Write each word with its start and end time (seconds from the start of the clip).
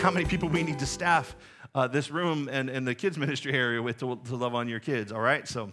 how 0.00 0.10
many 0.10 0.24
people 0.24 0.48
we 0.48 0.62
need 0.62 0.78
to 0.78 0.86
staff 0.86 1.36
uh, 1.74 1.86
this 1.86 2.10
room 2.10 2.48
and, 2.50 2.70
and 2.70 2.88
the 2.88 2.94
kids 2.94 3.18
ministry 3.18 3.52
area 3.52 3.82
with 3.82 3.98
to, 3.98 4.18
to 4.24 4.36
love 4.36 4.54
on 4.54 4.66
your 4.68 4.80
kids, 4.80 5.12
all 5.12 5.20
right? 5.20 5.46
So, 5.46 5.70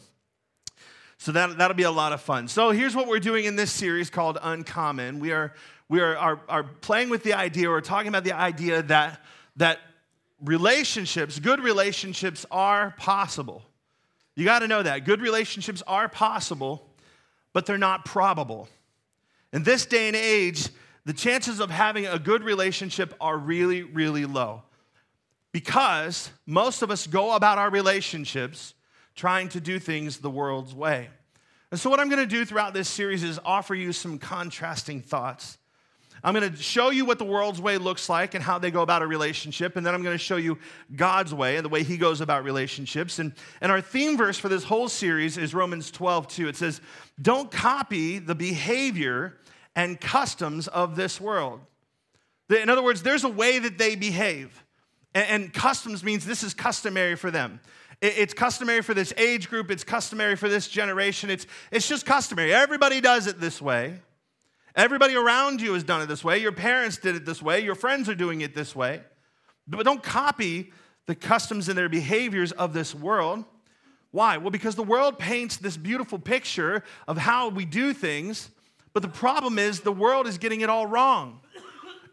so 1.17 1.31
that, 1.31 1.58
that'll 1.58 1.77
be 1.77 1.84
a 1.84 1.91
lot 1.91 2.12
of 2.12 2.22
fun. 2.22 2.48
So 2.50 2.72
here's 2.72 2.95
what 2.95 3.08
we're 3.08 3.20
doing 3.20 3.45
in 3.45 3.55
this 3.55 3.72
series 3.72 4.09
called 4.09 4.38
Uncommon. 4.41 5.20
We 5.20 5.31
are, 5.31 5.53
we 5.88 6.02
are, 6.02 6.17
are, 6.17 6.41
are 6.50 6.63
playing 6.63 7.09
with 7.09 7.23
the 7.23 7.34
idea, 7.34 7.70
we're 7.70 7.80
talking 7.80 8.09
about 8.09 8.26
the 8.26 8.34
idea 8.34 8.84
that, 8.84 9.23
that 9.55 9.80
relationships, 10.44 11.39
good 11.39 11.62
relationships 11.62 12.45
are 12.52 12.94
possible. 12.98 13.64
You 14.36 14.44
got 14.44 14.59
to 14.59 14.67
know 14.67 14.84
that. 14.84 15.05
Good 15.05 15.22
relationships 15.22 15.81
are 15.88 16.09
possible, 16.09 16.86
but 17.53 17.66
they're 17.66 17.78
not 17.78 18.03
probable. 18.03 18.67
In 19.53 19.64
this 19.64 19.86
day 19.86 20.08
and 20.08 20.16
age, 20.17 20.67
the 21.07 21.13
chances 21.13 21.61
of 21.61 21.71
having 21.71 22.05
a 22.05 22.19
good 22.19 22.44
relationship 22.44 23.13
are 23.22 23.38
really, 23.38 23.81
really 23.81 24.25
low. 24.25 24.63
Because 25.53 26.30
most 26.45 26.81
of 26.81 26.91
us 26.91 27.08
go 27.08 27.33
about 27.33 27.58
our 27.58 27.69
relationships 27.69 28.73
trying 29.16 29.47
to 29.49 29.61
do 29.61 29.80
things 29.80 30.17
the 30.17 30.30
world's 30.30 30.75
way. 30.75 31.08
And 31.72 31.80
so, 31.80 31.89
what 31.89 32.02
I'm 32.02 32.09
going 32.09 32.19
to 32.19 32.36
do 32.36 32.44
throughout 32.44 32.73
this 32.73 32.89
series 32.89 33.23
is 33.23 33.39
offer 33.45 33.73
you 33.73 33.94
some 33.94 34.19
contrasting 34.19 35.02
thoughts. 35.02 35.58
I'm 36.25 36.33
going 36.33 36.52
to 36.52 36.61
show 36.61 36.89
you 36.89 37.05
what 37.05 37.19
the 37.19 37.25
world's 37.25 37.61
way 37.61 37.77
looks 37.77 38.09
like 38.09 38.33
and 38.33 38.44
how 38.44 38.59
they 38.59 38.69
go 38.69 38.81
about 38.81 39.02
a 39.02 39.08
relationship. 39.08 39.77
And 39.77 39.86
then 39.86 39.95
I'm 39.95 40.03
going 40.03 40.17
to 40.17 40.21
show 40.21 40.36
you 40.36 40.58
God's 40.94 41.33
way 41.33 41.55
and 41.55 41.64
the 41.64 41.69
way 41.69 41.83
He 41.83 41.95
goes 41.95 42.19
about 42.19 42.44
relationships. 42.44 43.19
And, 43.19 43.31
and 43.61 43.71
our 43.71 43.80
theme 43.80 44.17
verse 44.17 44.38
for 44.38 44.49
this 44.49 44.66
whole 44.66 44.89
series 44.89 45.38
is 45.38 45.53
Romans 45.53 45.89
12, 45.89 46.27
2. 46.27 46.47
It 46.49 46.58
says, 46.58 46.81
Don't 47.21 47.49
copy 47.49 48.19
the 48.19 48.36
behavior 48.36 49.38
and 49.78 50.02
customs 50.02 50.67
of 50.67 50.95
this 50.95 51.22
world. 51.22 51.61
In 52.50 52.67
other 52.67 52.81
words, 52.81 53.03
there's 53.03 53.23
a 53.23 53.30
way 53.30 53.59
that 53.59 53.78
they 53.78 53.95
behave. 53.95 54.64
And 55.14 55.53
customs 55.53 56.03
means 56.03 56.25
this 56.25 56.42
is 56.44 56.56
customary 56.56 57.16
for 57.16 57.30
them. 57.30 57.61
It's 58.02 58.33
customary 58.33 58.81
for 58.81 58.94
this 58.95 59.14
age 59.17 59.50
group, 59.50 59.72
it's 59.72 59.83
customary 59.83 60.36
for 60.36 60.50
this 60.50 60.67
generation. 60.67 61.30
It's, 61.30 61.45
it's 61.72 61.88
just 61.88 62.05
customary. 62.05 62.53
Everybody 62.53 63.02
does 63.02 63.28
it 63.28 63.39
this 63.39 63.61
way. 63.61 64.00
Everybody 64.75 65.16
around 65.16 65.61
you 65.61 65.73
has 65.73 65.83
done 65.83 66.02
it 66.02 66.08
this 66.08 66.23
way. 66.23 66.39
Your 66.39 66.52
parents 66.52 66.98
did 66.98 67.16
it 67.16 67.25
this 67.25 67.42
way. 67.42 67.59
Your 67.59 67.75
friends 67.75 68.09
are 68.09 68.16
doing 68.16 68.42
it 68.42 68.55
this 68.55 68.75
way. 68.75 69.02
But 69.67 69.83
don't 69.83 70.03
copy 70.03 70.72
the 71.05 71.16
customs 71.16 71.70
and 71.70 71.78
their 71.78 71.89
behaviors 71.89 72.52
of 72.52 72.73
this 72.73 72.95
world. 72.95 73.45
Why? 74.11 74.38
Well, 74.38 74.52
because 74.52 74.75
the 74.75 74.83
world 74.83 75.20
paints 75.20 75.58
this 75.58 75.78
beautiful 75.78 76.17
picture 76.17 76.83
of 77.08 77.17
how 77.17 77.50
we 77.50 77.66
do 77.66 77.94
things, 77.94 78.50
but 78.98 79.03
the 79.03 79.09
problem 79.09 79.59
is, 79.59 79.81
the 79.81 79.92
world 79.92 80.26
is 80.26 80.40
getting 80.40 80.62
it 80.62 80.72
all 80.72 80.88
wrong. 80.88 81.40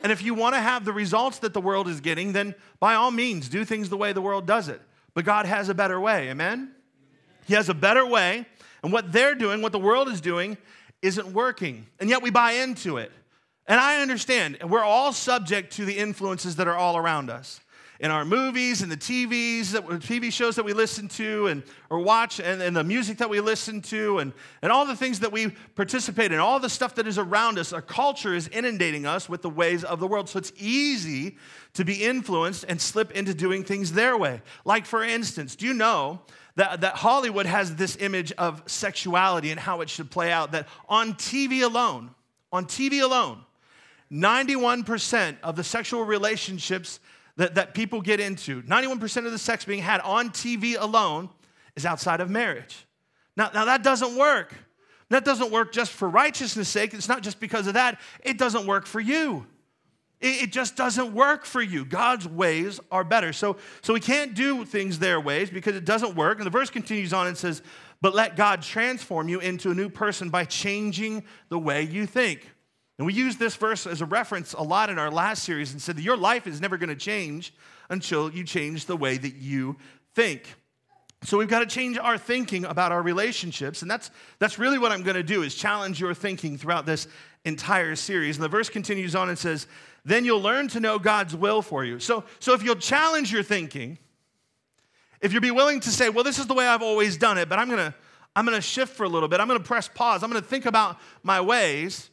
And 0.02 0.12
if 0.12 0.22
you 0.22 0.34
want 0.34 0.54
to 0.54 0.60
have 0.60 0.84
the 0.84 0.92
results 0.92 1.38
that 1.38 1.54
the 1.54 1.60
world 1.62 1.88
is 1.88 2.02
getting, 2.02 2.34
then 2.34 2.54
by 2.78 2.92
all 2.92 3.10
means, 3.10 3.48
do 3.48 3.64
things 3.64 3.88
the 3.88 3.96
way 3.96 4.12
the 4.12 4.20
world 4.20 4.44
does 4.44 4.68
it. 4.68 4.82
But 5.14 5.24
God 5.24 5.46
has 5.46 5.70
a 5.70 5.74
better 5.74 5.98
way, 5.98 6.28
amen? 6.28 6.72
He 7.46 7.54
has 7.54 7.70
a 7.70 7.74
better 7.74 8.04
way, 8.04 8.44
and 8.82 8.92
what 8.92 9.12
they're 9.12 9.34
doing, 9.34 9.62
what 9.62 9.72
the 9.72 9.78
world 9.78 10.08
is 10.08 10.20
doing, 10.20 10.58
isn't 11.00 11.28
working. 11.28 11.86
And 12.00 12.10
yet 12.10 12.20
we 12.20 12.28
buy 12.28 12.52
into 12.52 12.98
it. 12.98 13.10
And 13.66 13.80
I 13.80 14.02
understand, 14.02 14.58
we're 14.62 14.84
all 14.84 15.14
subject 15.14 15.72
to 15.76 15.86
the 15.86 15.96
influences 15.96 16.56
that 16.56 16.68
are 16.68 16.76
all 16.76 16.98
around 16.98 17.30
us 17.30 17.60
in 18.00 18.10
our 18.10 18.24
movies 18.24 18.82
and 18.82 18.90
the 18.90 18.96
TVs, 18.96 19.70
that, 19.70 19.86
TV 19.86 20.32
shows 20.32 20.56
that 20.56 20.64
we 20.64 20.72
listen 20.72 21.06
to 21.08 21.46
and, 21.46 21.62
or 21.90 22.00
watch, 22.00 22.40
and, 22.40 22.60
and 22.60 22.76
the 22.76 22.82
music 22.82 23.18
that 23.18 23.30
we 23.30 23.40
listen 23.40 23.80
to, 23.82 24.18
and, 24.18 24.32
and 24.62 24.72
all 24.72 24.84
the 24.84 24.96
things 24.96 25.20
that 25.20 25.30
we 25.30 25.50
participate 25.76 26.32
in, 26.32 26.40
all 26.40 26.58
the 26.58 26.68
stuff 26.68 26.96
that 26.96 27.06
is 27.06 27.18
around 27.18 27.58
us. 27.58 27.72
Our 27.72 27.82
culture 27.82 28.34
is 28.34 28.48
inundating 28.48 29.06
us 29.06 29.28
with 29.28 29.42
the 29.42 29.50
ways 29.50 29.84
of 29.84 30.00
the 30.00 30.08
world. 30.08 30.28
So 30.28 30.38
it's 30.38 30.52
easy 30.58 31.36
to 31.74 31.84
be 31.84 32.04
influenced 32.04 32.64
and 32.68 32.80
slip 32.80 33.12
into 33.12 33.32
doing 33.32 33.62
things 33.62 33.92
their 33.92 34.16
way. 34.16 34.42
Like, 34.64 34.86
for 34.86 35.04
instance, 35.04 35.54
do 35.54 35.66
you 35.66 35.74
know 35.74 36.20
that, 36.56 36.80
that 36.80 36.96
Hollywood 36.96 37.46
has 37.46 37.76
this 37.76 37.96
image 37.96 38.32
of 38.32 38.62
sexuality 38.66 39.50
and 39.50 39.60
how 39.60 39.80
it 39.82 39.88
should 39.88 40.10
play 40.10 40.32
out? 40.32 40.52
That 40.52 40.66
on 40.88 41.14
TV 41.14 41.62
alone, 41.62 42.10
on 42.52 42.66
TV 42.66 43.02
alone, 43.02 43.44
91% 44.12 45.36
of 45.42 45.56
the 45.56 45.64
sexual 45.64 46.04
relationships 46.04 47.00
that, 47.36 47.56
that 47.56 47.74
people 47.74 48.00
get 48.00 48.20
into, 48.20 48.62
91% 48.62 49.26
of 49.26 49.32
the 49.32 49.38
sex 49.38 49.64
being 49.64 49.82
had 49.82 50.00
on 50.00 50.30
TV 50.30 50.76
alone 50.78 51.28
is 51.76 51.84
outside 51.84 52.20
of 52.20 52.30
marriage. 52.30 52.86
Now, 53.36 53.50
now 53.52 53.64
that 53.64 53.82
doesn't 53.82 54.16
work. 54.16 54.54
That 55.10 55.24
doesn't 55.24 55.50
work 55.50 55.72
just 55.72 55.92
for 55.92 56.08
righteousness' 56.08 56.68
sake. 56.68 56.94
It's 56.94 57.08
not 57.08 57.22
just 57.22 57.40
because 57.40 57.66
of 57.66 57.74
that. 57.74 58.00
It 58.24 58.38
doesn't 58.38 58.66
work 58.66 58.86
for 58.86 59.00
you. 59.00 59.46
It, 60.20 60.44
it 60.44 60.52
just 60.52 60.76
doesn't 60.76 61.12
work 61.12 61.44
for 61.44 61.60
you. 61.60 61.84
God's 61.84 62.26
ways 62.26 62.80
are 62.90 63.04
better. 63.04 63.32
So, 63.32 63.56
so 63.82 63.92
we 63.92 64.00
can't 64.00 64.34
do 64.34 64.64
things 64.64 64.98
their 64.98 65.20
ways 65.20 65.50
because 65.50 65.76
it 65.76 65.84
doesn't 65.84 66.14
work. 66.16 66.38
And 66.38 66.46
the 66.46 66.50
verse 66.50 66.70
continues 66.70 67.12
on 67.12 67.26
and 67.26 67.36
says, 67.36 67.62
But 68.00 68.14
let 68.14 68.36
God 68.36 68.62
transform 68.62 69.28
you 69.28 69.40
into 69.40 69.70
a 69.70 69.74
new 69.74 69.88
person 69.88 70.30
by 70.30 70.44
changing 70.44 71.24
the 71.48 71.58
way 71.58 71.82
you 71.82 72.06
think. 72.06 72.50
And 72.98 73.06
we 73.06 73.12
used 73.12 73.38
this 73.38 73.56
verse 73.56 73.86
as 73.86 74.00
a 74.00 74.06
reference 74.06 74.52
a 74.52 74.62
lot 74.62 74.88
in 74.88 74.98
our 74.98 75.10
last 75.10 75.42
series 75.42 75.72
and 75.72 75.82
said 75.82 75.96
that 75.96 76.02
your 76.02 76.16
life 76.16 76.46
is 76.46 76.60
never 76.60 76.76
going 76.76 76.90
to 76.90 76.96
change 76.96 77.52
until 77.90 78.30
you 78.30 78.44
change 78.44 78.86
the 78.86 78.96
way 78.96 79.16
that 79.18 79.34
you 79.34 79.76
think. 80.14 80.54
So 81.24 81.38
we've 81.38 81.48
got 81.48 81.60
to 81.60 81.66
change 81.66 81.96
our 81.96 82.18
thinking 82.18 82.66
about 82.66 82.92
our 82.92 83.02
relationships, 83.02 83.80
and 83.80 83.90
that's 83.90 84.10
that's 84.38 84.58
really 84.58 84.78
what 84.78 84.92
I'm 84.92 85.02
going 85.02 85.16
to 85.16 85.22
do 85.22 85.42
is 85.42 85.54
challenge 85.54 85.98
your 85.98 86.12
thinking 86.12 86.58
throughout 86.58 86.84
this 86.84 87.08
entire 87.46 87.96
series. 87.96 88.36
And 88.36 88.44
the 88.44 88.48
verse 88.48 88.68
continues 88.68 89.16
on 89.16 89.30
and 89.30 89.38
says, 89.38 89.66
"Then 90.04 90.26
you'll 90.26 90.42
learn 90.42 90.68
to 90.68 90.80
know 90.80 90.98
God's 90.98 91.34
will 91.34 91.62
for 91.62 91.82
you." 91.82 91.98
So 91.98 92.24
so 92.40 92.52
if 92.52 92.62
you'll 92.62 92.76
challenge 92.76 93.32
your 93.32 93.42
thinking, 93.42 93.98
if 95.22 95.32
you'll 95.32 95.40
be 95.40 95.50
willing 95.50 95.80
to 95.80 95.90
say, 95.90 96.10
"Well, 96.10 96.24
this 96.24 96.38
is 96.38 96.46
the 96.46 96.54
way 96.54 96.66
I've 96.66 96.82
always 96.82 97.16
done 97.16 97.38
it, 97.38 97.48
but 97.48 97.58
I'm 97.58 97.70
going 97.70 97.90
to 97.90 97.94
I'm 98.36 98.44
going 98.44 98.56
to 98.56 98.62
shift 98.62 98.94
for 98.94 99.04
a 99.04 99.08
little 99.08 99.28
bit. 99.28 99.40
I'm 99.40 99.48
going 99.48 99.58
to 99.58 99.66
press 99.66 99.88
pause. 99.88 100.22
I'm 100.22 100.30
going 100.30 100.42
to 100.42 100.48
think 100.48 100.66
about 100.66 100.98
my 101.22 101.40
ways." 101.40 102.10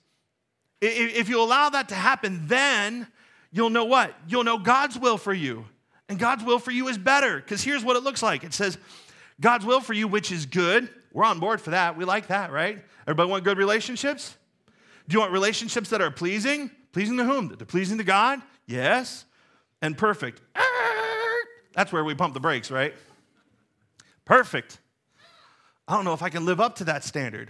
If 0.81 1.30
you 1.30 1.42
allow 1.42 1.69
that 1.69 1.90
to 1.90 1.96
happen, 1.96 2.47
then 2.47 3.08
you'll 3.52 3.69
know 3.69 3.86
what? 3.86 4.16
You'll 4.28 4.44
know 4.44 4.58
God's 4.58 4.97
will 4.97 5.18
for 5.18 5.34
you. 5.34 5.66
And 6.09 6.19
God's 6.19 6.44
will 6.44 6.59
for 6.59 6.72
you 6.72 6.88
is 6.88 6.97
better 6.97 7.38
because 7.38 7.64
here's 7.64 7.84
what 7.84 7.96
it 7.96 8.03
looks 8.03 8.22
like 8.22 8.44
it 8.44 8.53
says, 8.53 8.78
God's 9.40 9.66
will 9.66 9.80
for 9.80 9.94
you, 9.94 10.08
which 10.08 10.31
is 10.31 10.46
good. 10.46 10.90
We're 11.14 11.24
on 11.24 11.40
board 11.40 11.62
for 11.62 11.72
that. 11.72 11.97
We 11.97 12.06
like 12.06 12.28
that, 12.28 12.52
right? 12.52 12.84
Everybody 13.03 13.30
want 13.30 13.44
good 13.44 13.58
relationships? 13.58 14.36
Do 15.08 15.14
you 15.14 15.19
want 15.19 15.31
relationships 15.31 15.90
that 15.90 16.02
are 16.02 16.12
pleasing? 16.12 16.72
Pleasing 16.92 17.18
to 17.18 17.24
whom? 17.24 17.48
They're 17.48 17.66
pleasing 17.66 17.98
to 17.98 18.03
God? 18.03 18.42
Yes. 18.66 19.25
And 19.81 19.98
perfect. 19.98 20.42
That's 21.74 21.92
where 21.92 22.03
we 22.03 22.16
pump 22.16 22.34
the 22.34 22.40
brakes, 22.40 22.69
right? 22.69 22.94
Perfect. 24.25 24.80
I 25.88 25.96
don't 25.96 26.06
know 26.06 26.13
if 26.13 26.22
I 26.22 26.30
can 26.30 26.46
live 26.46 26.59
up 26.59 26.75
to 26.78 26.86
that 26.86 27.03
standard. 27.03 27.50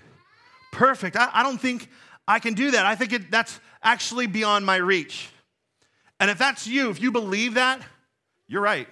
Perfect. 0.72 1.16
I, 1.16 1.30
I 1.34 1.44
don't 1.44 1.59
think 1.59 1.90
I 2.31 2.39
can 2.39 2.54
do 2.54 2.72
that. 2.72 2.86
I 2.86 2.95
think 2.95 3.12
it, 3.12 3.30
that's 3.30 3.60
actually 3.83 4.25
beyond 4.28 4.66
my 4.66 4.78
reach. 4.78 5.30
And 6.19 6.31
if 6.31 6.38
that's 6.38 6.66
you, 6.66 6.89
if 6.89 7.01
you 7.01 7.12
believe 7.12 7.56
that, 7.56 7.81
you're 8.48 8.62
right. 8.62 8.88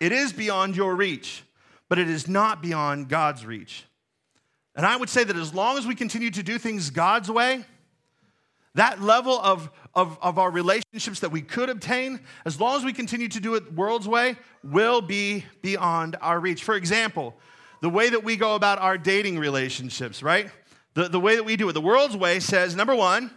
It 0.00 0.12
is 0.12 0.32
beyond 0.32 0.76
your 0.76 0.94
reach, 0.94 1.42
but 1.88 1.98
it 1.98 2.08
is 2.08 2.28
not 2.28 2.62
beyond 2.62 3.08
God's 3.08 3.44
reach. 3.44 3.84
And 4.76 4.86
I 4.86 4.96
would 4.96 5.08
say 5.08 5.24
that 5.24 5.36
as 5.36 5.54
long 5.54 5.76
as 5.76 5.86
we 5.86 5.94
continue 5.94 6.30
to 6.30 6.42
do 6.42 6.58
things 6.58 6.90
God's 6.90 7.30
way, 7.30 7.64
that 8.74 9.02
level 9.02 9.40
of, 9.40 9.70
of, 9.94 10.18
of 10.20 10.38
our 10.38 10.50
relationships 10.50 11.20
that 11.20 11.32
we 11.32 11.40
could 11.40 11.70
obtain, 11.70 12.20
as 12.44 12.60
long 12.60 12.76
as 12.76 12.84
we 12.84 12.92
continue 12.92 13.28
to 13.28 13.40
do 13.40 13.54
it 13.54 13.72
world's 13.72 14.06
way, 14.06 14.36
will 14.62 15.00
be 15.00 15.46
beyond 15.62 16.16
our 16.20 16.38
reach. 16.38 16.62
For 16.62 16.76
example, 16.76 17.34
the 17.80 17.88
way 17.88 18.10
that 18.10 18.22
we 18.22 18.36
go 18.36 18.54
about 18.54 18.78
our 18.78 18.98
dating 18.98 19.38
relationships, 19.38 20.22
right? 20.22 20.50
The, 20.96 21.08
the 21.10 21.20
way 21.20 21.36
that 21.36 21.44
we 21.44 21.56
do 21.56 21.68
it, 21.68 21.74
the 21.74 21.80
world's 21.80 22.16
way 22.16 22.40
says 22.40 22.74
number 22.74 22.94
one, 22.94 23.30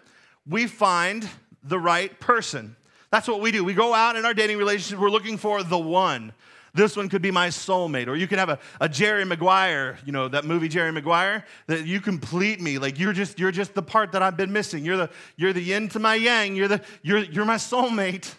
we 0.48 0.66
find 0.66 1.30
the 1.62 1.78
right 1.78 2.18
person. 2.22 2.78
That's 3.12 3.28
what 3.28 3.42
we 3.42 3.52
do. 3.52 3.66
We 3.66 3.74
go 3.74 3.94
out 3.94 4.16
in 4.16 4.24
our 4.24 4.34
dating 4.34 4.58
relationship, 4.58 4.98
we're 4.98 5.10
looking 5.10 5.38
for 5.38 5.62
the 5.62 5.78
one, 5.78 6.32
this 6.74 6.96
one 6.96 7.10
could 7.10 7.22
be 7.22 7.32
my 7.32 7.50
soulmate. 7.50 8.08
Or 8.08 8.16
you 8.16 8.28
could 8.28 8.40
have 8.40 8.48
a, 8.50 8.60
a 8.80 8.88
Jerry 8.88 9.26
Maguire, 9.26 9.98
you 10.06 10.14
know, 10.14 10.30
that 10.30 10.46
movie 10.46 10.70
Jerry 10.70 10.92
Maguire, 10.94 11.44
that 11.68 11.86
you 11.86 12.00
complete 12.00 12.62
me. 12.62 12.78
Like 12.78 12.98
you're 12.98 13.12
just, 13.12 13.40
you're 13.40 13.52
just 13.52 13.74
the 13.74 13.82
part 13.82 14.14
that 14.14 14.22
I've 14.22 14.38
been 14.38 14.54
missing. 14.54 14.86
You're 14.86 14.96
the, 14.96 15.10
you're 15.36 15.52
the 15.52 15.62
yin 15.62 15.90
to 15.90 16.00
my 16.00 16.16
yang. 16.16 16.56
You're, 16.56 16.70
the, 16.70 16.82
you're, 17.02 17.20
you're 17.20 17.46
my 17.46 17.56
soulmate. 17.56 18.34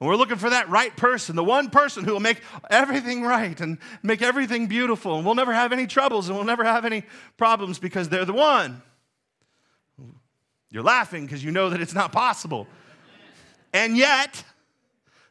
And 0.00 0.08
we're 0.08 0.16
looking 0.16 0.36
for 0.36 0.50
that 0.50 0.68
right 0.68 0.94
person, 0.96 1.36
the 1.36 1.44
one 1.44 1.70
person 1.70 2.04
who 2.04 2.12
will 2.12 2.20
make 2.20 2.40
everything 2.68 3.22
right 3.22 3.58
and 3.60 3.78
make 4.02 4.22
everything 4.22 4.66
beautiful. 4.66 5.16
And 5.16 5.24
we'll 5.24 5.36
never 5.36 5.52
have 5.52 5.72
any 5.72 5.86
troubles 5.86 6.28
and 6.28 6.36
we'll 6.36 6.46
never 6.46 6.64
have 6.64 6.84
any 6.84 7.04
problems 7.36 7.78
because 7.78 8.08
they're 8.08 8.24
the 8.24 8.32
one. 8.32 8.82
You're 10.70 10.82
laughing 10.82 11.24
because 11.24 11.44
you 11.44 11.52
know 11.52 11.70
that 11.70 11.80
it's 11.80 11.94
not 11.94 12.10
possible. 12.10 12.66
And 13.72 13.96
yet, 13.96 14.42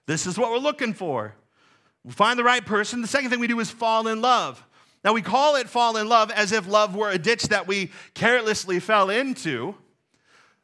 this 0.06 0.26
is 0.26 0.38
what 0.38 0.52
we're 0.52 0.58
looking 0.58 0.94
for. 0.94 1.36
We 2.06 2.12
find 2.14 2.40
the 2.40 2.44
right 2.44 2.66
person. 2.66 3.02
The 3.02 3.08
second 3.08 3.30
thing 3.30 3.40
we 3.40 3.48
do 3.48 3.60
is 3.60 3.70
fall 3.70 4.08
in 4.08 4.22
love. 4.22 4.66
Now, 5.04 5.12
we 5.12 5.22
call 5.22 5.58
it 5.58 5.68
fall 5.68 5.98
in 5.98 6.08
love 6.08 6.32
as 6.32 6.54
if 6.54 6.66
love 6.68 6.96
were 6.96 7.10
a 7.10 7.18
ditch 7.18 7.44
that 7.44 7.68
we 7.68 7.92
carelessly 8.14 8.80
fell 8.80 9.10
into 9.10 9.76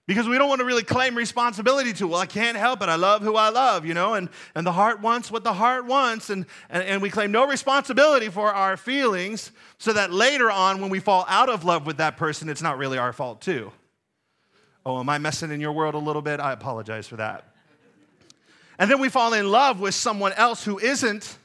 because 0.09 0.27
we 0.27 0.39
don't 0.39 0.49
want 0.49 0.57
to 0.57 0.65
really 0.65 0.81
claim 0.81 1.13
responsibility 1.13 1.93
to 1.93 2.07
well 2.07 2.19
i 2.19 2.25
can't 2.25 2.57
help 2.57 2.81
it. 2.81 2.89
I 2.89 2.95
love 2.95 3.21
who 3.21 3.35
i 3.35 3.49
love 3.49 3.85
you 3.85 3.93
know 3.93 4.15
and, 4.15 4.27
and 4.55 4.65
the 4.65 4.71
heart 4.71 5.01
wants 5.01 5.29
what 5.29 5.43
the 5.43 5.53
heart 5.53 5.85
wants 5.85 6.31
and, 6.31 6.47
and, 6.71 6.81
and 6.83 7.01
we 7.03 7.11
claim 7.11 7.31
no 7.31 7.45
responsibility 7.45 8.27
for 8.27 8.51
our 8.51 8.75
feelings 8.75 9.51
so 9.77 9.93
that 9.93 10.11
later 10.11 10.49
on 10.49 10.81
when 10.81 10.89
we 10.89 10.99
fall 10.99 11.25
out 11.29 11.47
of 11.47 11.63
love 11.63 11.85
with 11.85 11.97
that 11.97 12.17
person 12.17 12.49
it's 12.49 12.63
not 12.63 12.79
really 12.79 12.97
our 12.97 13.13
fault 13.13 13.39
too. 13.39 13.71
Oh 14.83 14.99
am 14.99 15.09
i 15.09 15.19
messing 15.19 15.51
in 15.51 15.61
your 15.61 15.73
world 15.73 15.93
a 15.93 15.99
little 15.99 16.23
bit? 16.23 16.39
I 16.39 16.53
apologize 16.53 17.07
for 17.07 17.17
that. 17.17 17.45
And 18.79 18.89
then 18.89 18.99
we 18.99 19.09
fall 19.09 19.33
in 19.33 19.51
love 19.51 19.79
with 19.79 19.93
someone 19.93 20.33
else 20.33 20.65
who 20.65 20.79
isn't 20.79 21.37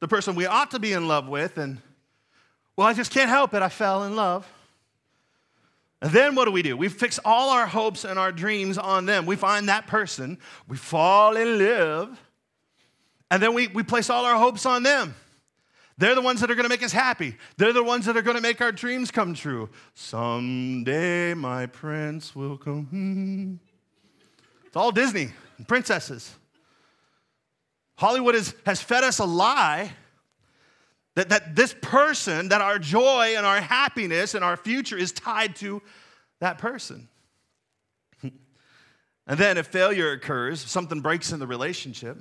the 0.00 0.08
person 0.08 0.34
we 0.34 0.46
ought 0.46 0.72
to 0.72 0.80
be 0.80 0.92
in 0.92 1.06
love 1.06 1.28
with 1.28 1.56
and 1.56 1.78
well 2.74 2.88
i 2.88 2.92
just 2.92 3.12
can't 3.12 3.30
help 3.30 3.54
it. 3.54 3.62
I 3.62 3.68
fell 3.68 4.02
in 4.02 4.16
love 4.16 4.44
then 6.12 6.34
what 6.34 6.44
do 6.44 6.50
we 6.50 6.62
do? 6.62 6.76
We 6.76 6.88
fix 6.88 7.18
all 7.24 7.50
our 7.50 7.66
hopes 7.66 8.04
and 8.04 8.18
our 8.18 8.32
dreams 8.32 8.78
on 8.78 9.06
them. 9.06 9.26
We 9.26 9.36
find 9.36 9.68
that 9.68 9.86
person, 9.86 10.38
we 10.68 10.76
fall 10.76 11.36
in 11.36 11.58
love, 11.58 12.20
and 13.30 13.42
then 13.42 13.54
we, 13.54 13.68
we 13.68 13.82
place 13.82 14.10
all 14.10 14.24
our 14.24 14.36
hopes 14.36 14.66
on 14.66 14.82
them. 14.82 15.14
They're 15.98 16.14
the 16.14 16.22
ones 16.22 16.40
that 16.40 16.50
are 16.50 16.54
to 16.54 16.68
make 16.68 16.82
us 16.82 16.92
happy. 16.92 17.36
They're 17.56 17.72
the 17.72 17.82
ones 17.82 18.04
that 18.04 18.16
are 18.16 18.22
to 18.22 18.40
make 18.40 18.60
our 18.60 18.72
dreams 18.72 19.10
come 19.10 19.32
true. 19.32 19.70
Someday 19.94 21.32
my 21.32 21.66
prince 21.66 22.34
will 22.34 22.56
come. 22.56 23.60
It's 24.66 24.82
all 24.82 24.92
Disney 24.92 25.30
and 25.56 25.66
princesses. 25.66 26.34
Hollywood 27.96 28.34
has, 28.34 28.52
has 28.66 28.82
fed 28.82 29.04
us 29.04 29.20
a 29.20 29.24
lie 29.24 29.92
that, 31.16 31.30
that 31.30 31.56
this 31.56 31.74
person, 31.80 32.50
that 32.50 32.60
our 32.60 32.78
joy 32.78 33.34
and 33.36 33.44
our 33.44 33.60
happiness 33.60 34.34
and 34.34 34.44
our 34.44 34.56
future 34.56 34.96
is 34.98 35.10
tied 35.12 35.56
to 35.56 35.82
that 36.40 36.58
person. 36.58 37.08
and 38.22 38.32
then 39.26 39.56
if 39.56 39.66
failure 39.66 40.12
occurs, 40.12 40.60
something 40.60 41.00
breaks 41.00 41.32
in 41.32 41.40
the 41.40 41.46
relationship, 41.46 42.18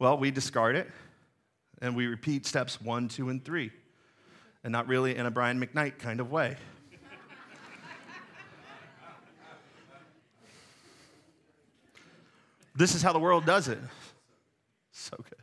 well, 0.00 0.18
we 0.18 0.32
discard 0.32 0.74
it 0.74 0.90
and 1.80 1.94
we 1.94 2.06
repeat 2.06 2.46
steps 2.46 2.80
one, 2.80 3.06
two, 3.06 3.28
and 3.28 3.44
three. 3.44 3.70
And 4.64 4.72
not 4.72 4.88
really 4.88 5.16
in 5.16 5.26
a 5.26 5.30
Brian 5.30 5.64
McKnight 5.64 5.98
kind 5.98 6.18
of 6.18 6.32
way. 6.32 6.56
this 12.74 12.96
is 12.96 13.02
how 13.02 13.12
the 13.12 13.20
world 13.20 13.46
does 13.46 13.68
it. 13.68 13.78
So 14.90 15.16
good. 15.16 15.41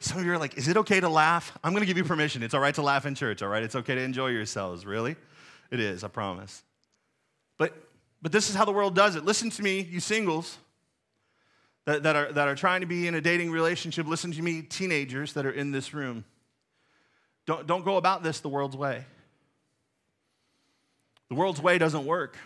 Some 0.00 0.18
of 0.18 0.24
you 0.24 0.32
are 0.32 0.38
like, 0.38 0.56
is 0.56 0.66
it 0.66 0.78
okay 0.78 0.98
to 0.98 1.08
laugh? 1.08 1.56
I'm 1.62 1.72
going 1.72 1.82
to 1.82 1.86
give 1.86 1.98
you 1.98 2.04
permission. 2.04 2.42
It's 2.42 2.54
all 2.54 2.60
right 2.60 2.74
to 2.74 2.82
laugh 2.82 3.04
in 3.04 3.14
church, 3.14 3.42
all 3.42 3.48
right? 3.48 3.62
It's 3.62 3.76
okay 3.76 3.94
to 3.94 4.00
enjoy 4.00 4.28
yourselves. 4.28 4.86
Really? 4.86 5.14
It 5.70 5.78
is, 5.78 6.02
I 6.02 6.08
promise. 6.08 6.62
But, 7.58 7.74
but 8.22 8.32
this 8.32 8.48
is 8.48 8.56
how 8.56 8.64
the 8.64 8.72
world 8.72 8.94
does 8.94 9.14
it. 9.14 9.24
Listen 9.24 9.50
to 9.50 9.62
me, 9.62 9.80
you 9.82 10.00
singles 10.00 10.56
that, 11.84 12.02
that, 12.04 12.16
are, 12.16 12.32
that 12.32 12.48
are 12.48 12.54
trying 12.54 12.80
to 12.80 12.86
be 12.86 13.06
in 13.06 13.14
a 13.14 13.20
dating 13.20 13.50
relationship. 13.50 14.06
Listen 14.06 14.32
to 14.32 14.42
me, 14.42 14.62
teenagers 14.62 15.34
that 15.34 15.44
are 15.44 15.50
in 15.50 15.70
this 15.70 15.92
room. 15.92 16.24
Don't, 17.46 17.66
don't 17.66 17.84
go 17.84 17.96
about 17.96 18.22
this 18.22 18.40
the 18.40 18.48
world's 18.48 18.76
way. 18.76 19.04
The 21.28 21.34
world's 21.34 21.60
way 21.60 21.76
doesn't 21.76 22.06
work. 22.06 22.38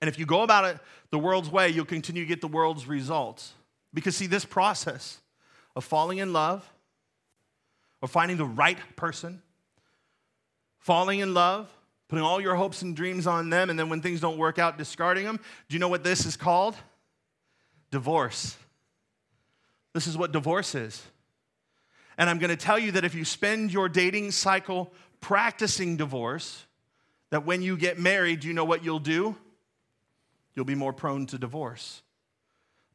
And 0.00 0.08
if 0.08 0.18
you 0.18 0.26
go 0.26 0.42
about 0.42 0.66
it 0.66 0.78
the 1.10 1.18
world's 1.18 1.48
way, 1.48 1.68
you'll 1.68 1.84
continue 1.84 2.22
to 2.22 2.28
get 2.28 2.40
the 2.40 2.48
world's 2.48 2.86
results. 2.86 3.54
Because, 3.94 4.16
see, 4.16 4.26
this 4.26 4.44
process, 4.44 5.20
of 5.74 5.84
falling 5.84 6.18
in 6.18 6.32
love, 6.32 6.68
or 8.00 8.08
finding 8.08 8.36
the 8.36 8.44
right 8.44 8.78
person, 8.96 9.42
falling 10.78 11.20
in 11.20 11.34
love, 11.34 11.70
putting 12.08 12.24
all 12.24 12.40
your 12.40 12.56
hopes 12.56 12.82
and 12.82 12.94
dreams 12.94 13.26
on 13.26 13.48
them, 13.48 13.70
and 13.70 13.78
then 13.78 13.88
when 13.88 14.02
things 14.02 14.20
don't 14.20 14.36
work 14.36 14.58
out, 14.58 14.76
discarding 14.76 15.24
them. 15.24 15.38
Do 15.68 15.74
you 15.74 15.78
know 15.78 15.88
what 15.88 16.04
this 16.04 16.26
is 16.26 16.36
called? 16.36 16.76
Divorce. 17.90 18.56
This 19.94 20.06
is 20.06 20.16
what 20.16 20.32
divorce 20.32 20.74
is. 20.74 21.02
And 22.18 22.28
I'm 22.28 22.38
going 22.38 22.50
to 22.50 22.56
tell 22.56 22.78
you 22.78 22.92
that 22.92 23.04
if 23.04 23.14
you 23.14 23.24
spend 23.24 23.72
your 23.72 23.88
dating 23.88 24.32
cycle 24.32 24.92
practicing 25.20 25.96
divorce, 25.96 26.66
that 27.30 27.46
when 27.46 27.62
you 27.62 27.76
get 27.76 27.98
married, 27.98 28.40
do 28.40 28.48
you 28.48 28.54
know 28.54 28.64
what 28.64 28.84
you'll 28.84 28.98
do? 28.98 29.36
You'll 30.54 30.66
be 30.66 30.74
more 30.74 30.92
prone 30.92 31.26
to 31.26 31.38
divorce 31.38 32.02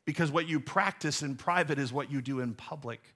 because 0.08 0.32
what 0.32 0.48
you 0.48 0.62
practice 0.62 1.22
in 1.22 1.36
private 1.36 1.78
is 1.78 1.92
what 1.92 2.10
you 2.10 2.22
do 2.22 2.40
in 2.40 2.54
public, 2.54 3.14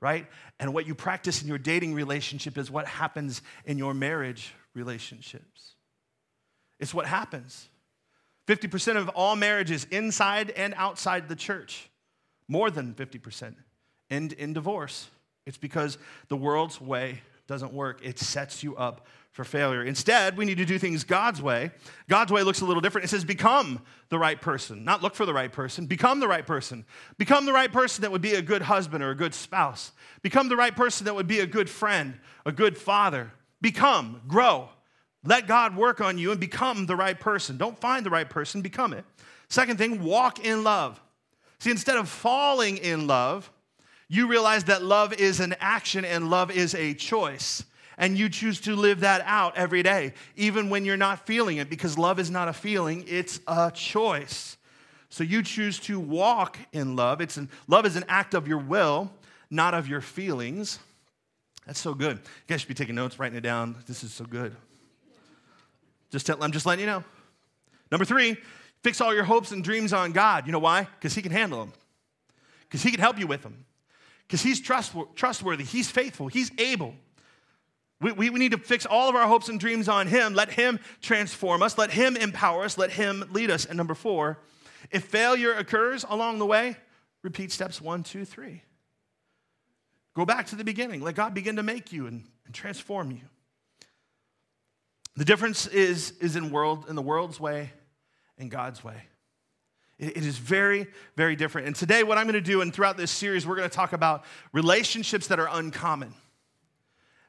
right? 0.00 0.26
And 0.58 0.72
what 0.72 0.86
you 0.86 0.94
practice 0.94 1.42
in 1.42 1.48
your 1.48 1.58
dating 1.58 1.92
relationship 1.92 2.56
is 2.56 2.70
what 2.70 2.86
happens 2.86 3.42
in 3.66 3.76
your 3.76 3.92
marriage 3.92 4.54
relationships. 4.74 5.74
It's 6.80 6.94
what 6.94 7.04
happens. 7.04 7.68
50% 8.48 8.96
of 8.96 9.10
all 9.10 9.36
marriages 9.36 9.86
inside 9.90 10.50
and 10.52 10.72
outside 10.78 11.28
the 11.28 11.36
church, 11.36 11.90
more 12.48 12.70
than 12.70 12.94
50%, 12.94 13.54
end 14.08 14.32
in 14.32 14.54
divorce. 14.54 15.08
It's 15.44 15.58
because 15.58 15.98
the 16.28 16.38
world's 16.38 16.80
way 16.80 17.20
doesn't 17.46 17.74
work, 17.74 18.00
it 18.02 18.18
sets 18.18 18.62
you 18.62 18.76
up 18.76 19.06
for 19.32 19.44
failure. 19.44 19.84
Instead, 19.84 20.36
we 20.36 20.44
need 20.44 20.58
to 20.58 20.64
do 20.64 20.78
things 20.78 21.04
God's 21.04 21.40
way. 21.40 21.70
God's 22.08 22.32
way 22.32 22.42
looks 22.42 22.60
a 22.60 22.64
little 22.64 22.80
different. 22.80 23.04
It 23.04 23.08
says, 23.08 23.24
become 23.24 23.80
the 24.08 24.18
right 24.18 24.40
person, 24.40 24.84
not 24.84 25.02
look 25.02 25.14
for 25.14 25.24
the 25.24 25.32
right 25.32 25.52
person. 25.52 25.86
Become 25.86 26.18
the 26.20 26.26
right 26.26 26.46
person. 26.46 26.84
Become 27.16 27.46
the 27.46 27.52
right 27.52 27.72
person 27.72 28.02
that 28.02 28.10
would 28.10 28.22
be 28.22 28.34
a 28.34 28.42
good 28.42 28.62
husband 28.62 29.04
or 29.04 29.10
a 29.10 29.14
good 29.14 29.34
spouse. 29.34 29.92
Become 30.22 30.48
the 30.48 30.56
right 30.56 30.74
person 30.74 31.04
that 31.04 31.14
would 31.14 31.28
be 31.28 31.40
a 31.40 31.46
good 31.46 31.70
friend, 31.70 32.18
a 32.44 32.50
good 32.50 32.76
father. 32.76 33.30
Become, 33.60 34.22
grow. 34.26 34.68
Let 35.22 35.46
God 35.46 35.76
work 35.76 36.00
on 36.00 36.18
you 36.18 36.32
and 36.32 36.40
become 36.40 36.86
the 36.86 36.96
right 36.96 37.18
person. 37.18 37.56
Don't 37.56 37.78
find 37.78 38.04
the 38.04 38.10
right 38.10 38.28
person, 38.28 38.62
become 38.62 38.92
it. 38.92 39.04
Second 39.48 39.76
thing, 39.76 40.02
walk 40.02 40.44
in 40.44 40.64
love. 40.64 41.00
See, 41.60 41.70
instead 41.70 41.98
of 41.98 42.08
falling 42.08 42.78
in 42.78 43.06
love, 43.06 43.50
you 44.08 44.26
realize 44.26 44.64
that 44.64 44.82
love 44.82 45.12
is 45.12 45.38
an 45.38 45.54
action 45.60 46.04
and 46.04 46.30
love 46.30 46.50
is 46.50 46.74
a 46.74 46.94
choice 46.94 47.64
and 48.00 48.18
you 48.18 48.30
choose 48.30 48.60
to 48.62 48.74
live 48.74 49.00
that 49.00 49.22
out 49.26 49.56
every 49.56 49.82
day, 49.82 50.14
even 50.34 50.70
when 50.70 50.86
you're 50.86 50.96
not 50.96 51.26
feeling 51.26 51.58
it, 51.58 51.68
because 51.68 51.98
love 51.98 52.18
is 52.18 52.30
not 52.30 52.48
a 52.48 52.52
feeling, 52.52 53.04
it's 53.06 53.38
a 53.46 53.70
choice. 53.70 54.56
So 55.10 55.22
you 55.22 55.42
choose 55.42 55.78
to 55.80 56.00
walk 56.00 56.58
in 56.72 56.96
love. 56.96 57.20
It's 57.20 57.36
an, 57.36 57.50
love 57.68 57.84
is 57.84 57.96
an 57.96 58.04
act 58.08 58.32
of 58.32 58.48
your 58.48 58.58
will, 58.58 59.12
not 59.50 59.74
of 59.74 59.86
your 59.86 60.00
feelings. 60.00 60.78
That's 61.66 61.78
so 61.78 61.92
good. 61.92 62.16
You 62.16 62.22
guys 62.48 62.62
should 62.62 62.68
be 62.68 62.74
taking 62.74 62.94
notes, 62.94 63.18
writing 63.18 63.36
it 63.36 63.42
down. 63.42 63.76
This 63.86 64.02
is 64.02 64.14
so 64.14 64.24
good. 64.24 64.56
Just 66.10 66.26
tell, 66.26 66.42
I'm 66.42 66.52
just 66.52 66.64
letting 66.64 66.80
you 66.80 66.90
know. 66.90 67.04
Number 67.92 68.06
three, 68.06 68.38
fix 68.82 69.02
all 69.02 69.14
your 69.14 69.24
hopes 69.24 69.52
and 69.52 69.62
dreams 69.62 69.92
on 69.92 70.12
God. 70.12 70.46
You 70.46 70.52
know 70.52 70.58
why? 70.58 70.88
Because 70.98 71.14
He 71.14 71.20
can 71.20 71.32
handle 71.32 71.58
them. 71.58 71.72
Because 72.62 72.82
He 72.82 72.90
can 72.90 73.00
help 73.00 73.18
you 73.18 73.26
with 73.26 73.42
them. 73.42 73.66
Because 74.26 74.40
He's 74.40 74.58
trustworthy. 74.58 75.64
He's 75.64 75.90
faithful. 75.90 76.28
He's 76.28 76.50
able. 76.56 76.94
We, 78.00 78.12
we, 78.12 78.30
we 78.30 78.38
need 78.38 78.52
to 78.52 78.58
fix 78.58 78.86
all 78.86 79.08
of 79.08 79.14
our 79.14 79.26
hopes 79.26 79.48
and 79.48 79.60
dreams 79.60 79.88
on 79.88 80.06
Him. 80.06 80.34
Let 80.34 80.50
Him 80.50 80.80
transform 81.02 81.62
us. 81.62 81.76
Let 81.76 81.90
Him 81.90 82.16
empower 82.16 82.64
us. 82.64 82.78
Let 82.78 82.90
Him 82.90 83.24
lead 83.32 83.50
us. 83.50 83.66
And 83.66 83.76
number 83.76 83.94
four, 83.94 84.38
if 84.90 85.04
failure 85.04 85.52
occurs 85.52 86.04
along 86.08 86.38
the 86.38 86.46
way, 86.46 86.76
repeat 87.22 87.52
steps 87.52 87.80
one, 87.80 88.02
two, 88.02 88.24
three. 88.24 88.62
Go 90.14 90.24
back 90.24 90.46
to 90.46 90.56
the 90.56 90.64
beginning. 90.64 91.02
Let 91.02 91.14
God 91.14 91.34
begin 91.34 91.56
to 91.56 91.62
make 91.62 91.92
you 91.92 92.06
and, 92.06 92.24
and 92.46 92.54
transform 92.54 93.10
you. 93.10 93.20
The 95.16 95.24
difference 95.24 95.66
is, 95.66 96.12
is 96.20 96.36
in, 96.36 96.50
world, 96.50 96.86
in 96.88 96.96
the 96.96 97.02
world's 97.02 97.38
way 97.38 97.70
and 98.38 98.50
God's 98.50 98.82
way. 98.82 98.96
It, 99.98 100.16
it 100.16 100.24
is 100.24 100.38
very, 100.38 100.86
very 101.16 101.36
different. 101.36 101.66
And 101.66 101.76
today, 101.76 102.02
what 102.02 102.16
I'm 102.16 102.24
going 102.24 102.34
to 102.34 102.40
do, 102.40 102.62
and 102.62 102.72
throughout 102.72 102.96
this 102.96 103.10
series, 103.10 103.46
we're 103.46 103.56
going 103.56 103.68
to 103.68 103.74
talk 103.74 103.92
about 103.92 104.24
relationships 104.52 105.26
that 105.26 105.38
are 105.38 105.48
uncommon. 105.52 106.14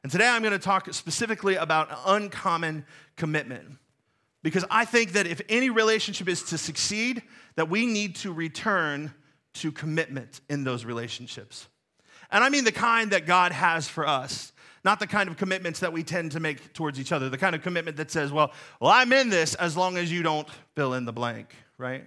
And 0.02 0.10
today 0.10 0.28
I'm 0.28 0.42
going 0.42 0.52
to 0.52 0.58
talk 0.58 0.92
specifically 0.92 1.56
about 1.56 1.88
uncommon 2.06 2.84
commitment. 3.16 3.78
Because 4.42 4.64
I 4.70 4.84
think 4.84 5.12
that 5.12 5.26
if 5.26 5.40
any 5.48 5.70
relationship 5.70 6.28
is 6.28 6.42
to 6.44 6.58
succeed, 6.58 7.22
that 7.54 7.68
we 7.68 7.86
need 7.86 8.16
to 8.16 8.32
return 8.32 9.14
to 9.54 9.70
commitment 9.70 10.40
in 10.50 10.64
those 10.64 10.84
relationships. 10.84 11.68
And 12.30 12.42
I 12.42 12.48
mean 12.48 12.64
the 12.64 12.72
kind 12.72 13.12
that 13.12 13.26
God 13.26 13.52
has 13.52 13.86
for 13.86 14.06
us, 14.06 14.52
not 14.84 14.98
the 14.98 15.06
kind 15.06 15.28
of 15.28 15.36
commitments 15.36 15.80
that 15.80 15.92
we 15.92 16.02
tend 16.02 16.32
to 16.32 16.40
make 16.40 16.72
towards 16.72 16.98
each 16.98 17.12
other, 17.12 17.28
the 17.28 17.38
kind 17.38 17.54
of 17.54 17.62
commitment 17.62 17.96
that 17.98 18.10
says, 18.10 18.32
well, 18.32 18.52
well, 18.80 18.90
I'm 18.90 19.12
in 19.12 19.30
this 19.30 19.54
as 19.54 19.76
long 19.76 19.96
as 19.96 20.10
you 20.10 20.22
don't 20.22 20.48
fill 20.74 20.94
in 20.94 21.04
the 21.04 21.12
blank, 21.12 21.54
right? 21.78 22.04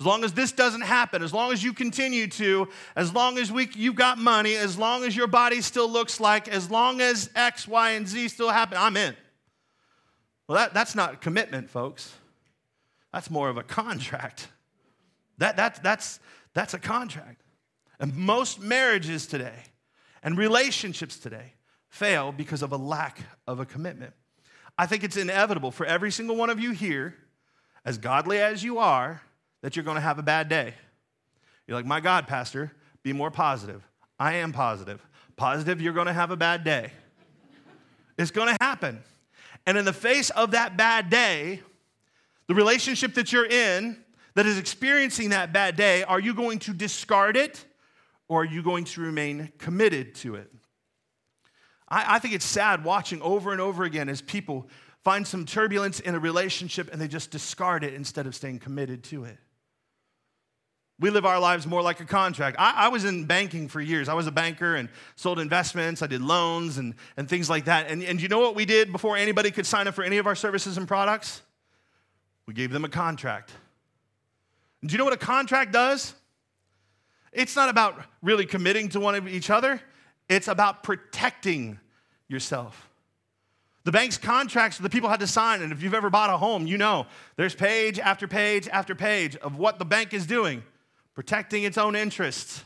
As 0.00 0.06
long 0.06 0.22
as 0.22 0.32
this 0.32 0.52
doesn't 0.52 0.82
happen, 0.82 1.24
as 1.24 1.32
long 1.32 1.52
as 1.52 1.62
you 1.62 1.72
continue 1.72 2.28
to, 2.28 2.68
as 2.94 3.12
long 3.12 3.36
as 3.36 3.50
we, 3.50 3.68
you've 3.74 3.96
got 3.96 4.16
money, 4.16 4.54
as 4.54 4.78
long 4.78 5.02
as 5.02 5.16
your 5.16 5.26
body 5.26 5.60
still 5.60 5.90
looks 5.90 6.20
like, 6.20 6.46
as 6.46 6.70
long 6.70 7.00
as 7.00 7.28
X, 7.34 7.66
Y, 7.66 7.90
and 7.90 8.06
Z 8.06 8.28
still 8.28 8.50
happen, 8.50 8.78
I'm 8.78 8.96
in. 8.96 9.16
Well, 10.46 10.56
that, 10.56 10.72
that's 10.72 10.94
not 10.94 11.20
commitment, 11.20 11.68
folks. 11.68 12.14
That's 13.12 13.28
more 13.28 13.48
of 13.48 13.56
a 13.56 13.64
contract. 13.64 14.48
That, 15.38 15.56
that, 15.56 15.82
that's, 15.82 16.20
that's 16.54 16.74
a 16.74 16.78
contract. 16.78 17.42
And 17.98 18.14
most 18.14 18.60
marriages 18.60 19.26
today 19.26 19.64
and 20.22 20.38
relationships 20.38 21.18
today 21.18 21.54
fail 21.88 22.30
because 22.30 22.62
of 22.62 22.70
a 22.70 22.76
lack 22.76 23.20
of 23.48 23.58
a 23.58 23.66
commitment. 23.66 24.12
I 24.78 24.86
think 24.86 25.02
it's 25.02 25.16
inevitable 25.16 25.72
for 25.72 25.84
every 25.84 26.12
single 26.12 26.36
one 26.36 26.50
of 26.50 26.60
you 26.60 26.70
here, 26.70 27.16
as 27.84 27.98
godly 27.98 28.38
as 28.38 28.62
you 28.62 28.78
are, 28.78 29.22
that 29.62 29.76
you're 29.76 29.84
going 29.84 29.96
to 29.96 30.00
have 30.00 30.18
a 30.18 30.22
bad 30.22 30.48
day. 30.48 30.74
You're 31.66 31.76
like, 31.76 31.86
my 31.86 32.00
God, 32.00 32.26
Pastor, 32.26 32.72
be 33.02 33.12
more 33.12 33.30
positive. 33.30 33.86
I 34.18 34.34
am 34.34 34.52
positive. 34.52 35.04
Positive, 35.36 35.80
you're 35.80 35.92
going 35.92 36.06
to 36.06 36.12
have 36.12 36.30
a 36.30 36.36
bad 36.36 36.64
day. 36.64 36.92
It's 38.16 38.30
going 38.30 38.48
to 38.48 38.56
happen. 38.60 39.00
And 39.66 39.78
in 39.78 39.84
the 39.84 39.92
face 39.92 40.30
of 40.30 40.52
that 40.52 40.76
bad 40.76 41.10
day, 41.10 41.60
the 42.48 42.54
relationship 42.54 43.14
that 43.14 43.32
you're 43.32 43.46
in 43.46 44.02
that 44.34 44.46
is 44.46 44.58
experiencing 44.58 45.30
that 45.30 45.52
bad 45.52 45.76
day, 45.76 46.02
are 46.02 46.18
you 46.18 46.34
going 46.34 46.58
to 46.60 46.72
discard 46.72 47.36
it 47.36 47.64
or 48.28 48.42
are 48.42 48.46
you 48.46 48.62
going 48.62 48.84
to 48.84 49.00
remain 49.00 49.52
committed 49.58 50.14
to 50.16 50.34
it? 50.34 50.50
I, 51.88 52.16
I 52.16 52.18
think 52.18 52.34
it's 52.34 52.44
sad 52.44 52.84
watching 52.84 53.20
over 53.22 53.52
and 53.52 53.60
over 53.60 53.84
again 53.84 54.08
as 54.08 54.22
people 54.22 54.68
find 55.04 55.26
some 55.26 55.44
turbulence 55.44 56.00
in 56.00 56.14
a 56.14 56.18
relationship 56.18 56.92
and 56.92 57.00
they 57.00 57.08
just 57.08 57.30
discard 57.30 57.84
it 57.84 57.94
instead 57.94 58.26
of 58.26 58.34
staying 58.34 58.58
committed 58.58 59.04
to 59.04 59.24
it. 59.24 59.38
We 61.00 61.10
live 61.10 61.24
our 61.24 61.38
lives 61.38 61.66
more 61.66 61.80
like 61.80 62.00
a 62.00 62.04
contract. 62.04 62.56
I, 62.58 62.86
I, 62.86 62.88
was 62.88 63.04
in 63.04 63.24
banking 63.24 63.68
for 63.68 63.80
years. 63.80 64.08
I 64.08 64.14
was 64.14 64.26
a 64.26 64.32
banker 64.32 64.74
and 64.74 64.88
sold 65.14 65.38
investments. 65.38 66.02
I 66.02 66.08
did 66.08 66.20
loans 66.20 66.76
and, 66.76 66.94
and 67.16 67.28
things 67.28 67.48
like 67.48 67.66
that. 67.66 67.88
And, 67.88 68.02
and 68.02 68.20
you 68.20 68.26
know 68.26 68.40
what 68.40 68.56
we 68.56 68.64
did 68.64 68.90
before 68.90 69.16
anybody 69.16 69.52
could 69.52 69.64
sign 69.64 69.86
up 69.86 69.94
for 69.94 70.02
any 70.02 70.18
of 70.18 70.26
our 70.26 70.34
services 70.34 70.76
and 70.76 70.88
products? 70.88 71.42
We 72.46 72.54
gave 72.54 72.72
them 72.72 72.84
a 72.84 72.88
contract. 72.88 73.52
And 74.80 74.90
do 74.90 74.94
you 74.94 74.98
know 74.98 75.04
what 75.04 75.14
a 75.14 75.18
contract 75.18 75.72
does? 75.72 76.14
It's 77.32 77.54
not 77.54 77.68
about 77.68 78.02
really 78.20 78.46
committing 78.46 78.88
to 78.90 79.00
one 79.00 79.14
of 79.14 79.28
each 79.28 79.50
other, 79.50 79.80
it's 80.28 80.48
about 80.48 80.82
protecting 80.82 81.78
yourself. 82.26 82.86
The 83.84 83.92
bank's 83.92 84.18
contracts 84.18 84.78
the 84.78 84.90
people 84.90 85.08
had 85.08 85.20
to 85.20 85.26
sign, 85.26 85.62
and 85.62 85.72
if 85.72 85.82
you've 85.82 85.94
ever 85.94 86.10
bought 86.10 86.28
a 86.28 86.36
home, 86.36 86.66
you 86.66 86.76
know 86.76 87.06
there's 87.36 87.54
page 87.54 87.98
after 87.98 88.26
page 88.26 88.68
after 88.68 88.94
page 88.94 89.36
of 89.36 89.56
what 89.56 89.78
the 89.78 89.84
bank 89.84 90.12
is 90.12 90.26
doing 90.26 90.62
protecting 91.18 91.64
its 91.64 91.76
own 91.76 91.96
interests. 91.96 92.64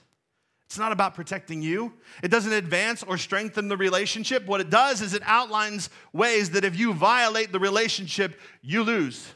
It's 0.66 0.76
not 0.76 0.92
about 0.92 1.14
protecting 1.14 1.62
you. 1.62 1.94
It 2.22 2.28
doesn't 2.28 2.52
advance 2.52 3.02
or 3.02 3.16
strengthen 3.16 3.68
the 3.68 3.78
relationship. 3.78 4.44
What 4.44 4.60
it 4.60 4.68
does 4.68 5.00
is 5.00 5.14
it 5.14 5.22
outlines 5.24 5.88
ways 6.12 6.50
that 6.50 6.62
if 6.62 6.78
you 6.78 6.92
violate 6.92 7.50
the 7.50 7.58
relationship, 7.58 8.38
you 8.60 8.82
lose. 8.82 9.26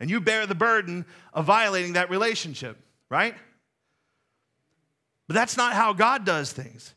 And 0.00 0.08
you 0.08 0.18
bear 0.18 0.46
the 0.46 0.54
burden 0.54 1.04
of 1.34 1.44
violating 1.44 1.92
that 1.92 2.08
relationship, 2.08 2.78
right? 3.10 3.34
But 5.26 5.34
that's 5.34 5.58
not 5.58 5.74
how 5.74 5.92
God 5.92 6.24
does 6.24 6.50
things. 6.50 6.94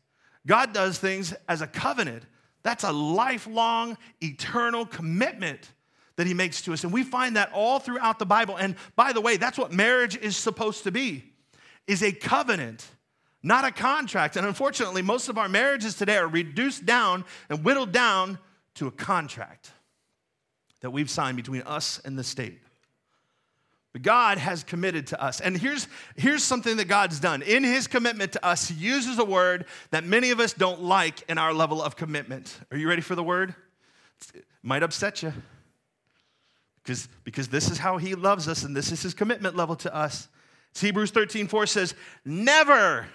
God 0.47 0.71
does 0.71 0.99
things 0.99 1.33
as 1.49 1.59
a 1.59 1.67
covenant. 1.67 2.23
That's 2.63 2.85
a 2.85 2.93
lifelong, 2.93 3.97
eternal 4.21 4.85
commitment 4.85 5.69
that 6.15 6.27
He 6.27 6.33
makes 6.33 6.61
to 6.61 6.71
us. 6.71 6.85
And 6.85 6.93
we 6.93 7.03
find 7.03 7.35
that 7.35 7.51
all 7.51 7.79
throughout 7.79 8.19
the 8.19 8.25
Bible. 8.25 8.55
And 8.55 8.77
by 8.95 9.11
the 9.11 9.19
way, 9.19 9.35
that's 9.35 9.57
what 9.57 9.73
marriage 9.73 10.15
is 10.15 10.37
supposed 10.37 10.85
to 10.85 10.91
be 10.93 11.25
is 11.87 12.03
a 12.03 12.11
covenant, 12.11 12.85
not 13.43 13.65
a 13.65 13.71
contract. 13.71 14.35
And 14.35 14.45
unfortunately, 14.45 15.01
most 15.01 15.29
of 15.29 15.37
our 15.37 15.49
marriages 15.49 15.95
today 15.95 16.17
are 16.17 16.27
reduced 16.27 16.85
down 16.85 17.25
and 17.49 17.63
whittled 17.63 17.91
down 17.91 18.39
to 18.75 18.87
a 18.87 18.91
contract 18.91 19.71
that 20.81 20.91
we've 20.91 21.09
signed 21.09 21.37
between 21.37 21.61
us 21.63 22.01
and 22.03 22.17
the 22.17 22.23
state. 22.23 22.59
But 23.93 24.03
God 24.03 24.37
has 24.37 24.63
committed 24.63 25.07
to 25.07 25.21
us. 25.21 25.41
And 25.41 25.57
here's, 25.57 25.87
here's 26.15 26.43
something 26.43 26.77
that 26.77 26.87
God's 26.87 27.19
done. 27.19 27.41
In 27.41 27.63
his 27.63 27.87
commitment 27.87 28.31
to 28.33 28.45
us, 28.45 28.69
he 28.69 28.75
uses 28.75 29.19
a 29.19 29.25
word 29.25 29.65
that 29.89 30.05
many 30.05 30.31
of 30.31 30.39
us 30.39 30.53
don't 30.53 30.81
like 30.81 31.23
in 31.29 31.37
our 31.37 31.53
level 31.53 31.81
of 31.81 31.97
commitment. 31.97 32.57
Are 32.71 32.77
you 32.77 32.87
ready 32.87 33.01
for 33.01 33.15
the 33.15 33.23
word? 33.23 33.53
It 34.33 34.45
might 34.63 34.81
upset 34.81 35.21
you 35.23 35.33
because, 36.83 37.09
because 37.25 37.49
this 37.49 37.69
is 37.69 37.79
how 37.79 37.97
he 37.97 38.15
loves 38.15 38.47
us 38.47 38.63
and 38.63 38.75
this 38.75 38.91
is 38.91 39.01
his 39.01 39.13
commitment 39.13 39.57
level 39.57 39.75
to 39.77 39.93
us. 39.93 40.29
Hebrews 40.79 41.11
13, 41.11 41.47
4 41.47 41.65
says, 41.65 41.93
Never, 42.23 43.07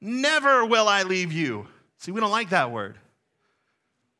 never 0.00 0.64
will 0.64 0.88
I 0.88 1.02
leave 1.02 1.32
you. 1.32 1.66
See, 1.98 2.12
we 2.12 2.20
don't 2.20 2.30
like 2.30 2.50
that 2.50 2.70
word. 2.70 2.96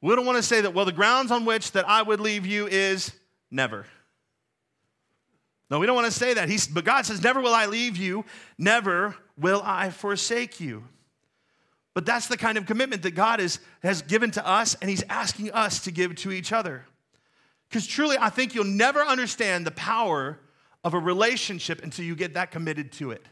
We 0.01 0.15
don't 0.15 0.27
want 0.27 0.37
to 0.37 0.43
say 0.43 0.61
that, 0.61 0.75
well, 0.75 0.85
the 0.85 0.93
grounds 0.93 1.31
on 1.31 1.45
which 1.45 1.73
that 1.73 1.89
I 1.89 2.03
would 2.03 2.21
leave 2.21 2.47
you 2.47 2.67
is 2.67 3.13
never. 3.51 3.87
No, 5.71 5.79
we 5.79 5.87
don't 5.87 5.97
want 5.97 6.07
to 6.07 6.13
say 6.13 6.35
that. 6.35 6.49
He's, 6.49 6.67
but 6.67 6.85
God 6.85 7.05
says, 7.05 7.23
Never 7.23 7.41
will 7.41 7.55
I 7.55 7.67
leave 7.67 7.97
you, 7.97 8.25
never 8.57 9.15
will 9.37 9.63
I 9.65 9.91
forsake 9.91 10.61
you. 10.61 10.85
But 11.95 12.07
that's 12.07 12.29
the 12.29 12.37
kind 12.37 12.57
of 12.57 12.67
commitment 12.67 13.03
that 13.03 13.13
God 13.13 13.41
is, 13.41 13.59
has 13.83 14.03
given 14.03 14.31
to 14.33 14.47
us, 14.47 14.77
and 14.81 14.89
He's 14.89 15.03
asking 15.09 15.51
us 15.51 15.81
to 15.81 15.91
give 15.91 16.15
to 16.17 16.33
each 16.33 16.53
other. 16.53 16.85
Because 17.69 17.87
truly, 17.87 18.17
I 18.19 18.31
think 18.31 18.55
you'll 18.55 18.65
never 18.65 19.01
understand 19.01 19.67
the 19.67 19.73
power 19.73 20.39
of 20.85 20.95
a 20.95 20.99
relationship 20.99 21.83
until 21.83 22.05
you 22.05 22.15
get 22.15 22.35
that 22.35 22.51
committed 22.51 22.93
to 22.93 23.11
it. 23.11 23.25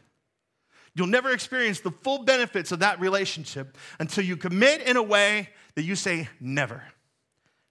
You'll 0.95 1.07
never 1.07 1.31
experience 1.31 1.79
the 1.79 1.91
full 1.91 2.23
benefits 2.23 2.71
of 2.71 2.79
that 2.79 2.99
relationship 2.99 3.77
until 3.99 4.23
you 4.23 4.35
commit 4.35 4.81
in 4.81 4.97
a 4.97 5.03
way 5.03 5.49
that 5.75 5.83
you 5.83 5.95
say, 5.95 6.27
Never, 6.39 6.83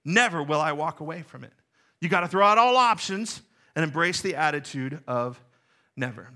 never 0.04 0.42
will 0.42 0.61
I 0.61 0.73
walk 0.73 1.00
away 1.00 1.23
from 1.23 1.45
it. 1.45 1.52
You 2.00 2.09
got 2.09 2.21
to 2.21 2.28
throw 2.28 2.47
out 2.47 2.59
all 2.59 2.76
options 2.76 3.42
and 3.75 3.85
embrace 3.85 4.21
the 4.21 4.37
attitude 4.37 5.02
of 5.06 5.40
never. 5.97 6.30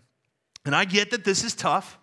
And 0.64 0.74
I 0.74 0.84
get 0.84 1.12
that 1.12 1.24
this 1.24 1.44
is 1.44 1.54
tough 1.54 1.98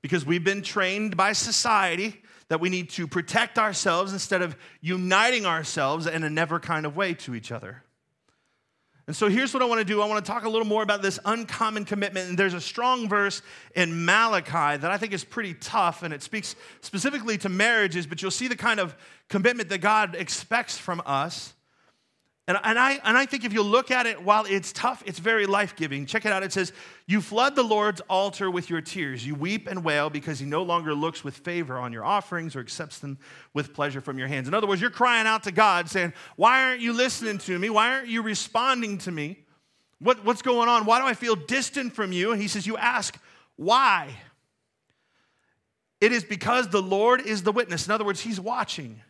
because 0.00 0.24
we've 0.24 0.44
been 0.44 0.62
trained 0.62 1.16
by 1.16 1.32
society 1.32 2.22
that 2.48 2.60
we 2.60 2.70
need 2.70 2.90
to 2.90 3.06
protect 3.06 3.58
ourselves 3.58 4.12
instead 4.12 4.42
of 4.42 4.56
uniting 4.80 5.44
ourselves 5.44 6.06
in 6.06 6.24
a 6.24 6.30
never 6.30 6.58
kind 6.58 6.86
of 6.86 6.96
way 6.96 7.14
to 7.14 7.34
each 7.34 7.52
other. 7.52 7.82
And 9.08 9.16
so 9.16 9.26
here's 9.28 9.54
what 9.54 9.62
I 9.62 9.66
want 9.66 9.78
to 9.78 9.86
do. 9.86 10.02
I 10.02 10.06
want 10.06 10.22
to 10.22 10.30
talk 10.30 10.44
a 10.44 10.50
little 10.50 10.66
more 10.66 10.82
about 10.82 11.00
this 11.00 11.18
uncommon 11.24 11.86
commitment. 11.86 12.28
And 12.28 12.38
there's 12.38 12.52
a 12.52 12.60
strong 12.60 13.08
verse 13.08 13.40
in 13.74 14.04
Malachi 14.04 14.76
that 14.76 14.84
I 14.84 14.98
think 14.98 15.14
is 15.14 15.24
pretty 15.24 15.54
tough, 15.54 16.02
and 16.02 16.12
it 16.12 16.22
speaks 16.22 16.54
specifically 16.82 17.38
to 17.38 17.48
marriages, 17.48 18.06
but 18.06 18.20
you'll 18.20 18.30
see 18.30 18.48
the 18.48 18.56
kind 18.56 18.78
of 18.78 18.94
commitment 19.30 19.70
that 19.70 19.78
God 19.78 20.14
expects 20.14 20.76
from 20.76 21.00
us. 21.06 21.54
And, 22.48 22.58
and, 22.64 22.78
I, 22.78 22.98
and 23.04 23.14
I 23.14 23.26
think 23.26 23.44
if 23.44 23.52
you 23.52 23.62
look 23.62 23.90
at 23.90 24.06
it, 24.06 24.22
while 24.22 24.46
it's 24.46 24.72
tough, 24.72 25.02
it's 25.04 25.18
very 25.18 25.44
life 25.44 25.76
giving. 25.76 26.06
Check 26.06 26.24
it 26.24 26.32
out. 26.32 26.42
It 26.42 26.50
says, 26.50 26.72
You 27.06 27.20
flood 27.20 27.54
the 27.54 27.62
Lord's 27.62 28.00
altar 28.08 28.50
with 28.50 28.70
your 28.70 28.80
tears. 28.80 29.24
You 29.26 29.34
weep 29.34 29.68
and 29.68 29.84
wail 29.84 30.08
because 30.08 30.38
he 30.38 30.46
no 30.46 30.62
longer 30.62 30.94
looks 30.94 31.22
with 31.22 31.36
favor 31.36 31.76
on 31.76 31.92
your 31.92 32.06
offerings 32.06 32.56
or 32.56 32.60
accepts 32.60 33.00
them 33.00 33.18
with 33.52 33.74
pleasure 33.74 34.00
from 34.00 34.18
your 34.18 34.28
hands. 34.28 34.48
In 34.48 34.54
other 34.54 34.66
words, 34.66 34.80
you're 34.80 34.88
crying 34.88 35.26
out 35.26 35.42
to 35.42 35.52
God 35.52 35.90
saying, 35.90 36.14
Why 36.36 36.64
aren't 36.64 36.80
you 36.80 36.94
listening 36.94 37.36
to 37.36 37.58
me? 37.58 37.68
Why 37.68 37.92
aren't 37.92 38.08
you 38.08 38.22
responding 38.22 38.96
to 38.98 39.12
me? 39.12 39.44
What, 39.98 40.24
what's 40.24 40.40
going 40.40 40.70
on? 40.70 40.86
Why 40.86 41.00
do 41.00 41.06
I 41.06 41.12
feel 41.12 41.36
distant 41.36 41.92
from 41.92 42.12
you? 42.12 42.32
And 42.32 42.40
he 42.40 42.48
says, 42.48 42.66
You 42.66 42.78
ask, 42.78 43.18
Why? 43.56 44.08
It 46.00 46.12
is 46.12 46.24
because 46.24 46.68
the 46.68 46.80
Lord 46.80 47.20
is 47.20 47.42
the 47.42 47.52
witness. 47.52 47.86
In 47.86 47.92
other 47.92 48.06
words, 48.06 48.20
he's 48.20 48.40
watching. 48.40 49.02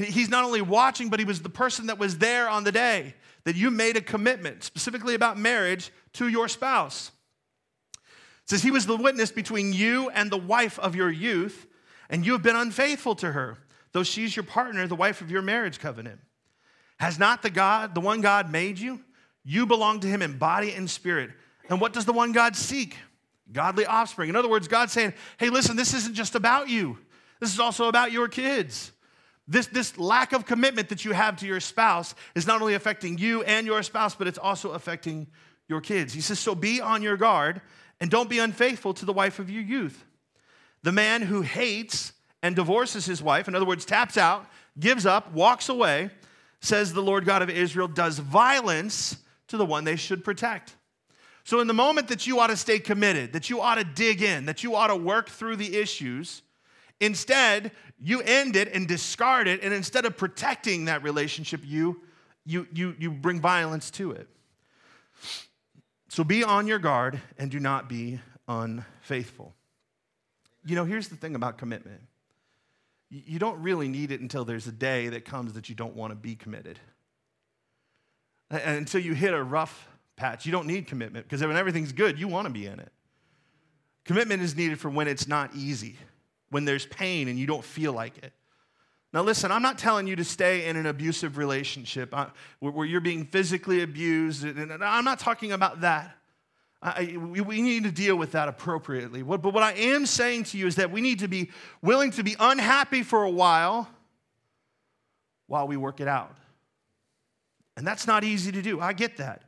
He's 0.00 0.30
not 0.30 0.44
only 0.44 0.62
watching, 0.62 1.10
but 1.10 1.18
he 1.18 1.24
was 1.24 1.42
the 1.42 1.50
person 1.50 1.86
that 1.86 1.98
was 1.98 2.18
there 2.18 2.48
on 2.48 2.64
the 2.64 2.72
day 2.72 3.14
that 3.44 3.56
you 3.56 3.70
made 3.70 3.96
a 3.96 4.00
commitment, 4.00 4.64
specifically 4.64 5.14
about 5.14 5.38
marriage, 5.38 5.90
to 6.14 6.28
your 6.28 6.48
spouse. 6.48 7.10
It 7.94 8.50
says 8.50 8.62
he 8.62 8.70
was 8.70 8.86
the 8.86 8.96
witness 8.96 9.30
between 9.30 9.72
you 9.72 10.10
and 10.10 10.30
the 10.30 10.38
wife 10.38 10.78
of 10.78 10.94
your 10.94 11.10
youth, 11.10 11.66
and 12.08 12.24
you 12.24 12.32
have 12.32 12.42
been 12.42 12.56
unfaithful 12.56 13.14
to 13.16 13.32
her, 13.32 13.58
though 13.92 14.02
she's 14.02 14.34
your 14.34 14.42
partner, 14.42 14.86
the 14.86 14.96
wife 14.96 15.20
of 15.20 15.30
your 15.30 15.42
marriage 15.42 15.78
covenant. 15.78 16.20
Has 16.98 17.18
not 17.18 17.42
the 17.42 17.50
God, 17.50 17.94
the 17.94 18.00
one 18.00 18.20
God 18.20 18.50
made 18.50 18.78
you? 18.78 19.00
You 19.44 19.66
belong 19.66 20.00
to 20.00 20.06
him 20.06 20.22
in 20.22 20.38
body 20.38 20.72
and 20.72 20.88
spirit. 20.88 21.30
And 21.68 21.80
what 21.80 21.92
does 21.92 22.04
the 22.04 22.12
one 22.12 22.32
God 22.32 22.56
seek? 22.56 22.96
Godly 23.52 23.86
offspring. 23.86 24.28
In 24.28 24.36
other 24.36 24.48
words, 24.48 24.68
God's 24.68 24.92
saying, 24.92 25.14
hey, 25.38 25.50
listen, 25.50 25.76
this 25.76 25.94
isn't 25.94 26.14
just 26.14 26.34
about 26.34 26.68
you. 26.68 26.98
This 27.40 27.52
is 27.52 27.60
also 27.60 27.88
about 27.88 28.12
your 28.12 28.28
kids. 28.28 28.92
This, 29.50 29.66
this 29.66 29.98
lack 29.98 30.32
of 30.32 30.46
commitment 30.46 30.90
that 30.90 31.04
you 31.04 31.10
have 31.10 31.36
to 31.38 31.46
your 31.46 31.58
spouse 31.58 32.14
is 32.36 32.46
not 32.46 32.60
only 32.62 32.74
affecting 32.74 33.18
you 33.18 33.42
and 33.42 33.66
your 33.66 33.82
spouse, 33.82 34.14
but 34.14 34.28
it's 34.28 34.38
also 34.38 34.70
affecting 34.70 35.26
your 35.68 35.80
kids. 35.80 36.12
He 36.12 36.20
says, 36.20 36.38
So 36.38 36.54
be 36.54 36.80
on 36.80 37.02
your 37.02 37.16
guard 37.16 37.60
And 38.00 38.10
don't 38.10 38.30
be 38.30 38.38
unfaithful 38.38 38.94
to 38.94 39.04
the 39.04 39.12
wife 39.12 39.40
of 39.40 39.50
your 39.50 39.62
youth. 39.62 40.04
The 40.84 40.92
man 40.92 41.22
who 41.22 41.42
hates 41.42 42.12
and 42.42 42.54
divorces 42.54 43.04
his 43.06 43.20
wife, 43.22 43.48
in 43.48 43.56
other 43.56 43.66
words, 43.66 43.84
taps 43.84 44.16
out, 44.16 44.46
gives 44.78 45.04
up, 45.04 45.32
walks 45.32 45.68
away, 45.68 46.10
says 46.60 46.92
the 46.92 47.02
Lord 47.02 47.24
God 47.24 47.42
of 47.42 47.50
Israel, 47.50 47.88
does 47.88 48.20
violence 48.20 49.16
to 49.48 49.56
the 49.56 49.66
one 49.66 49.82
they 49.82 49.96
should 49.96 50.22
protect. 50.24 50.76
So, 51.42 51.58
in 51.58 51.66
the 51.66 51.74
moment 51.74 52.06
that 52.08 52.26
you 52.26 52.38
ought 52.38 52.46
to 52.46 52.56
stay 52.56 52.78
committed, 52.78 53.32
that 53.32 53.50
you 53.50 53.60
ought 53.60 53.74
to 53.74 53.84
dig 53.84 54.22
in, 54.22 54.46
that 54.46 54.62
you 54.62 54.76
ought 54.76 54.88
to 54.88 54.96
work 54.96 55.28
through 55.28 55.56
the 55.56 55.76
issues, 55.76 56.42
instead, 57.00 57.72
you 57.98 58.20
end 58.22 58.56
it 58.56 58.72
and 58.72 58.86
discard 58.86 59.48
it. 59.48 59.62
And 59.62 59.74
instead 59.74 60.04
of 60.04 60.16
protecting 60.16 60.86
that 60.86 61.02
relationship, 61.02 61.60
you, 61.64 62.02
you, 62.46 62.66
you, 62.72 62.94
you 62.98 63.10
bring 63.10 63.40
violence 63.40 63.90
to 63.92 64.12
it. 64.12 64.28
So, 66.08 66.24
be 66.24 66.42
on 66.42 66.66
your 66.66 66.78
guard 66.78 67.20
and 67.38 67.50
do 67.50 67.60
not 67.60 67.88
be 67.88 68.20
unfaithful. 68.48 69.54
You 70.64 70.74
know, 70.74 70.84
here's 70.84 71.08
the 71.08 71.16
thing 71.16 71.34
about 71.34 71.56
commitment 71.56 72.00
you 73.10 73.40
don't 73.40 73.60
really 73.60 73.88
need 73.88 74.12
it 74.12 74.20
until 74.20 74.44
there's 74.44 74.68
a 74.68 74.72
day 74.72 75.08
that 75.08 75.24
comes 75.24 75.54
that 75.54 75.68
you 75.68 75.74
don't 75.74 75.96
want 75.96 76.12
to 76.12 76.14
be 76.14 76.36
committed. 76.36 76.78
And 78.50 78.78
until 78.78 79.00
you 79.00 79.14
hit 79.14 79.34
a 79.34 79.42
rough 79.42 79.88
patch, 80.16 80.46
you 80.46 80.52
don't 80.52 80.66
need 80.66 80.86
commitment 80.86 81.26
because 81.26 81.44
when 81.44 81.56
everything's 81.56 81.92
good, 81.92 82.20
you 82.20 82.28
want 82.28 82.46
to 82.46 82.52
be 82.52 82.66
in 82.66 82.78
it. 82.78 82.92
Commitment 84.04 84.42
is 84.42 84.56
needed 84.56 84.78
for 84.78 84.90
when 84.90 85.08
it's 85.08 85.26
not 85.26 85.54
easy, 85.54 85.96
when 86.50 86.64
there's 86.64 86.86
pain 86.86 87.28
and 87.28 87.38
you 87.38 87.46
don't 87.46 87.64
feel 87.64 87.92
like 87.92 88.18
it. 88.18 88.32
Now, 89.12 89.22
listen, 89.22 89.50
I'm 89.50 89.62
not 89.62 89.76
telling 89.76 90.06
you 90.06 90.14
to 90.16 90.24
stay 90.24 90.66
in 90.66 90.76
an 90.76 90.86
abusive 90.86 91.36
relationship 91.36 92.16
uh, 92.16 92.26
where 92.60 92.86
you're 92.86 93.00
being 93.00 93.24
physically 93.24 93.82
abused. 93.82 94.44
And 94.44 94.84
I'm 94.84 95.04
not 95.04 95.18
talking 95.18 95.50
about 95.50 95.80
that. 95.80 96.16
I, 96.82 97.16
we, 97.18 97.40
we 97.40 97.60
need 97.60 97.84
to 97.84 97.90
deal 97.90 98.16
with 98.16 98.32
that 98.32 98.48
appropriately. 98.48 99.22
But 99.22 99.42
what 99.42 99.62
I 99.62 99.72
am 99.72 100.06
saying 100.06 100.44
to 100.44 100.58
you 100.58 100.66
is 100.66 100.76
that 100.76 100.90
we 100.90 101.00
need 101.00 101.18
to 101.18 101.28
be 101.28 101.50
willing 101.82 102.12
to 102.12 102.22
be 102.22 102.36
unhappy 102.38 103.02
for 103.02 103.24
a 103.24 103.30
while 103.30 103.88
while 105.46 105.66
we 105.66 105.76
work 105.76 106.00
it 106.00 106.08
out. 106.08 106.36
And 107.76 107.86
that's 107.86 108.06
not 108.06 108.22
easy 108.22 108.52
to 108.52 108.62
do. 108.62 108.80
I 108.80 108.92
get 108.92 109.16
that. 109.16 109.42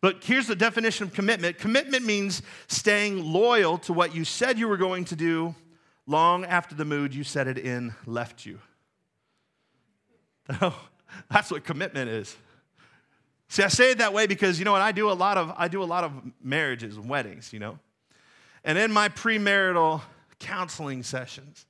But 0.00 0.24
here's 0.24 0.46
the 0.46 0.56
definition 0.56 1.06
of 1.06 1.12
commitment 1.12 1.58
commitment 1.58 2.04
means 2.04 2.42
staying 2.68 3.24
loyal 3.24 3.78
to 3.78 3.92
what 3.92 4.14
you 4.14 4.24
said 4.24 4.58
you 4.58 4.68
were 4.68 4.76
going 4.76 5.04
to 5.06 5.16
do 5.16 5.54
long 6.06 6.44
after 6.44 6.74
the 6.74 6.84
mood 6.84 7.14
you 7.14 7.24
set 7.24 7.48
it 7.48 7.58
in 7.58 7.94
left 8.06 8.46
you. 8.46 8.58
Oh, 10.62 10.78
that's 11.30 11.50
what 11.50 11.64
commitment 11.64 12.08
is. 12.08 12.36
See, 13.48 13.62
I 13.62 13.68
say 13.68 13.92
it 13.92 13.98
that 13.98 14.12
way 14.12 14.26
because 14.26 14.58
you 14.58 14.64
know 14.64 14.72
what 14.72 14.82
I 14.82 14.92
do 14.92 15.10
a 15.10 15.14
lot 15.14 15.38
of 15.38 15.52
I 15.56 15.66
do 15.68 15.82
a 15.82 15.84
lot 15.84 16.04
of 16.04 16.12
marriages 16.42 16.96
and 16.96 17.08
weddings, 17.08 17.52
you 17.52 17.58
know. 17.58 17.78
And 18.64 18.76
in 18.76 18.92
my 18.92 19.08
premarital 19.08 20.02
counseling 20.38 21.02
sessions, 21.02 21.66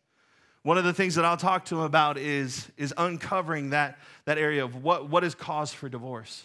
one 0.66 0.78
of 0.78 0.84
the 0.84 0.92
things 0.92 1.14
that 1.14 1.24
I'll 1.24 1.36
talk 1.36 1.66
to 1.66 1.76
them 1.76 1.84
about 1.84 2.18
is, 2.18 2.66
is 2.76 2.92
uncovering 2.96 3.70
that, 3.70 3.98
that 4.24 4.36
area 4.36 4.64
of 4.64 4.82
what, 4.82 5.08
what 5.08 5.22
is 5.22 5.32
cause 5.32 5.72
for 5.72 5.88
divorce. 5.88 6.42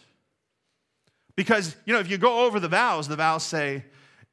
Because, 1.36 1.76
you 1.86 1.94
know, 1.94 2.00
if 2.00 2.08
you 2.08 2.20
go 2.20 2.46
over 2.46 2.60
the 2.60 2.68
vows, 2.68 3.08
the 3.08 3.16
vows 3.16 3.42
say, 3.42 3.84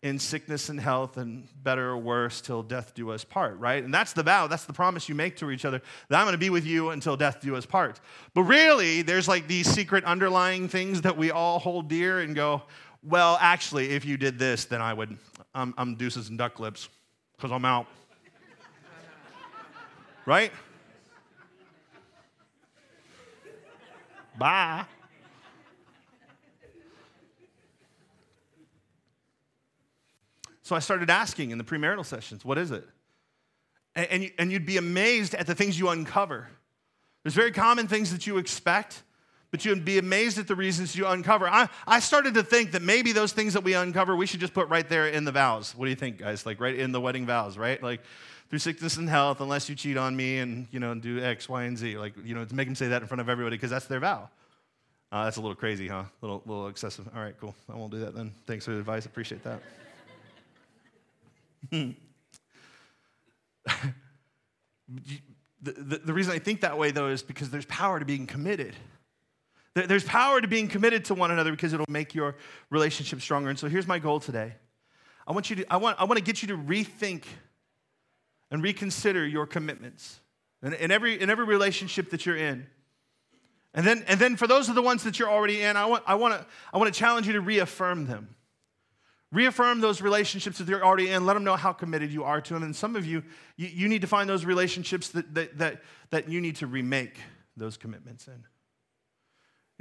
in 0.03 0.19
sickness 0.19 0.69
and 0.69 0.81
health 0.81 1.17
and 1.17 1.49
better 1.63 1.91
or 1.91 1.99
worse 1.99 2.41
till 2.41 2.63
death 2.63 2.95
do 2.95 3.11
us 3.11 3.25
part, 3.25 3.59
right? 3.59 3.83
And 3.83 3.93
that's 3.93 4.13
the 4.13 4.23
vow, 4.23 4.47
that's 4.47 4.65
the 4.65 4.73
promise 4.73 5.09
you 5.09 5.15
make 5.15 5.37
to 5.39 5.51
each 5.51 5.65
other 5.65 5.83
that 6.09 6.19
I'm 6.19 6.25
going 6.25 6.35
to 6.35 6.39
be 6.39 6.51
with 6.51 6.65
you 6.65 6.91
until 6.91 7.17
death 7.17 7.41
do 7.41 7.57
us 7.57 7.67
part. 7.67 8.01
But 8.33 8.45
really, 8.45 9.03
there's 9.03 9.27
like 9.27 9.49
these 9.49 9.69
secret 9.69 10.05
underlying 10.05 10.69
things 10.69 11.03
that 11.03 11.17
we 11.17 11.33
all 11.33 11.59
hold 11.59 11.89
dear 11.89 12.21
and 12.21 12.35
go, 12.35 12.63
well, 13.03 13.39
actually, 13.41 13.91
if 13.91 14.05
you 14.05 14.17
did 14.17 14.39
this, 14.39 14.67
then 14.67 14.81
I 14.81 14.95
would, 14.95 15.19
I'm, 15.55 15.75
I'm 15.77 15.97
deuces 15.97 16.29
and 16.29 16.39
duck 16.39 16.61
lips 16.61 16.89
because 17.37 17.51
I'm 17.51 17.65
out. 17.65 17.87
right? 20.27 20.53
Bye. 24.39 24.85
So 30.69 30.77
I 30.77 30.81
started 30.81 31.09
asking 31.09 31.51
in 31.51 31.57
the 31.57 31.65
premarital 31.65 32.05
sessions, 32.05 32.45
what 32.45 32.59
is 32.59 32.73
it? 32.73 32.87
And, 33.95 34.31
and, 34.39 34.53
you'd 34.53 34.67
be 34.67 34.77
amazed 34.77 35.35
at 35.35 35.47
the 35.47 35.55
things 35.55 35.79
you 35.79 35.89
uncover. 35.89 36.47
There's 37.23 37.35
very 37.35 37.53
common 37.53 37.89
things 37.89 38.13
that 38.13 38.27
you 38.27 38.37
expect, 38.37 39.03
but 39.51 39.65
you'd 39.65 39.87
be 39.87 39.97
amazed 39.97 40.37
at 40.37 40.47
the 40.47 40.55
reasons 40.55 40.95
you 40.95 41.07
uncover. 41.07 41.49
I, 41.49 41.71
I 41.87 42.01
started 42.01 42.35
to 42.35 42.43
think 42.43 42.73
that 42.73 42.83
maybe 42.83 43.13
those 43.13 43.33
things 43.33 43.55
that 43.55 43.65
we 43.65 43.73
uncover, 43.73 44.15
we 44.15 44.27
should 44.27 44.41
just 44.41 44.53
put 44.53 44.69
right 44.69 44.87
there 44.87 45.09
in 45.09 45.25
the 45.25 45.33
vows. 45.33 45.75
What 45.75 45.87
do 45.87 45.91
you 45.91 45.97
think, 45.97 46.19
guys? 46.19 46.45
Like 46.45 46.61
right 46.61 46.75
in 46.75 46.93
the 46.93 47.01
wedding 47.01 47.25
vows, 47.25 47.57
right? 47.57 47.83
Like 47.83 48.03
through 48.51 48.59
sickness 48.59 48.99
and 48.99 49.09
health, 49.09 49.41
unless 49.41 49.71
you 49.71 49.75
cheat 49.75 49.97
on 49.97 50.15
me 50.15 50.37
and 50.37 50.67
you 50.71 50.81
know 50.81 50.95
do 50.95 51.25
X, 51.25 51.49
Y, 51.49 51.63
and 51.63 51.79
Z. 51.79 51.97
Like 51.97 52.13
you 52.23 52.35
know 52.35 52.45
to 52.45 52.55
make 52.55 52.69
them 52.69 52.75
say 52.75 52.89
that 52.89 53.01
in 53.01 53.09
front 53.09 53.23
of 53.23 53.31
everybody 53.31 53.57
because 53.57 53.71
that's 53.71 53.87
their 53.87 54.01
vow. 54.01 54.29
Uh, 55.11 55.25
that's 55.25 55.39
a 55.39 55.41
little 55.41 55.57
crazy, 55.57 55.89
huh? 55.89 56.05
A 56.05 56.07
little, 56.21 56.43
little 56.45 56.69
excessive. 56.69 57.09
All 57.17 57.23
right, 57.23 57.35
cool. 57.41 57.55
I 57.73 57.77
won't 57.77 57.91
do 57.91 58.01
that 58.01 58.15
then. 58.15 58.35
Thanks 58.47 58.67
for 58.67 58.73
the 58.73 58.81
advice. 58.81 59.07
Appreciate 59.07 59.43
that. 59.45 59.63
the, 61.71 61.95
the, 65.63 65.99
the, 66.05 66.13
reason 66.13 66.33
I 66.33 66.39
think 66.39 66.61
that 66.63 66.79
way, 66.79 66.91
though, 66.91 67.09
is 67.09 67.23
because 67.23 67.51
there's 67.51 67.67
power 67.67 67.99
to 67.99 68.05
being 68.05 68.27
committed. 68.27 68.75
There's 69.75 70.05
power 70.05 70.41
to 70.41 70.49
being 70.49 70.69
committed 70.69 71.05
to 71.07 71.15
one 71.15 71.31
another 71.31 71.51
because 71.51 71.73
it'll 71.73 71.87
make 71.89 72.15
your 72.15 72.37
relationship 72.71 73.21
stronger. 73.21 73.51
And 73.51 73.59
so 73.59 73.69
here's 73.69 73.87
my 73.87 73.99
goal 73.99 74.19
today. 74.19 74.55
I 75.27 75.33
want 75.33 75.51
you 75.51 75.57
to, 75.57 75.73
I 75.73 75.77
want, 75.77 76.01
I 76.01 76.05
want 76.05 76.19
to 76.19 76.25
get 76.25 76.43
you 76.43 76.49
to 76.49 76.57
rethink 76.57 77.25
and 78.51 78.63
reconsider 78.63 79.27
your 79.27 79.47
commitments 79.47 80.21
in, 80.63 80.73
in, 80.73 80.91
every, 80.91 81.21
in 81.21 81.31
every 81.31 81.45
relationship 81.45 82.11
that 82.11 82.25
you're 82.25 82.37
in. 82.37 82.67
And 83.75 83.87
then, 83.87 84.05
and 84.09 84.19
then 84.19 84.37
for 84.37 84.47
those 84.47 84.69
of 84.69 84.75
the 84.75 84.83
ones 84.83 85.05
that 85.05 85.19
you're 85.19 85.29
already 85.29 85.63
in, 85.63 85.77
I 85.77 85.85
want, 85.85 86.03
I 86.07 86.15
want, 86.15 86.35
to, 86.35 86.47
I 86.73 86.79
want 86.79 86.93
to 86.93 86.99
challenge 86.99 87.27
you 87.27 87.35
to 87.35 87.41
reaffirm 87.41 88.07
them. 88.07 88.35
Reaffirm 89.31 89.81
those 89.81 90.01
relationships 90.01 90.59
that 90.59 90.69
you're 90.69 90.85
already 90.85 91.11
in. 91.11 91.27
Let 91.27 91.35
them 91.35 91.45
know 91.45 91.57
how 91.57 91.73
committed 91.73 92.11
you 92.11 92.25
are 92.25 92.41
to 92.41 92.55
them. 92.55 92.63
And 92.63 92.75
some 92.75 92.97
of 92.97 93.05
you, 93.05 93.23
you, 93.57 93.69
you 93.69 93.89
need 93.89 94.01
to 94.01 94.07
find 94.07 94.29
those 94.29 94.47
relationships 94.47 95.11
that, 95.11 95.35
that, 95.35 95.59
that, 95.59 95.83
that, 96.11 96.29
you 96.31 96.41
need 96.41 96.57
to 96.57 96.67
remake 96.67 97.21
those 97.57 97.77
commitments 97.77 98.27
in. 98.27 98.45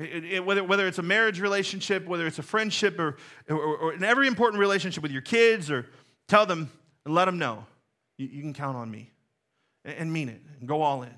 It, 0.06 0.26
it, 0.26 0.46
whether, 0.46 0.64
whether 0.64 0.86
it's 0.86 1.00
a 1.00 1.04
marriage 1.04 1.40
relationship, 1.40 2.06
whether 2.06 2.28
it's 2.28 2.40
a 2.40 2.44
friendship, 2.44 3.00
or, 3.00 3.18
or, 3.50 3.78
or, 3.78 3.94
in 3.94 4.04
every 4.04 4.28
important 4.28 4.60
relationship 4.60 5.02
with 5.02 5.12
your 5.12 5.22
kids, 5.22 5.72
or 5.72 5.88
tell 6.28 6.46
them 6.46 6.70
and 7.06 7.16
let 7.16 7.26
them 7.26 7.40
know 7.40 7.66
you, 8.18 8.28
you 8.28 8.42
can 8.42 8.54
count 8.54 8.76
on 8.76 8.92
me 8.92 9.12
and, 9.86 9.96
and 9.96 10.14
mean 10.14 10.28
it 10.28 10.42
and 10.60 10.68
go 10.68 10.82
all 10.82 11.04
in. 11.04 11.16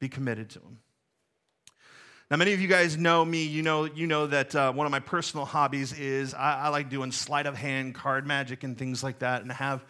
Be 0.00 0.08
committed 0.08 0.48
to 0.50 0.60
them. 0.60 0.78
Now, 2.30 2.36
many 2.36 2.52
of 2.52 2.60
you 2.60 2.68
guys 2.68 2.96
know 2.96 3.24
me. 3.24 3.42
You 3.42 3.62
know, 3.62 3.86
you 3.86 4.06
know 4.06 4.28
that 4.28 4.54
uh, 4.54 4.72
one 4.72 4.86
of 4.86 4.92
my 4.92 5.00
personal 5.00 5.44
hobbies 5.44 5.92
is 5.92 6.32
I, 6.32 6.60
I, 6.66 6.68
like 6.68 6.88
doing 6.88 7.10
sleight 7.10 7.46
of 7.46 7.56
hand 7.56 7.96
card 7.96 8.24
magic 8.24 8.62
and 8.62 8.78
things 8.78 9.02
like 9.02 9.18
that, 9.18 9.42
and 9.42 9.50
I 9.50 9.56
have, 9.56 9.84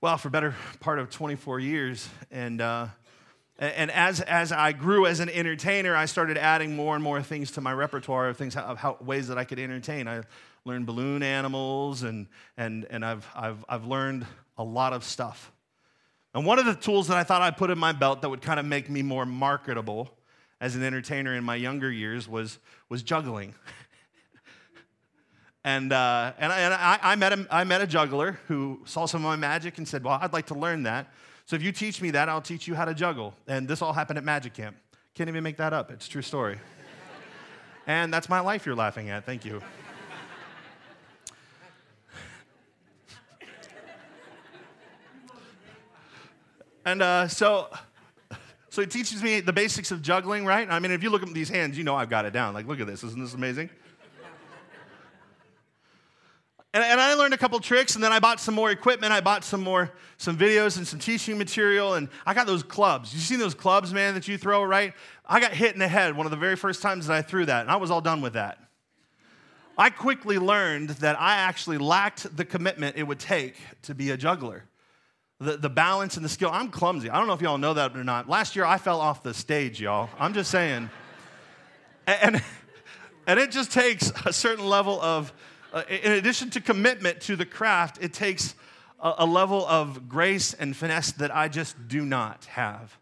well, 0.00 0.16
for 0.16 0.30
better 0.30 0.54
part 0.78 1.00
of 1.00 1.10
24 1.10 1.58
years. 1.58 2.08
And 2.30 2.60
uh, 2.60 2.86
and 3.58 3.90
as 3.90 4.20
as 4.20 4.52
I 4.52 4.70
grew 4.70 5.06
as 5.06 5.18
an 5.18 5.28
entertainer, 5.28 5.96
I 5.96 6.04
started 6.04 6.38
adding 6.38 6.76
more 6.76 6.94
and 6.94 7.02
more 7.02 7.20
things 7.20 7.50
to 7.52 7.60
my 7.60 7.72
repertoire 7.72 8.28
of 8.28 8.36
things 8.36 8.54
of 8.54 8.78
how, 8.78 8.96
ways 9.00 9.26
that 9.26 9.36
I 9.36 9.42
could 9.42 9.58
entertain. 9.58 10.06
I 10.06 10.22
learned 10.64 10.86
balloon 10.86 11.24
animals, 11.24 12.04
and 12.04 12.28
and 12.56 12.86
and 12.90 13.04
I've 13.04 13.26
I've 13.34 13.64
I've 13.68 13.86
learned 13.86 14.24
a 14.56 14.62
lot 14.62 14.92
of 14.92 15.02
stuff. 15.02 15.50
And 16.32 16.46
one 16.46 16.60
of 16.60 16.66
the 16.66 16.76
tools 16.76 17.08
that 17.08 17.16
I 17.16 17.24
thought 17.24 17.42
I'd 17.42 17.56
put 17.56 17.70
in 17.70 17.78
my 17.78 17.90
belt 17.90 18.22
that 18.22 18.28
would 18.28 18.42
kind 18.42 18.60
of 18.60 18.66
make 18.66 18.88
me 18.88 19.02
more 19.02 19.26
marketable 19.26 20.15
as 20.60 20.74
an 20.74 20.82
entertainer 20.82 21.34
in 21.34 21.44
my 21.44 21.54
younger 21.54 21.90
years 21.90 22.28
was, 22.28 22.58
was 22.88 23.02
juggling. 23.02 23.54
and 25.64 25.92
uh, 25.92 26.32
and, 26.38 26.52
I, 26.52 26.60
and 26.60 26.74
I, 26.74 26.98
I, 27.02 27.16
met 27.16 27.32
a, 27.32 27.46
I 27.50 27.64
met 27.64 27.82
a 27.82 27.86
juggler 27.86 28.38
who 28.48 28.80
saw 28.84 29.06
some 29.06 29.24
of 29.24 29.28
my 29.28 29.36
magic 29.36 29.78
and 29.78 29.86
said, 29.86 30.04
Well, 30.04 30.18
I'd 30.20 30.32
like 30.32 30.46
to 30.46 30.54
learn 30.54 30.84
that. 30.84 31.12
So 31.44 31.56
if 31.56 31.62
you 31.62 31.72
teach 31.72 32.02
me 32.02 32.10
that, 32.12 32.28
I'll 32.28 32.42
teach 32.42 32.66
you 32.66 32.74
how 32.74 32.84
to 32.84 32.94
juggle. 32.94 33.34
And 33.46 33.68
this 33.68 33.82
all 33.82 33.92
happened 33.92 34.18
at 34.18 34.24
Magic 34.24 34.54
Camp. 34.54 34.76
Can't 35.14 35.28
even 35.28 35.44
make 35.44 35.58
that 35.58 35.72
up. 35.72 35.90
It's 35.90 36.08
true 36.08 36.22
story. 36.22 36.58
and 37.86 38.12
that's 38.12 38.28
my 38.28 38.40
life 38.40 38.66
you're 38.66 38.74
laughing 38.74 39.10
at. 39.10 39.24
Thank 39.24 39.44
you. 39.44 39.60
and 46.84 47.00
uh, 47.00 47.28
so 47.28 47.68
so 48.76 48.82
he 48.82 48.86
teaches 48.86 49.22
me 49.22 49.40
the 49.40 49.54
basics 49.54 49.90
of 49.90 50.02
juggling, 50.02 50.44
right? 50.44 50.70
I 50.70 50.80
mean, 50.80 50.92
if 50.92 51.02
you 51.02 51.08
look 51.08 51.22
at 51.22 51.32
these 51.32 51.48
hands, 51.48 51.78
you 51.78 51.82
know 51.82 51.96
I've 51.96 52.10
got 52.10 52.26
it 52.26 52.34
down. 52.34 52.52
Like, 52.52 52.66
look 52.66 52.78
at 52.78 52.86
this. 52.86 53.02
Isn't 53.02 53.18
this 53.18 53.32
amazing? 53.32 53.70
And, 56.74 56.84
and, 56.84 57.00
I 57.00 57.14
learned 57.14 57.32
a 57.32 57.38
couple 57.38 57.58
tricks, 57.58 57.94
and 57.94 58.04
then 58.04 58.12
I 58.12 58.18
bought 58.18 58.38
some 58.38 58.54
more 58.54 58.70
equipment. 58.70 59.14
I 59.14 59.22
bought 59.22 59.44
some 59.44 59.62
more, 59.62 59.90
some 60.18 60.36
videos 60.36 60.76
and 60.76 60.86
some 60.86 60.98
teaching 60.98 61.38
material, 61.38 61.94
and 61.94 62.10
I 62.26 62.34
got 62.34 62.46
those 62.46 62.62
clubs. 62.62 63.14
You 63.14 63.20
seen 63.20 63.38
those 63.38 63.54
clubs, 63.54 63.94
man, 63.94 64.12
that 64.12 64.28
you 64.28 64.36
throw, 64.36 64.62
right? 64.62 64.92
I 65.24 65.40
got 65.40 65.54
hit 65.54 65.72
in 65.72 65.78
the 65.78 65.88
head 65.88 66.14
one 66.14 66.26
of 66.26 66.30
the 66.30 66.36
very 66.36 66.54
first 66.54 66.82
times 66.82 67.06
that 67.06 67.16
I 67.16 67.22
threw 67.22 67.46
that, 67.46 67.62
and 67.62 67.70
I 67.70 67.76
was 67.76 67.90
all 67.90 68.02
done 68.02 68.20
with 68.20 68.34
that. 68.34 68.58
I 69.78 69.88
quickly 69.88 70.38
learned 70.38 70.90
that 70.90 71.18
I 71.18 71.36
actually 71.36 71.78
lacked 71.78 72.36
the 72.36 72.44
commitment 72.44 72.96
it 72.98 73.04
would 73.04 73.20
take 73.20 73.56
to 73.84 73.94
be 73.94 74.10
a 74.10 74.18
juggler. 74.18 74.64
The, 75.38 75.58
the 75.58 75.68
balance 75.68 76.16
and 76.16 76.24
the 76.24 76.30
skill. 76.30 76.50
I'm 76.50 76.70
clumsy. 76.70 77.10
I 77.10 77.18
don't 77.18 77.26
know 77.26 77.34
if 77.34 77.42
y'all 77.42 77.58
know 77.58 77.74
that 77.74 77.94
or 77.94 78.04
not. 78.04 78.28
Last 78.28 78.56
year, 78.56 78.64
I 78.64 78.78
fell 78.78 79.00
off 79.00 79.22
the 79.22 79.34
stage, 79.34 79.80
y'all. 79.80 80.08
I'm 80.18 80.32
just 80.32 80.50
saying. 80.50 80.88
And, 82.06 82.42
and 83.26 83.38
it 83.38 83.50
just 83.50 83.70
takes 83.70 84.10
a 84.24 84.32
certain 84.32 84.64
level 84.66 85.00
of, 85.00 85.32
uh, 85.74 85.82
in 85.88 86.12
addition 86.12 86.48
to 86.50 86.60
commitment 86.60 87.20
to 87.22 87.36
the 87.36 87.44
craft, 87.44 87.98
it 88.00 88.14
takes 88.14 88.54
a, 89.00 89.14
a 89.18 89.26
level 89.26 89.66
of 89.66 90.08
grace 90.08 90.54
and 90.54 90.74
finesse 90.74 91.12
that 91.12 91.34
I 91.34 91.48
just 91.48 91.86
do 91.86 92.04
not 92.04 92.46
have. 92.46 92.96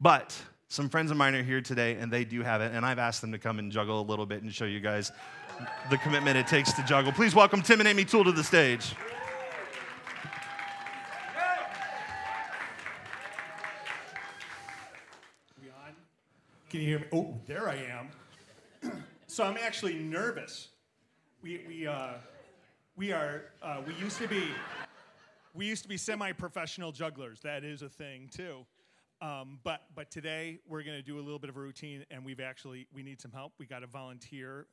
But 0.00 0.40
some 0.68 0.88
friends 0.88 1.10
of 1.10 1.16
mine 1.16 1.34
are 1.34 1.42
here 1.42 1.60
today 1.60 1.96
and 1.96 2.12
they 2.12 2.24
do 2.24 2.42
have 2.42 2.60
it, 2.60 2.72
and 2.74 2.84
I've 2.84 2.98
asked 2.98 3.22
them 3.22 3.32
to 3.32 3.38
come 3.38 3.58
and 3.58 3.72
juggle 3.72 4.00
a 4.00 4.06
little 4.06 4.26
bit 4.26 4.42
and 4.42 4.54
show 4.54 4.66
you 4.66 4.80
guys 4.80 5.10
the 5.90 5.98
commitment 5.98 6.36
it 6.36 6.46
takes 6.46 6.72
to 6.74 6.84
juggle. 6.84 7.12
Please 7.12 7.34
welcome 7.34 7.62
Tim 7.62 7.80
and 7.80 7.88
Amy 7.88 8.04
Toole 8.04 8.24
to 8.24 8.32
the 8.32 8.44
stage. 8.44 8.94
Can 16.76 16.82
you 16.82 16.88
hear 16.90 16.98
me? 16.98 17.06
Oh, 17.10 17.40
there 17.46 17.70
I 17.70 17.76
am. 17.76 19.02
so 19.28 19.44
I'm 19.44 19.56
actually 19.56 19.94
nervous. 19.94 20.68
We, 21.40 21.62
we, 21.66 21.86
uh, 21.86 22.16
we 22.96 23.12
are, 23.12 23.44
uh, 23.62 23.80
we 23.86 23.94
used 23.94 24.18
to 24.18 24.28
be, 24.28 24.44
we 25.54 25.64
used 25.64 25.84
to 25.84 25.88
be 25.88 25.96
semi-professional 25.96 26.92
jugglers. 26.92 27.40
That 27.40 27.64
is 27.64 27.80
a 27.80 27.88
thing 27.88 28.28
too. 28.30 28.66
Um, 29.22 29.58
but, 29.64 29.84
but 29.94 30.10
today 30.10 30.58
we're 30.68 30.82
going 30.82 30.98
to 30.98 31.02
do 31.02 31.18
a 31.18 31.22
little 31.24 31.38
bit 31.38 31.48
of 31.48 31.56
a 31.56 31.60
routine 31.60 32.04
and 32.10 32.22
we've 32.22 32.40
actually, 32.40 32.86
we 32.92 33.02
need 33.02 33.22
some 33.22 33.32
help. 33.32 33.54
We 33.58 33.64
got 33.64 33.82
a 33.82 33.86
volunteer 33.86 34.66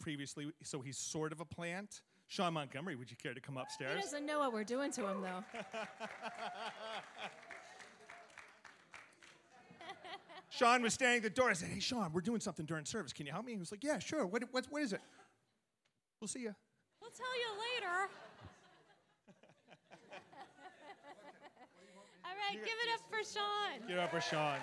previously, 0.00 0.50
so 0.64 0.80
he's 0.80 0.98
sort 0.98 1.30
of 1.30 1.38
a 1.38 1.44
plant. 1.44 2.00
Sean 2.26 2.54
Montgomery, 2.54 2.96
would 2.96 3.12
you 3.12 3.16
care 3.16 3.32
to 3.32 3.40
come 3.40 3.58
upstairs? 3.58 3.94
He 3.94 4.02
doesn't 4.02 4.26
know 4.26 4.40
what 4.40 4.52
we're 4.52 4.64
doing 4.64 4.90
to 4.90 5.06
him, 5.06 5.22
though. 5.22 5.44
Sean 10.50 10.82
was 10.82 10.94
standing 10.94 11.18
at 11.18 11.22
the 11.22 11.30
door. 11.30 11.50
I 11.50 11.52
said, 11.52 11.68
"Hey, 11.68 11.80
Sean, 11.80 12.12
we're 12.12 12.20
doing 12.20 12.40
something 12.40 12.66
during 12.66 12.84
service. 12.84 13.12
Can 13.12 13.26
you 13.26 13.32
help 13.32 13.44
me?" 13.44 13.52
He 13.52 13.58
was 13.58 13.70
like, 13.70 13.84
"Yeah, 13.84 13.98
sure. 13.98 14.26
What, 14.26 14.44
what, 14.50 14.66
what 14.70 14.82
is 14.82 14.92
it?" 14.92 15.00
We'll 16.20 16.28
see 16.28 16.40
you. 16.40 16.54
We'll 17.00 17.10
tell 17.10 17.38
you 17.38 17.48
later. 17.76 18.10
All 22.24 22.32
right, 22.32 22.54
give 22.54 22.64
it 22.64 22.90
up 22.94 23.00
for 23.10 23.22
Sean. 23.24 23.86
Give 23.86 23.96
it 23.96 24.00
up 24.00 24.10
for 24.10 24.20
Sean. 24.20 24.58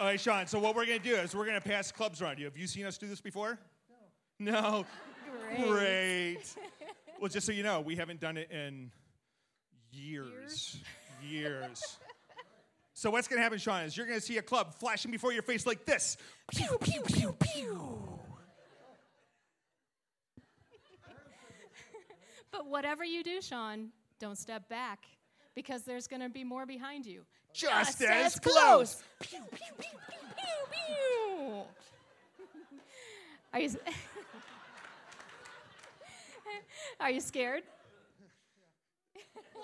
All 0.00 0.06
right, 0.06 0.20
Sean. 0.20 0.46
So 0.46 0.60
what 0.60 0.76
we're 0.76 0.86
gonna 0.86 0.98
do 0.98 1.14
is 1.14 1.34
we're 1.34 1.46
gonna 1.46 1.60
pass 1.60 1.90
clubs 1.90 2.22
around 2.22 2.38
you. 2.38 2.44
Have 2.44 2.56
you 2.56 2.66
seen 2.66 2.84
us 2.86 2.98
do 2.98 3.08
this 3.08 3.20
before? 3.20 3.58
No. 4.38 4.52
No. 4.60 4.86
Great. 5.56 5.68
Great. 5.68 6.56
well, 7.20 7.28
just 7.28 7.46
so 7.46 7.52
you 7.52 7.62
know, 7.62 7.80
we 7.80 7.96
haven't 7.96 8.20
done 8.20 8.36
it 8.36 8.50
in 8.50 8.90
years. 9.90 10.78
Years. 11.22 11.98
So 12.98 13.10
what's 13.12 13.28
gonna 13.28 13.40
happen, 13.40 13.58
Sean, 13.58 13.84
is 13.84 13.96
you're 13.96 14.08
gonna 14.08 14.20
see 14.20 14.38
a 14.38 14.42
club 14.42 14.74
flashing 14.74 15.12
before 15.12 15.32
your 15.32 15.42
face 15.42 15.64
like 15.68 15.84
this. 15.84 16.16
Pew 16.50 16.76
pew 16.80 17.00
pew 17.02 17.32
pew. 17.38 18.18
But 22.50 22.66
whatever 22.66 23.04
you 23.04 23.22
do, 23.22 23.40
Sean, 23.40 23.90
don't 24.18 24.36
step 24.36 24.68
back 24.68 25.04
because 25.54 25.82
there's 25.82 26.08
going 26.08 26.22
to 26.22 26.28
be 26.28 26.42
more 26.42 26.66
behind 26.66 27.06
you. 27.06 27.22
Just 27.52 28.02
as 28.02 28.36
close. 28.40 29.00
Pew, 29.20 29.38
pew, 29.38 29.58
pew, 29.78 29.88
pew, 30.08 30.18
pew, 30.36 30.56
pew. 30.72 31.62
Are 33.52 33.60
you, 33.60 33.70
Are 37.00 37.10
you 37.12 37.20
scared? 37.20 37.62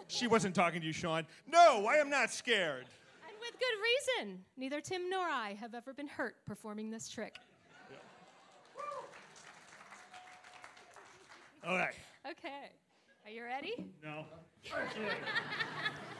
She 0.06 0.28
wasn't 0.28 0.54
talking 0.54 0.80
to 0.82 0.86
you, 0.86 0.92
Sean. 0.92 1.26
No, 1.50 1.86
I 1.86 1.96
am 1.96 2.10
not 2.10 2.30
scared. 2.30 2.86
With 3.44 3.60
good 3.60 4.22
reason. 4.22 4.44
Neither 4.56 4.80
Tim 4.80 5.10
nor 5.10 5.26
I 5.26 5.54
have 5.60 5.74
ever 5.74 5.92
been 5.92 6.08
hurt 6.08 6.36
performing 6.46 6.90
this 6.90 7.08
trick. 7.08 7.36
All 11.66 11.76
right. 11.76 11.94
Okay. 12.30 12.70
Are 13.24 13.30
you 13.30 13.44
ready? 13.44 13.74
No. 14.02 14.24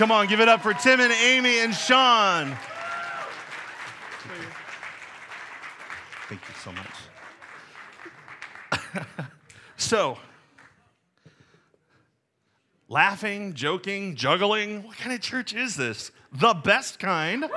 Come 0.00 0.10
on, 0.12 0.26
give 0.28 0.40
it 0.40 0.48
up 0.48 0.62
for 0.62 0.72
Tim 0.72 0.98
and 0.98 1.12
Amy 1.12 1.58
and 1.58 1.74
Sean. 1.74 2.56
Thank 6.26 6.40
you 6.48 6.54
so 6.64 6.72
much. 6.72 6.86
so, 9.76 10.16
laughing, 12.88 13.52
joking, 13.52 14.16
juggling. 14.16 14.84
What 14.84 14.96
kind 14.96 15.12
of 15.12 15.20
church 15.20 15.52
is 15.52 15.76
this? 15.76 16.12
The 16.32 16.54
best 16.54 16.98
kind. 16.98 17.44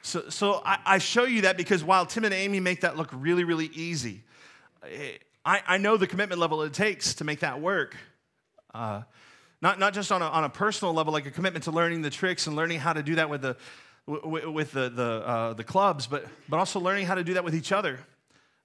so, 0.00 0.30
so 0.30 0.62
I, 0.64 0.78
I 0.86 0.96
show 0.96 1.24
you 1.24 1.42
that 1.42 1.58
because 1.58 1.84
while 1.84 2.06
Tim 2.06 2.24
and 2.24 2.32
Amy 2.32 2.60
make 2.60 2.80
that 2.80 2.96
look 2.96 3.10
really, 3.12 3.44
really 3.44 3.68
easy, 3.74 4.22
eh, 4.90 5.18
I, 5.48 5.62
I 5.66 5.78
know 5.78 5.96
the 5.96 6.06
commitment 6.06 6.42
level 6.42 6.60
it 6.60 6.74
takes 6.74 7.14
to 7.14 7.24
make 7.24 7.40
that 7.40 7.58
work. 7.58 7.96
Uh, 8.74 9.00
not, 9.62 9.78
not 9.78 9.94
just 9.94 10.12
on 10.12 10.20
a, 10.20 10.26
on 10.26 10.44
a 10.44 10.50
personal 10.50 10.92
level, 10.92 11.10
like 11.10 11.24
a 11.24 11.30
commitment 11.30 11.64
to 11.64 11.70
learning 11.70 12.02
the 12.02 12.10
tricks 12.10 12.46
and 12.46 12.54
learning 12.54 12.80
how 12.80 12.92
to 12.92 13.02
do 13.02 13.14
that 13.14 13.30
with 13.30 13.40
the, 13.40 13.56
with 14.06 14.72
the, 14.72 14.90
the, 14.90 15.26
uh, 15.26 15.54
the 15.54 15.64
clubs, 15.64 16.06
but, 16.06 16.26
but 16.50 16.58
also 16.58 16.78
learning 16.78 17.06
how 17.06 17.14
to 17.14 17.24
do 17.24 17.32
that 17.32 17.44
with 17.44 17.54
each 17.54 17.72
other. 17.72 17.98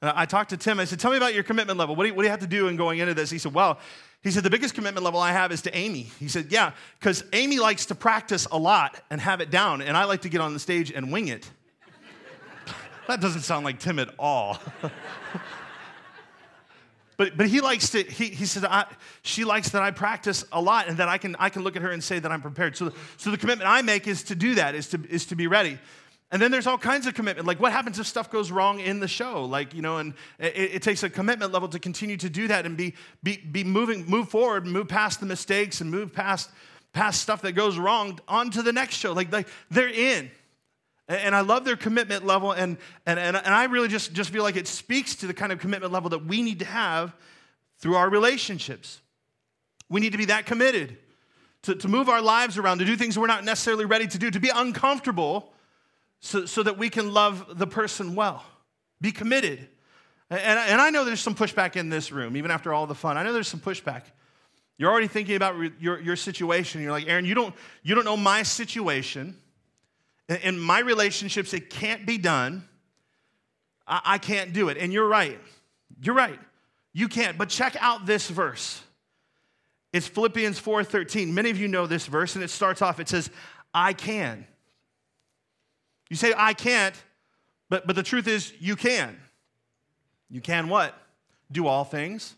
And 0.02 0.12
I 0.14 0.26
talked 0.26 0.50
to 0.50 0.58
Tim. 0.58 0.78
I 0.78 0.84
said, 0.84 1.00
Tell 1.00 1.12
me 1.12 1.16
about 1.16 1.34
your 1.34 1.44
commitment 1.44 1.80
level. 1.80 1.96
What 1.96 2.04
do, 2.04 2.10
you, 2.10 2.16
what 2.16 2.24
do 2.24 2.26
you 2.26 2.32
have 2.32 2.42
to 2.42 2.48
do 2.48 2.68
in 2.68 2.76
going 2.76 3.00
into 3.00 3.14
this? 3.14 3.30
He 3.30 3.38
said, 3.38 3.54
Well, 3.54 3.80
he 4.22 4.30
said, 4.30 4.44
The 4.44 4.50
biggest 4.50 4.76
commitment 4.76 5.06
level 5.06 5.22
I 5.22 5.32
have 5.32 5.54
is 5.54 5.62
to 5.62 5.74
Amy. 5.74 6.12
He 6.20 6.28
said, 6.28 6.48
Yeah, 6.52 6.74
because 7.00 7.24
Amy 7.32 7.60
likes 7.60 7.86
to 7.86 7.96
practice 7.96 8.46
a 8.52 8.58
lot 8.58 9.02
and 9.10 9.22
have 9.22 9.40
it 9.40 9.50
down, 9.50 9.82
and 9.82 9.96
I 9.96 10.04
like 10.04 10.24
to 10.24 10.30
get 10.30 10.42
on 10.42 10.54
the 10.54 10.60
stage 10.60 10.92
and 10.92 11.14
wing 11.14 11.30
it. 11.30 11.50
that 13.08 13.22
doesn't 13.22 13.44
sound 13.44 13.64
like 13.64 13.80
Tim 13.80 14.00
at 14.00 14.10
all. 14.20 14.60
But, 17.18 17.38
but 17.38 17.48
he 17.48 17.62
likes 17.62 17.90
to, 17.92 18.04
he, 18.04 18.30
he 18.30 18.46
said, 18.46 18.66
I, 18.66 18.86
she 19.22 19.44
likes 19.44 19.70
that 19.70 19.84
I 19.84 19.92
practice 19.92 20.46
a 20.52 20.62
lot 20.62 20.88
and 20.88 20.98
that 20.98 21.08
I 21.08 21.18
can, 21.18 21.36
I 21.38 21.50
can 21.50 21.64
look 21.64 21.76
at 21.76 21.82
her 21.82 21.92
and 21.92 22.04
say 22.04 22.20
that 22.20 22.32
I'm 22.32 22.42
prepared. 22.42 22.76
So, 22.76 22.92
so 23.18 23.30
the 23.32 23.38
commitment 23.38 23.70
I 23.70 23.82
make 23.82 24.08
is 24.08 24.24
to 24.24 24.36
do 24.36 24.56
that, 24.56 24.76
is 24.76 24.90
to, 24.90 25.02
is 25.10 25.26
to 25.28 25.36
be 25.36 25.48
ready. 25.48 25.78
And 26.32 26.42
then 26.42 26.50
there's 26.50 26.66
all 26.66 26.80
kinds 26.80 27.06
of 27.06 27.14
commitment. 27.14 27.48
Like 27.48 27.60
what 27.60 27.72
happens 27.72 28.00
if 28.00 28.08
stuff 28.08 28.32
goes 28.32 28.50
wrong 28.50 28.80
in 28.80 29.00
the 29.00 29.08
show? 29.08 29.46
Like, 29.46 29.76
you 29.76 29.84
know, 29.84 30.00
and 30.00 30.16
it, 30.40 30.76
it 30.76 30.82
takes 30.82 31.04
a 31.04 31.10
commitment 31.10 31.52
level 31.52 31.70
to 31.70 31.78
continue 31.78 32.18
to 32.18 32.30
do 32.30 32.48
that 32.48 32.66
and 32.66 32.76
be, 32.76 32.96
be, 33.22 33.38
be 33.38 33.64
moving, 33.64 34.10
move 34.10 34.30
forward, 34.30 34.66
move 34.66 34.88
past 34.88 35.20
the 35.20 35.28
mistakes 35.28 35.82
and 35.82 35.92
move 35.92 36.12
past, 36.12 36.50
past 36.92 37.22
stuff 37.22 37.44
that 37.44 37.52
goes 37.52 37.78
wrong 37.78 38.20
onto 38.28 38.64
the 38.64 38.74
next 38.74 38.96
show. 38.96 39.14
Like, 39.14 39.32
like 39.32 39.48
they're 39.70 39.90
in. 39.90 40.32
And 41.08 41.36
I 41.36 41.42
love 41.42 41.66
their 41.66 41.76
commitment 41.76 42.26
level, 42.26 42.54
and, 42.54 42.78
and, 43.06 43.20
and, 43.20 43.36
and 43.36 43.54
I 43.54 43.66
really 43.66 43.90
just, 43.90 44.14
just 44.14 44.30
feel 44.30 44.44
like 44.44 44.56
it 44.56 44.68
speaks 44.68 45.16
to 45.18 45.28
the 45.28 45.34
kind 45.34 45.52
of 45.52 45.60
commitment 45.60 45.92
level 45.92 46.10
that 46.12 46.26
we 46.26 46.42
need 46.42 46.60
to 46.60 46.66
have 46.66 47.14
through 47.80 47.96
our 47.96 48.10
relationships. 48.10 49.02
We 49.90 50.00
need 50.00 50.14
to 50.14 50.18
be 50.18 50.26
that 50.26 50.46
committed 50.46 50.98
to, 51.64 51.76
to 51.76 51.88
move 51.90 52.08
our 52.08 52.22
lives 52.22 52.58
around, 52.58 52.80
to 52.80 52.86
do 52.86 52.96
things 52.96 53.20
we're 53.20 53.28
not 53.28 53.44
necessarily 53.44 53.84
ready 53.84 54.08
to 54.08 54.18
do, 54.18 54.32
to 54.32 54.40
be 54.40 54.50
uncomfortable 54.50 55.52
so, 56.22 56.46
so 56.46 56.64
that 56.64 56.78
we 56.78 56.90
can 56.90 57.14
love 57.14 57.58
the 57.58 57.68
person 57.68 58.16
well. 58.16 58.44
Be 59.02 59.12
committed. 59.12 59.68
And, 60.30 60.60
and 60.60 60.82
I 60.82 60.90
know 60.90 61.04
there's 61.04 61.20
some 61.20 61.36
pushback 61.36 61.76
in 61.76 61.90
this 61.90 62.14
room, 62.14 62.38
even 62.38 62.50
after 62.50 62.74
all 62.74 62.88
the 62.88 62.96
fun. 62.96 63.18
I 63.18 63.24
know 63.24 63.34
there's 63.34 63.50
some 63.50 63.60
pushback. 63.60 64.04
You're 64.78 64.90
already 64.90 65.08
thinking 65.08 65.36
about 65.36 65.56
your, 65.82 66.00
your 66.00 66.16
situation. 66.16 66.82
You're 66.82 66.92
like, 66.92 67.08
Aaron, 67.08 67.26
you 67.26 67.36
don't, 67.36 67.54
you 67.84 67.94
don't 67.94 68.06
know 68.06 68.18
my 68.18 68.44
situation. 68.44 69.38
In 70.30 70.60
my 70.60 70.80
relationships, 70.80 71.54
it 71.54 71.70
can't 71.70 72.06
be 72.06 72.18
done. 72.18 72.68
I, 73.86 74.18
can't 74.18 74.54
do 74.54 74.70
it. 74.70 74.78
And 74.78 74.94
you're 74.94 75.08
right. 75.08 75.40
You're 76.02 76.16
right. 76.16 76.40
You 76.94 77.08
can't. 77.08 77.38
But 77.38 77.50
check 77.50 77.76
out 77.80 78.06
this 78.06 78.30
verse. 78.30 78.82
It's 79.92 80.08
Philippians 80.08 80.60
4:13. 80.60 81.34
Many 81.34 81.50
of 81.50 81.60
you 81.60 81.68
know 81.68 81.86
this 81.86 82.08
verse, 82.08 82.36
and 82.36 82.44
it 82.44 82.50
starts 82.50 82.82
off, 82.82 83.00
it 83.00 83.10
says, 83.10 83.30
I 83.74 83.94
can. 83.94 84.48
You 86.10 86.16
say, 86.16 86.34
I 86.36 86.54
can't, 86.54 86.96
but, 87.70 87.88
but 87.88 87.96
the 87.96 88.04
truth 88.04 88.28
is, 88.28 88.54
you 88.60 88.76
can. 88.76 89.20
You 90.30 90.42
can 90.42 90.68
what? 90.68 90.96
Do 91.52 91.68
all 91.68 91.84
things. 91.84 92.36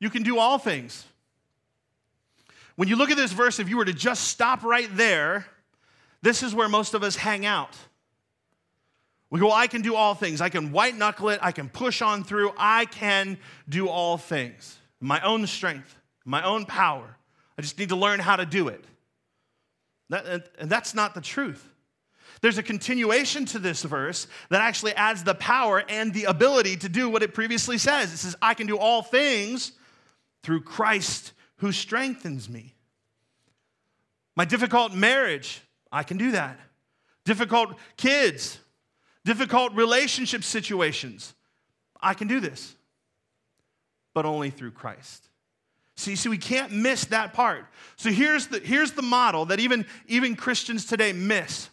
You 0.00 0.10
can 0.10 0.22
do 0.22 0.38
all 0.38 0.58
things. 0.58 1.04
When 2.76 2.88
you 2.88 2.96
look 2.96 3.10
at 3.10 3.16
this 3.16 3.32
verse, 3.32 3.58
if 3.58 3.68
you 3.68 3.76
were 3.78 3.86
to 3.86 3.94
just 3.94 4.24
stop 4.24 4.62
right 4.62 4.88
there, 4.96 5.46
this 6.22 6.42
is 6.42 6.54
where 6.54 6.68
most 6.68 6.94
of 6.94 7.02
us 7.02 7.16
hang 7.16 7.46
out. 7.46 7.76
We 9.30 9.40
go, 9.40 9.50
I 9.50 9.66
can 9.66 9.82
do 9.82 9.94
all 9.94 10.14
things. 10.14 10.40
I 10.40 10.48
can 10.48 10.72
white 10.72 10.96
knuckle 10.96 11.30
it. 11.30 11.40
I 11.42 11.52
can 11.52 11.68
push 11.68 12.00
on 12.00 12.24
through. 12.24 12.52
I 12.56 12.84
can 12.86 13.38
do 13.68 13.88
all 13.88 14.18
things. 14.18 14.78
My 15.00 15.20
own 15.20 15.46
strength, 15.46 15.94
my 16.24 16.42
own 16.42 16.64
power. 16.64 17.16
I 17.58 17.62
just 17.62 17.78
need 17.78 17.88
to 17.88 17.96
learn 17.96 18.20
how 18.20 18.36
to 18.36 18.46
do 18.46 18.68
it. 18.68 18.84
That, 20.10 20.50
and 20.58 20.70
that's 20.70 20.94
not 20.94 21.14
the 21.14 21.20
truth. 21.20 21.68
There's 22.40 22.58
a 22.58 22.62
continuation 22.62 23.46
to 23.46 23.58
this 23.58 23.82
verse 23.82 24.26
that 24.50 24.60
actually 24.60 24.94
adds 24.94 25.24
the 25.24 25.34
power 25.34 25.82
and 25.88 26.12
the 26.12 26.24
ability 26.24 26.76
to 26.78 26.88
do 26.88 27.08
what 27.08 27.22
it 27.22 27.34
previously 27.34 27.78
says. 27.78 28.12
It 28.12 28.18
says, 28.18 28.36
I 28.40 28.54
can 28.54 28.66
do 28.66 28.78
all 28.78 29.02
things 29.02 29.72
through 30.42 30.60
Christ 30.60 31.32
who 31.56 31.72
strengthens 31.72 32.48
me. 32.48 32.74
My 34.36 34.44
difficult 34.44 34.92
marriage, 34.92 35.62
I 35.90 36.02
can 36.02 36.16
do 36.16 36.32
that. 36.32 36.58
Difficult 37.24 37.74
kids, 37.96 38.58
difficult 39.24 39.72
relationship 39.74 40.44
situations, 40.44 41.34
I 42.00 42.14
can 42.14 42.28
do 42.28 42.40
this, 42.40 42.74
but 44.14 44.24
only 44.24 44.50
through 44.50 44.72
Christ. 44.72 45.28
See, 45.96 46.14
see, 46.14 46.28
we 46.28 46.38
can't 46.38 46.72
miss 46.72 47.06
that 47.06 47.32
part. 47.32 47.66
So 47.96 48.10
here's 48.10 48.48
the, 48.48 48.58
here's 48.58 48.92
the 48.92 49.02
model 49.02 49.46
that 49.46 49.60
even, 49.60 49.86
even 50.06 50.36
Christians 50.36 50.84
today 50.84 51.12
miss. 51.12 51.70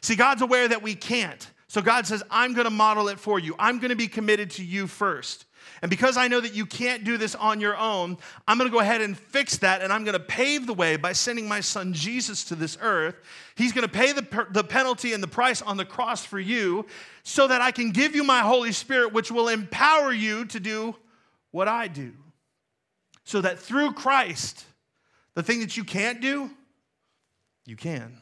See, 0.00 0.16
God's 0.16 0.40
aware 0.40 0.66
that 0.66 0.82
we 0.82 0.94
can't. 0.94 1.50
So 1.68 1.82
God 1.82 2.06
says, 2.06 2.22
I'm 2.30 2.54
going 2.54 2.64
to 2.64 2.70
model 2.70 3.08
it 3.08 3.18
for 3.18 3.38
you. 3.38 3.54
I'm 3.58 3.78
going 3.78 3.90
to 3.90 3.96
be 3.96 4.08
committed 4.08 4.50
to 4.52 4.64
you 4.64 4.86
first. 4.86 5.44
And 5.82 5.90
because 5.90 6.16
I 6.16 6.28
know 6.28 6.40
that 6.40 6.54
you 6.54 6.66
can't 6.66 7.04
do 7.04 7.18
this 7.18 7.34
on 7.34 7.60
your 7.60 7.76
own, 7.76 8.16
I'm 8.48 8.58
going 8.58 8.68
to 8.68 8.72
go 8.72 8.80
ahead 8.80 9.00
and 9.00 9.16
fix 9.16 9.58
that. 9.58 9.82
And 9.82 9.92
I'm 9.92 10.04
going 10.04 10.14
to 10.14 10.20
pave 10.20 10.66
the 10.66 10.74
way 10.74 10.96
by 10.96 11.12
sending 11.12 11.46
my 11.48 11.60
son 11.60 11.92
Jesus 11.92 12.44
to 12.44 12.54
this 12.54 12.78
earth. 12.80 13.16
He's 13.56 13.72
going 13.72 13.86
to 13.86 13.92
pay 13.92 14.12
the, 14.12 14.46
the 14.50 14.64
penalty 14.64 15.12
and 15.12 15.22
the 15.22 15.28
price 15.28 15.62
on 15.62 15.76
the 15.76 15.84
cross 15.84 16.24
for 16.24 16.40
you 16.40 16.86
so 17.22 17.46
that 17.46 17.60
I 17.60 17.70
can 17.70 17.90
give 17.90 18.14
you 18.14 18.24
my 18.24 18.40
Holy 18.40 18.72
Spirit, 18.72 19.12
which 19.12 19.30
will 19.30 19.48
empower 19.48 20.12
you 20.12 20.44
to 20.46 20.60
do 20.60 20.96
what 21.50 21.68
I 21.68 21.88
do. 21.88 22.12
So 23.24 23.40
that 23.40 23.58
through 23.58 23.92
Christ, 23.92 24.64
the 25.34 25.42
thing 25.42 25.60
that 25.60 25.76
you 25.76 25.84
can't 25.84 26.20
do, 26.20 26.50
you 27.66 27.76
can. 27.76 28.18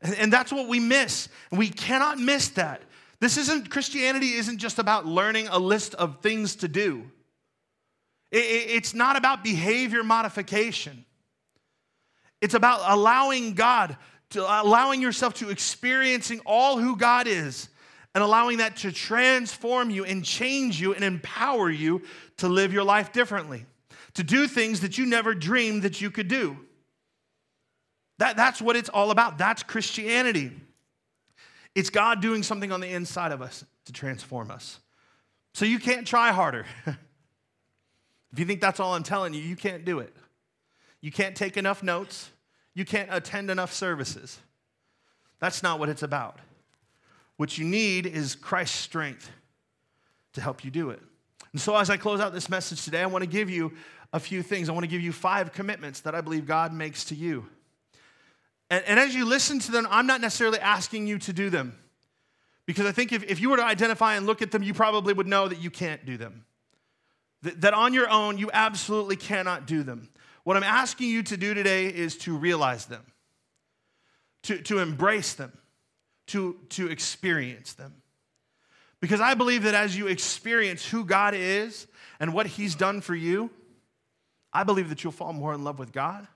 And, 0.00 0.14
and 0.14 0.32
that's 0.32 0.52
what 0.52 0.68
we 0.68 0.80
miss. 0.80 1.28
We 1.50 1.68
cannot 1.68 2.18
miss 2.18 2.48
that. 2.50 2.82
This 3.24 3.38
isn't, 3.38 3.70
Christianity 3.70 4.34
isn't 4.34 4.58
just 4.58 4.78
about 4.78 5.06
learning 5.06 5.48
a 5.48 5.58
list 5.58 5.94
of 5.94 6.20
things 6.20 6.56
to 6.56 6.68
do. 6.68 7.10
It, 8.30 8.44
it, 8.44 8.70
it's 8.72 8.92
not 8.92 9.16
about 9.16 9.42
behavior 9.42 10.04
modification. 10.04 11.06
It's 12.42 12.52
about 12.52 12.82
allowing 12.84 13.54
God, 13.54 13.96
to 14.32 14.42
allowing 14.42 15.00
yourself 15.00 15.32
to 15.36 15.48
experiencing 15.48 16.42
all 16.44 16.76
who 16.76 16.98
God 16.98 17.26
is 17.26 17.70
and 18.14 18.22
allowing 18.22 18.58
that 18.58 18.76
to 18.76 18.92
transform 18.92 19.88
you 19.88 20.04
and 20.04 20.22
change 20.22 20.78
you 20.78 20.92
and 20.92 21.02
empower 21.02 21.70
you 21.70 22.02
to 22.36 22.48
live 22.50 22.74
your 22.74 22.84
life 22.84 23.10
differently, 23.10 23.64
to 24.16 24.22
do 24.22 24.46
things 24.46 24.80
that 24.80 24.98
you 24.98 25.06
never 25.06 25.32
dreamed 25.32 25.84
that 25.84 25.98
you 25.98 26.10
could 26.10 26.28
do. 26.28 26.58
That, 28.18 28.36
that's 28.36 28.60
what 28.60 28.76
it's 28.76 28.90
all 28.90 29.10
about. 29.10 29.38
That's 29.38 29.62
Christianity. 29.62 30.52
It's 31.74 31.90
God 31.90 32.20
doing 32.20 32.42
something 32.42 32.70
on 32.72 32.80
the 32.80 32.88
inside 32.88 33.32
of 33.32 33.42
us 33.42 33.64
to 33.86 33.92
transform 33.92 34.50
us. 34.50 34.78
So 35.54 35.64
you 35.64 35.78
can't 35.78 36.06
try 36.06 36.32
harder. 36.32 36.66
if 36.86 38.38
you 38.38 38.44
think 38.44 38.60
that's 38.60 38.80
all 38.80 38.94
I'm 38.94 39.02
telling 39.02 39.34
you, 39.34 39.40
you 39.40 39.56
can't 39.56 39.84
do 39.84 40.00
it. 40.00 40.14
You 41.00 41.12
can't 41.12 41.36
take 41.36 41.56
enough 41.56 41.82
notes. 41.82 42.30
You 42.74 42.84
can't 42.84 43.08
attend 43.12 43.50
enough 43.50 43.72
services. 43.72 44.38
That's 45.38 45.62
not 45.62 45.78
what 45.78 45.88
it's 45.88 46.02
about. 46.02 46.38
What 47.36 47.58
you 47.58 47.64
need 47.64 48.06
is 48.06 48.34
Christ's 48.34 48.78
strength 48.78 49.30
to 50.32 50.40
help 50.40 50.64
you 50.64 50.70
do 50.70 50.90
it. 50.90 51.00
And 51.52 51.60
so, 51.60 51.76
as 51.76 51.90
I 51.90 51.96
close 51.96 52.20
out 52.20 52.32
this 52.32 52.48
message 52.48 52.84
today, 52.84 53.02
I 53.02 53.06
want 53.06 53.22
to 53.22 53.30
give 53.30 53.50
you 53.50 53.72
a 54.12 54.20
few 54.20 54.42
things. 54.42 54.68
I 54.68 54.72
want 54.72 54.84
to 54.84 54.88
give 54.88 55.00
you 55.00 55.12
five 55.12 55.52
commitments 55.52 56.00
that 56.00 56.14
I 56.14 56.20
believe 56.20 56.46
God 56.46 56.72
makes 56.72 57.04
to 57.06 57.14
you. 57.14 57.46
And, 58.70 58.84
and 58.86 59.00
as 59.00 59.14
you 59.14 59.24
listen 59.24 59.58
to 59.60 59.72
them, 59.72 59.86
I'm 59.90 60.06
not 60.06 60.20
necessarily 60.20 60.58
asking 60.58 61.06
you 61.06 61.18
to 61.20 61.32
do 61.32 61.50
them. 61.50 61.78
Because 62.66 62.86
I 62.86 62.92
think 62.92 63.12
if, 63.12 63.24
if 63.24 63.40
you 63.40 63.50
were 63.50 63.58
to 63.58 63.64
identify 63.64 64.14
and 64.14 64.26
look 64.26 64.40
at 64.40 64.50
them, 64.50 64.62
you 64.62 64.72
probably 64.72 65.12
would 65.12 65.26
know 65.26 65.48
that 65.48 65.58
you 65.58 65.70
can't 65.70 66.04
do 66.06 66.16
them. 66.16 66.44
That, 67.42 67.74
on 67.74 67.92
your 67.92 68.08
own, 68.08 68.38
you 68.38 68.50
absolutely 68.52 69.16
cannot 69.16 69.66
do 69.66 69.82
them. 69.82 70.08
What 70.44 70.56
I'm 70.56 70.62
asking 70.62 71.10
you 71.10 71.22
to 71.24 71.36
do 71.36 71.52
today 71.52 71.86
is 71.86 72.16
to 72.18 72.36
realize 72.36 72.86
them, 72.86 73.04
to, 74.44 74.58
to 74.62 74.78
embrace 74.78 75.34
them, 75.34 75.52
to, 76.28 76.56
to 76.70 76.90
experience 76.90 77.74
them. 77.74 77.94
Because 79.00 79.20
I 79.20 79.34
believe 79.34 79.64
that 79.64 79.74
as 79.74 79.94
you 79.94 80.06
experience 80.06 80.86
who 80.86 81.04
God 81.04 81.34
is 81.34 81.86
and 82.18 82.32
what 82.32 82.46
He's 82.46 82.74
done 82.74 83.02
for 83.02 83.14
you, 83.14 83.50
I 84.50 84.64
believe 84.64 84.88
that 84.88 85.04
you'll 85.04 85.12
fall 85.12 85.34
more 85.34 85.52
in 85.52 85.64
love 85.64 85.78
with 85.78 85.92
God. 85.92 86.26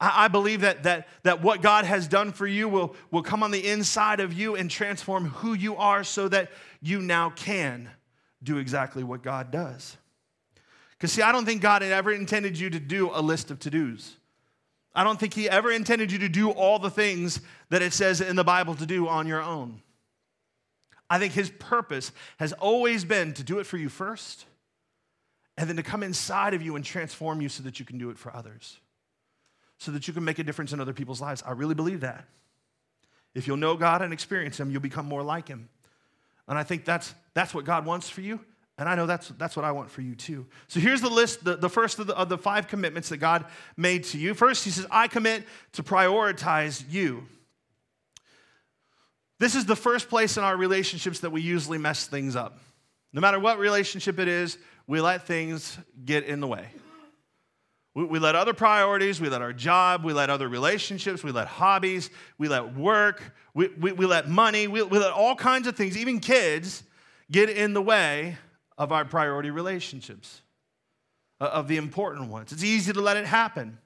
I, 0.00 0.28
believe 0.28 0.62
that, 0.62 0.84
that, 0.84 1.08
that 1.24 1.42
what 1.42 1.60
God 1.60 1.84
has 1.84 2.08
done 2.08 2.32
for 2.32 2.46
you 2.46 2.68
will, 2.68 2.96
will 3.10 3.22
come 3.22 3.42
on 3.42 3.50
the 3.50 3.68
inside 3.68 4.20
of 4.20 4.32
you 4.32 4.56
and 4.56 4.70
transform 4.70 5.26
who 5.26 5.52
you 5.52 5.76
are 5.76 6.04
so 6.04 6.26
that 6.28 6.50
you 6.80 7.02
now 7.02 7.30
can 7.30 7.90
do 8.42 8.56
exactly 8.56 9.04
what 9.04 9.22
God 9.22 9.50
does. 9.50 9.98
Because, 10.92 11.12
see, 11.12 11.20
I 11.20 11.32
don't 11.32 11.44
think 11.44 11.60
God 11.60 11.82
had 11.82 11.92
ever 11.92 12.10
intended 12.12 12.58
you 12.58 12.70
to 12.70 12.80
do 12.80 13.10
a 13.12 13.20
list 13.20 13.50
of 13.50 13.58
to 13.60 13.70
dos. 13.70 14.16
I 14.94 15.04
don't 15.04 15.20
think 15.20 15.34
He 15.34 15.50
ever 15.50 15.70
intended 15.70 16.10
you 16.10 16.18
to 16.20 16.30
do 16.30 16.50
all 16.50 16.78
the 16.78 16.90
things 16.90 17.40
that 17.68 17.82
it 17.82 17.92
says 17.92 18.22
in 18.22 18.36
the 18.36 18.44
Bible 18.44 18.74
to 18.76 18.86
do 18.86 19.06
on 19.06 19.26
your 19.26 19.42
own. 19.42 19.82
I 21.10 21.18
think 21.18 21.34
His 21.34 21.50
purpose 21.50 22.10
has 22.38 22.54
always 22.54 23.04
been 23.04 23.34
to 23.34 23.42
do 23.42 23.58
it 23.58 23.66
for 23.66 23.76
you 23.76 23.90
first, 23.90 24.46
and 25.58 25.68
then 25.68 25.76
to 25.76 25.82
come 25.82 26.02
inside 26.02 26.54
of 26.54 26.62
you 26.62 26.74
and 26.74 26.84
transform 26.84 27.42
you 27.42 27.50
so 27.50 27.62
that 27.64 27.78
you 27.78 27.84
can 27.84 27.98
do 27.98 28.08
it 28.08 28.16
for 28.16 28.34
others 28.34 28.78
so 29.80 29.90
that 29.92 30.06
you 30.06 30.12
can 30.14 30.24
make 30.24 30.38
a 30.38 30.44
difference 30.44 30.72
in 30.72 30.80
other 30.80 30.92
people's 30.92 31.22
lives. 31.22 31.42
I 31.44 31.52
really 31.52 31.74
believe 31.74 32.02
that. 32.02 32.26
If 33.34 33.46
you'll 33.46 33.56
know 33.56 33.76
God 33.76 34.02
and 34.02 34.12
experience 34.12 34.60
Him, 34.60 34.70
you'll 34.70 34.82
become 34.82 35.06
more 35.06 35.22
like 35.22 35.48
Him. 35.48 35.70
And 36.46 36.58
I 36.58 36.64
think 36.64 36.84
that's, 36.84 37.14
that's 37.32 37.54
what 37.54 37.64
God 37.64 37.86
wants 37.86 38.08
for 38.08 38.20
you. 38.20 38.40
And 38.76 38.88
I 38.88 38.94
know 38.94 39.06
that's, 39.06 39.28
that's 39.28 39.56
what 39.56 39.64
I 39.64 39.72
want 39.72 39.90
for 39.90 40.02
you 40.02 40.14
too. 40.14 40.46
So 40.68 40.80
here's 40.80 41.00
the 41.00 41.08
list, 41.08 41.44
the, 41.44 41.56
the 41.56 41.70
first 41.70 41.98
of 41.98 42.06
the, 42.06 42.16
of 42.16 42.28
the 42.28 42.36
five 42.36 42.68
commitments 42.68 43.08
that 43.08 43.16
God 43.16 43.46
made 43.76 44.04
to 44.04 44.18
you. 44.18 44.34
First, 44.34 44.64
He 44.64 44.70
says, 44.70 44.86
I 44.90 45.08
commit 45.08 45.44
to 45.72 45.82
prioritize 45.82 46.84
you. 46.90 47.26
This 49.38 49.54
is 49.54 49.64
the 49.64 49.76
first 49.76 50.10
place 50.10 50.36
in 50.36 50.44
our 50.44 50.58
relationships 50.58 51.20
that 51.20 51.30
we 51.30 51.40
usually 51.40 51.78
mess 51.78 52.06
things 52.06 52.36
up. 52.36 52.58
No 53.14 53.22
matter 53.22 53.40
what 53.40 53.58
relationship 53.58 54.18
it 54.18 54.28
is, 54.28 54.58
we 54.86 55.00
let 55.00 55.26
things 55.26 55.78
get 56.04 56.24
in 56.24 56.40
the 56.40 56.46
way. 56.46 56.66
We, 57.94 58.04
we 58.04 58.18
let 58.18 58.36
other 58.36 58.54
priorities, 58.54 59.20
we 59.20 59.28
let 59.28 59.42
our 59.42 59.52
job, 59.52 60.04
we 60.04 60.12
let 60.12 60.30
other 60.30 60.48
relationships, 60.48 61.24
we 61.24 61.32
let 61.32 61.48
hobbies, 61.48 62.10
we 62.38 62.48
let 62.48 62.76
work, 62.76 63.34
we, 63.54 63.68
we, 63.68 63.92
we 63.92 64.06
let 64.06 64.28
money, 64.28 64.68
we, 64.68 64.82
we 64.82 64.98
let 64.98 65.12
all 65.12 65.34
kinds 65.34 65.66
of 65.66 65.76
things, 65.76 65.96
even 65.96 66.20
kids, 66.20 66.84
get 67.30 67.50
in 67.50 67.74
the 67.74 67.82
way 67.82 68.36
of 68.78 68.92
our 68.92 69.04
priority 69.04 69.50
relationships, 69.50 70.42
uh, 71.40 71.44
of 71.44 71.68
the 71.68 71.76
important 71.76 72.30
ones. 72.30 72.52
It's 72.52 72.64
easy 72.64 72.92
to 72.92 73.00
let 73.00 73.16
it 73.16 73.26
happen. 73.26 73.78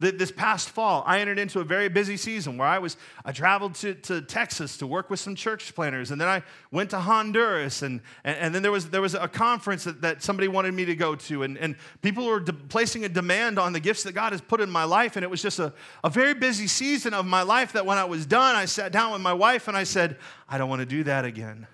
This 0.00 0.32
past 0.32 0.70
fall, 0.70 1.04
I 1.06 1.20
entered 1.20 1.38
into 1.38 1.60
a 1.60 1.64
very 1.64 1.90
busy 1.90 2.16
season 2.16 2.56
where 2.56 2.66
I 2.66 2.78
was, 2.78 2.96
I 3.22 3.32
traveled 3.32 3.74
to, 3.76 3.92
to 3.94 4.22
Texas 4.22 4.78
to 4.78 4.86
work 4.86 5.10
with 5.10 5.20
some 5.20 5.34
church 5.34 5.74
planners, 5.74 6.10
and 6.10 6.18
then 6.18 6.26
I 6.26 6.42
went 6.70 6.88
to 6.90 6.98
Honduras, 6.98 7.82
and, 7.82 8.00
and, 8.24 8.38
and 8.38 8.54
then 8.54 8.62
there 8.62 8.72
was, 8.72 8.88
there 8.88 9.02
was 9.02 9.12
a 9.14 9.28
conference 9.28 9.84
that, 9.84 10.00
that 10.00 10.22
somebody 10.22 10.48
wanted 10.48 10.72
me 10.72 10.86
to 10.86 10.96
go 10.96 11.16
to, 11.16 11.42
and, 11.42 11.58
and 11.58 11.76
people 12.00 12.24
were 12.24 12.40
de- 12.40 12.54
placing 12.54 13.04
a 13.04 13.10
demand 13.10 13.58
on 13.58 13.74
the 13.74 13.80
gifts 13.80 14.04
that 14.04 14.12
God 14.12 14.32
has 14.32 14.40
put 14.40 14.62
in 14.62 14.70
my 14.70 14.84
life, 14.84 15.16
and 15.16 15.22
it 15.22 15.28
was 15.28 15.42
just 15.42 15.58
a, 15.58 15.70
a 16.02 16.08
very 16.08 16.32
busy 16.32 16.66
season 16.66 17.12
of 17.12 17.26
my 17.26 17.42
life 17.42 17.74
that 17.74 17.84
when 17.84 17.98
I 17.98 18.04
was 18.04 18.24
done, 18.24 18.56
I 18.56 18.64
sat 18.64 18.92
down 18.92 19.12
with 19.12 19.20
my 19.20 19.34
wife 19.34 19.68
and 19.68 19.76
I 19.76 19.84
said, 19.84 20.16
I 20.48 20.56
don't 20.56 20.70
want 20.70 20.80
to 20.80 20.86
do 20.86 21.04
that 21.04 21.26
again. 21.26 21.66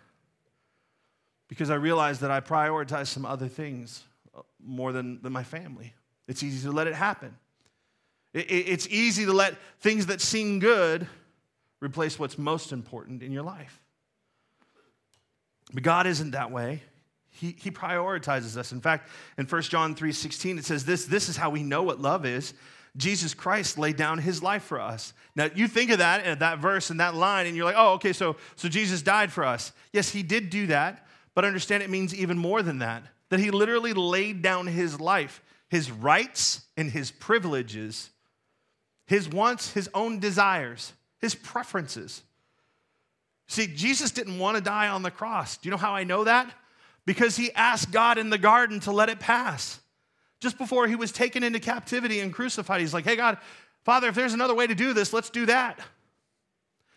Because 1.47 1.71
I 1.71 1.77
realized 1.77 2.23
that 2.23 2.33
I 2.33 2.41
prioritized 2.41 3.07
some 3.07 3.25
other 3.25 3.47
things 3.47 4.03
uh, 4.37 4.41
more 4.61 4.91
than, 4.91 5.23
than 5.23 5.33
my 5.33 5.45
family. 5.45 5.95
It's 6.27 6.43
easy 6.43 6.67
to 6.67 6.73
let 6.73 6.89
it 6.89 6.95
happen. 6.95 7.37
It's 8.39 8.87
easy 8.89 9.25
to 9.25 9.33
let 9.33 9.57
things 9.81 10.07
that 10.07 10.21
seem 10.21 10.59
good 10.59 11.09
replace 11.81 12.19
what's 12.19 12.37
most 12.37 12.71
important 12.71 13.23
in 13.23 13.33
your 13.33 13.43
life. 13.43 13.81
But 15.73 15.83
God 15.83 16.07
isn't 16.07 16.33
that 16.33 16.51
way. 16.51 16.83
He, 17.31 17.57
he 17.59 17.71
prioritizes 17.71 18.57
us. 18.57 18.73
In 18.73 18.81
fact, 18.81 19.09
in 19.39 19.47
1 19.47 19.63
John 19.63 19.95
3:16, 19.95 20.59
it 20.59 20.65
says 20.65 20.85
this: 20.85 21.07
this 21.07 21.29
is 21.29 21.37
how 21.37 21.51
we 21.51 21.63
know 21.63 21.83
what 21.83 22.01
love 22.01 22.27
is. 22.27 22.53
Jesus 22.97 23.35
Christ 23.35 23.79
laid 23.79 23.97
down 23.97 24.19
his 24.19 24.43
life 24.43 24.63
for 24.63 24.81
us. 24.81 25.13
Now 25.35 25.49
you 25.55 25.69
think 25.69 25.91
of 25.91 25.99
that 25.99 26.25
and 26.25 26.41
that 26.41 26.59
verse 26.59 26.91
and 26.91 27.01
that 27.01 27.15
line, 27.15 27.47
and 27.47 27.57
you're 27.57 27.67
like, 27.67 27.75
oh, 27.77 27.95
okay, 27.95 28.13
so 28.13 28.37
so 28.57 28.69
Jesus 28.69 29.03
died 29.03 29.33
for 29.33 29.45
us. 29.45 29.73
Yes, 29.93 30.11
he 30.11 30.23
did 30.23 30.51
do 30.51 30.67
that, 30.69 31.07
but 31.35 31.45
understand 31.45 31.83
it 31.83 31.91
means 31.91 32.15
even 32.15 32.39
more 32.39 32.63
than 32.63 32.79
that. 32.79 33.03
That 33.31 33.41
he 33.41 33.51
literally 33.51 33.93
laid 33.93 34.43
down 34.43 34.67
his 34.67 35.01
life, 35.01 35.43
his 35.69 35.91
rights 35.91 36.67
and 36.77 36.91
his 36.91 37.11
privileges, 37.11 38.11
his 39.07 39.29
wants, 39.29 39.73
his 39.73 39.89
own 39.95 40.19
desires, 40.19 40.93
his 41.19 41.35
preferences. 41.35 42.23
See, 43.47 43.67
Jesus 43.67 44.11
didn't 44.11 44.39
want 44.39 44.57
to 44.57 44.63
die 44.63 44.89
on 44.89 45.03
the 45.03 45.11
cross. 45.11 45.57
Do 45.57 45.69
you 45.69 45.71
know 45.71 45.77
how 45.77 45.95
I 45.95 46.05
know 46.05 46.25
that? 46.25 46.53
Because 47.05 47.37
he 47.37 47.53
asked 47.53 47.93
God 47.93 48.19
in 48.19 48.31
the 48.31 48.39
garden 48.39 48.81
to 48.81 48.93
let 48.93 49.09
it 49.09 49.21
pass. 49.21 49.81
Just 50.41 50.59
before 50.59 50.89
he 50.89 50.97
was 50.97 51.13
taken 51.13 51.43
into 51.43 51.61
captivity 51.61 52.21
and 52.21 52.33
crucified, 52.33 52.81
he's 52.81 52.93
like, 52.93 53.05
hey, 53.05 53.17
God, 53.17 53.39
Father, 53.85 54.09
if 54.09 54.17
there's 54.17 54.35
another 54.35 54.55
way 54.55 54.67
to 54.67 54.75
do 54.75 54.93
this, 54.93 55.13
let's 55.13 55.31
do 55.31 55.47
that. 55.47 55.79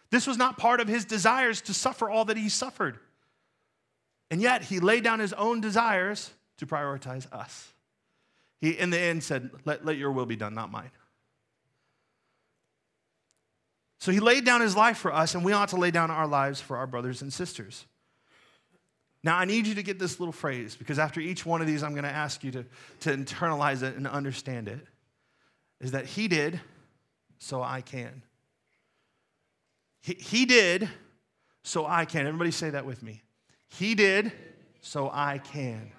This 0.09 0.25
was 0.25 0.37
not 0.37 0.57
part 0.57 0.79
of 0.79 0.87
his 0.87 1.05
desires 1.05 1.61
to 1.61 1.73
suffer 1.73 2.09
all 2.09 2.25
that 2.25 2.37
he 2.37 2.49
suffered. 2.49 2.97
And 4.31 4.41
yet, 4.41 4.63
he 4.63 4.79
laid 4.79 5.03
down 5.03 5.19
his 5.19 5.33
own 5.33 5.61
desires 5.61 6.31
to 6.57 6.65
prioritize 6.65 7.31
us. 7.31 7.71
He, 8.59 8.71
in 8.71 8.89
the 8.89 8.99
end, 8.99 9.23
said, 9.23 9.51
let, 9.65 9.85
let 9.85 9.97
your 9.97 10.11
will 10.11 10.25
be 10.25 10.35
done, 10.35 10.55
not 10.55 10.71
mine. 10.71 10.89
So 13.99 14.11
he 14.11 14.19
laid 14.19 14.45
down 14.45 14.61
his 14.61 14.75
life 14.75 14.97
for 14.97 15.13
us, 15.13 15.35
and 15.35 15.43
we 15.43 15.51
ought 15.51 15.69
to 15.69 15.75
lay 15.75 15.91
down 15.91 16.09
our 16.09 16.27
lives 16.27 16.61
for 16.61 16.77
our 16.77 16.87
brothers 16.87 17.21
and 17.21 17.31
sisters. 17.31 17.85
Now, 19.23 19.37
I 19.37 19.43
need 19.43 19.67
you 19.67 19.75
to 19.75 19.83
get 19.83 19.99
this 19.99 20.19
little 20.19 20.31
phrase 20.31 20.77
because 20.77 20.97
after 20.97 21.19
each 21.19 21.45
one 21.45 21.59
of 21.59 21.67
these, 21.67 21.83
I'm 21.83 21.91
going 21.91 22.05
to 22.05 22.09
ask 22.09 22.41
you 22.43 22.51
to, 22.51 22.65
to 23.01 23.09
internalize 23.09 23.83
it 23.83 23.97
and 23.97 24.07
understand 24.07 24.69
it. 24.69 24.79
Is 25.81 25.91
that 25.91 26.05
he 26.05 26.29
did, 26.29 26.61
so 27.37 27.61
I 27.61 27.81
can. 27.81 28.23
He, 30.01 30.13
he 30.13 30.45
did, 30.45 30.89
so 31.63 31.85
I 31.85 32.05
can. 32.05 32.25
Everybody 32.25 32.51
say 32.51 32.69
that 32.69 32.85
with 32.85 33.03
me. 33.03 33.21
He 33.67 33.95
did, 33.95 34.31
so 34.81 35.09
I 35.13 35.39
can. 35.39 35.91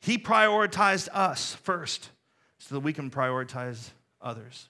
He 0.00 0.18
prioritized 0.18 1.08
us 1.12 1.54
first 1.54 2.10
so 2.58 2.74
that 2.74 2.80
we 2.80 2.92
can 2.92 3.10
prioritize 3.10 3.90
others. 4.20 4.68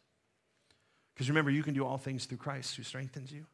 Because 1.17 1.31
remember, 1.31 1.51
you 1.51 1.63
can 1.63 1.73
do 1.73 1.83
all 1.83 1.97
things 1.97 2.27
through 2.27 2.37
Christ 2.37 2.77
who 2.77 2.83
strengthens 2.83 3.33
you. 3.33 3.47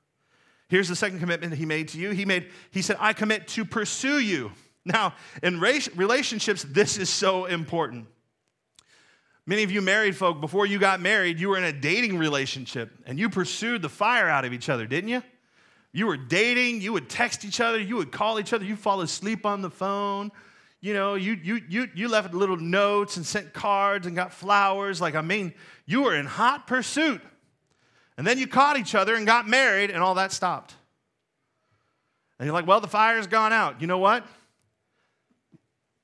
Here's 0.68 0.88
the 0.88 0.96
second 0.96 1.20
commitment 1.20 1.54
he 1.54 1.64
made 1.64 1.86
to 1.88 1.98
you. 1.98 2.10
He 2.10 2.24
made, 2.24 2.48
he 2.72 2.82
said, 2.82 2.96
I 2.98 3.12
commit 3.12 3.46
to 3.48 3.64
pursue 3.64 4.18
you. 4.18 4.50
Now, 4.84 5.14
in 5.44 5.60
relationships, 5.60 6.64
this 6.68 6.98
is 6.98 7.08
so 7.08 7.44
important. 7.44 8.06
Many 9.46 9.62
of 9.62 9.70
you 9.70 9.80
married 9.80 10.16
folk, 10.16 10.40
before 10.40 10.66
you 10.66 10.80
got 10.80 11.00
married, 11.00 11.38
you 11.38 11.50
were 11.50 11.56
in 11.56 11.62
a 11.62 11.72
dating 11.72 12.18
relationship 12.18 12.90
and 13.06 13.16
you 13.16 13.30
pursued 13.30 13.80
the 13.80 13.88
fire 13.88 14.28
out 14.28 14.44
of 14.44 14.52
each 14.52 14.68
other, 14.68 14.86
didn't 14.86 15.10
you? 15.10 15.22
You 15.92 16.08
were 16.08 16.16
dating, 16.16 16.80
you 16.80 16.92
would 16.94 17.08
text 17.08 17.44
each 17.44 17.60
other, 17.60 17.78
you 17.78 17.96
would 17.96 18.10
call 18.10 18.40
each 18.40 18.52
other, 18.52 18.64
you 18.64 18.74
fall 18.74 19.02
asleep 19.02 19.46
on 19.46 19.62
the 19.62 19.70
phone. 19.70 20.32
You 20.80 20.94
know, 20.94 21.14
you, 21.14 21.38
you, 21.40 21.60
you, 21.68 21.88
you 21.94 22.08
left 22.08 22.34
little 22.34 22.56
notes 22.56 23.16
and 23.16 23.24
sent 23.24 23.52
cards 23.52 24.06
and 24.08 24.16
got 24.16 24.32
flowers. 24.32 25.00
Like, 25.00 25.14
I 25.14 25.20
mean, 25.20 25.54
you 25.86 26.02
were 26.02 26.16
in 26.16 26.26
hot 26.26 26.66
pursuit. 26.66 27.20
And 28.16 28.26
then 28.26 28.38
you 28.38 28.46
caught 28.46 28.78
each 28.78 28.94
other 28.94 29.14
and 29.14 29.26
got 29.26 29.48
married, 29.48 29.90
and 29.90 30.02
all 30.02 30.14
that 30.14 30.32
stopped. 30.32 30.74
And 32.38 32.46
you're 32.46 32.54
like, 32.54 32.66
well, 32.66 32.80
the 32.80 32.88
fire's 32.88 33.26
gone 33.26 33.52
out. 33.52 33.80
You 33.80 33.86
know 33.86 33.98
what? 33.98 34.26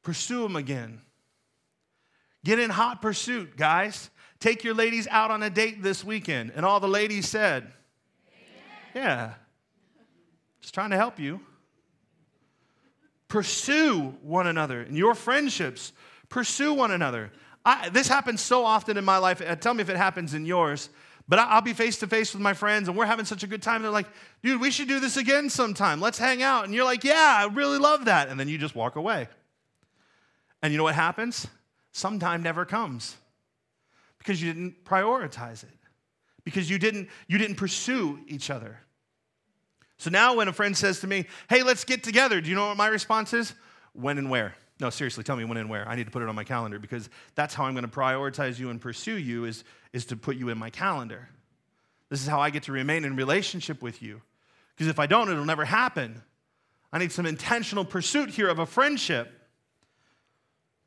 Pursue 0.03 0.43
them 0.43 0.57
again. 0.57 1.01
Get 2.45 2.59
in 2.59 2.71
hot 2.71 3.03
pursuit, 3.03 3.57
guys. 3.57 4.11
Take 4.41 4.63
your 4.63 4.75
ladies 4.75 5.09
out 5.09 5.31
on 5.31 5.43
a 5.43 5.51
date 5.51 5.83
this 5.83 6.05
weekend. 6.05 6.53
And 6.55 6.65
all 6.65 6.81
the 6.81 6.89
ladies 6.89 7.29
said, 7.29 7.73
Yeah, 8.95 9.35
just 10.61 10.75
trying 10.75 10.91
to 10.91 10.97
help 10.97 11.19
you. 11.19 11.41
Pursue 13.27 14.17
one 14.23 14.47
another 14.47 14.83
in 14.83 14.97
your 14.97 15.15
friendships. 15.15 15.93
Pursue 16.29 16.73
one 16.73 16.91
another. 16.91 17.31
I, 17.65 17.91
this 17.91 18.09
happens 18.09 18.41
so 18.41 18.65
often 18.65 18.97
in 18.97 19.05
my 19.05 19.19
life. 19.19 19.43
Uh, 19.45 19.57
tell 19.57 19.75
me 19.75 19.83
if 19.83 19.91
it 19.91 19.97
happens 19.97 20.33
in 20.33 20.47
yours. 20.47 20.89
But 21.29 21.39
I'll 21.39 21.61
be 21.61 21.75
face 21.75 21.99
to 21.99 22.07
face 22.07 22.33
with 22.33 22.41
my 22.41 22.55
friends 22.55 22.89
and 22.89 22.97
we're 22.97 23.05
having 23.05 23.27
such 23.27 23.43
a 23.43 23.47
good 23.47 23.63
time. 23.63 23.83
They're 23.83 23.91
like, 23.91 24.09
dude, 24.43 24.61
we 24.61 24.71
should 24.71 24.89
do 24.89 24.99
this 24.99 25.19
again 25.19 25.51
sometime. 25.51 26.01
Let's 26.01 26.19
hang 26.19 26.43
out. 26.43 26.65
And 26.65 26.75
you're 26.75 26.87
like, 26.87 27.05
yeah, 27.05 27.37
I 27.39 27.53
really 27.53 27.79
love 27.79 28.07
that. 28.07 28.29
And 28.29 28.41
then 28.41 28.49
you 28.49 28.57
just 28.57 28.75
walk 28.75 28.97
away. 28.97 29.29
And 30.63 30.73
you 30.73 30.79
know 30.79 30.85
what 30.85 30.95
happens? 30.95 31.47
Sometime 31.93 32.43
never 32.43 32.65
comes 32.65 33.17
because 34.19 34.43
you 34.43 34.53
didn't 34.53 34.85
prioritize 34.85 35.63
it, 35.63 35.79
because 36.45 36.69
you 36.69 36.79
didn't, 36.79 37.09
you 37.29 37.39
didn't 37.39 37.57
pursue 37.57 38.19
each 38.27 38.51
other. 38.51 38.79
So 39.99 40.11
now 40.11 40.37
when 40.37 40.49
a 40.49 40.53
friend 40.53 40.77
says 40.77 41.01
to 41.01 41.07
me, 41.07 41.27
hey, 41.49 41.63
let's 41.63 41.85
get 41.85 42.03
together, 42.03 42.41
do 42.41 42.49
you 42.49 42.57
know 42.57 42.69
what 42.69 42.77
my 42.77 42.87
response 42.87 43.33
is? 43.33 43.53
When 43.93 44.17
and 44.17 44.31
where? 44.31 44.55
No, 44.81 44.91
seriously, 44.91 45.25
tell 45.25 45.37
me 45.37 45.45
when 45.45 45.57
and 45.57 45.69
where. 45.69 45.89
I 45.89 45.97
need 45.97 46.05
to 46.05 46.11
put 46.11 46.23
it 46.23 46.29
on 46.29 46.35
my 46.35 46.45
calendar 46.45 46.79
because 46.79 47.11
that's 47.35 47.55
how 47.55 47.65
I'm 47.65 47.75
going 47.75 47.85
to 47.85 47.91
prioritize 47.91 48.59
you 48.59 48.71
and 48.71 48.81
pursue 48.81 49.17
you 49.17 49.45
is, 49.45 49.65
is 49.93 50.05
to 50.07 50.17
put 50.17 50.37
you 50.37 50.51
in 50.51 50.59
my 50.59 50.71
calendar. 50.71 51.29
This 52.11 52.23
is 52.23 52.29
how 52.29 52.41
I 52.41 52.51
get 52.51 52.65
to 52.65 52.73
remain 52.73 53.05
in 53.05 53.17
relationship 53.17 53.83
with 53.83 54.03
you. 54.03 54.23
Because 54.75 54.89
if 54.89 54.99
I 54.99 55.07
don't, 55.07 55.29
it'll 55.29 55.45
never 55.45 55.65
happen. 55.65 56.23
I 56.93 56.99
need 56.99 57.13
some 57.13 57.27
intentional 57.27 57.85
pursuit 57.85 58.31
here 58.31 58.49
of 58.49 58.61
a 58.61 58.67
friendship. 58.67 59.33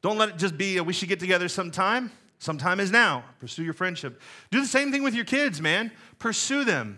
Don't 0.02 0.18
let 0.18 0.30
it 0.30 0.38
just 0.38 0.58
be 0.58 0.78
a, 0.78 0.84
we 0.84 0.94
should 0.94 1.10
get 1.10 1.20
together 1.20 1.48
sometime. 1.48 2.12
Sometime 2.40 2.80
is 2.80 2.90
now. 2.90 3.24
Pursue 3.40 3.64
your 3.64 3.74
friendship. 3.74 4.20
Do 4.50 4.62
the 4.62 4.68
same 4.68 4.92
thing 4.92 5.04
with 5.04 5.14
your 5.14 5.26
kids, 5.26 5.62
man. 5.62 5.92
Pursue 6.18 6.64
them. 6.64 6.98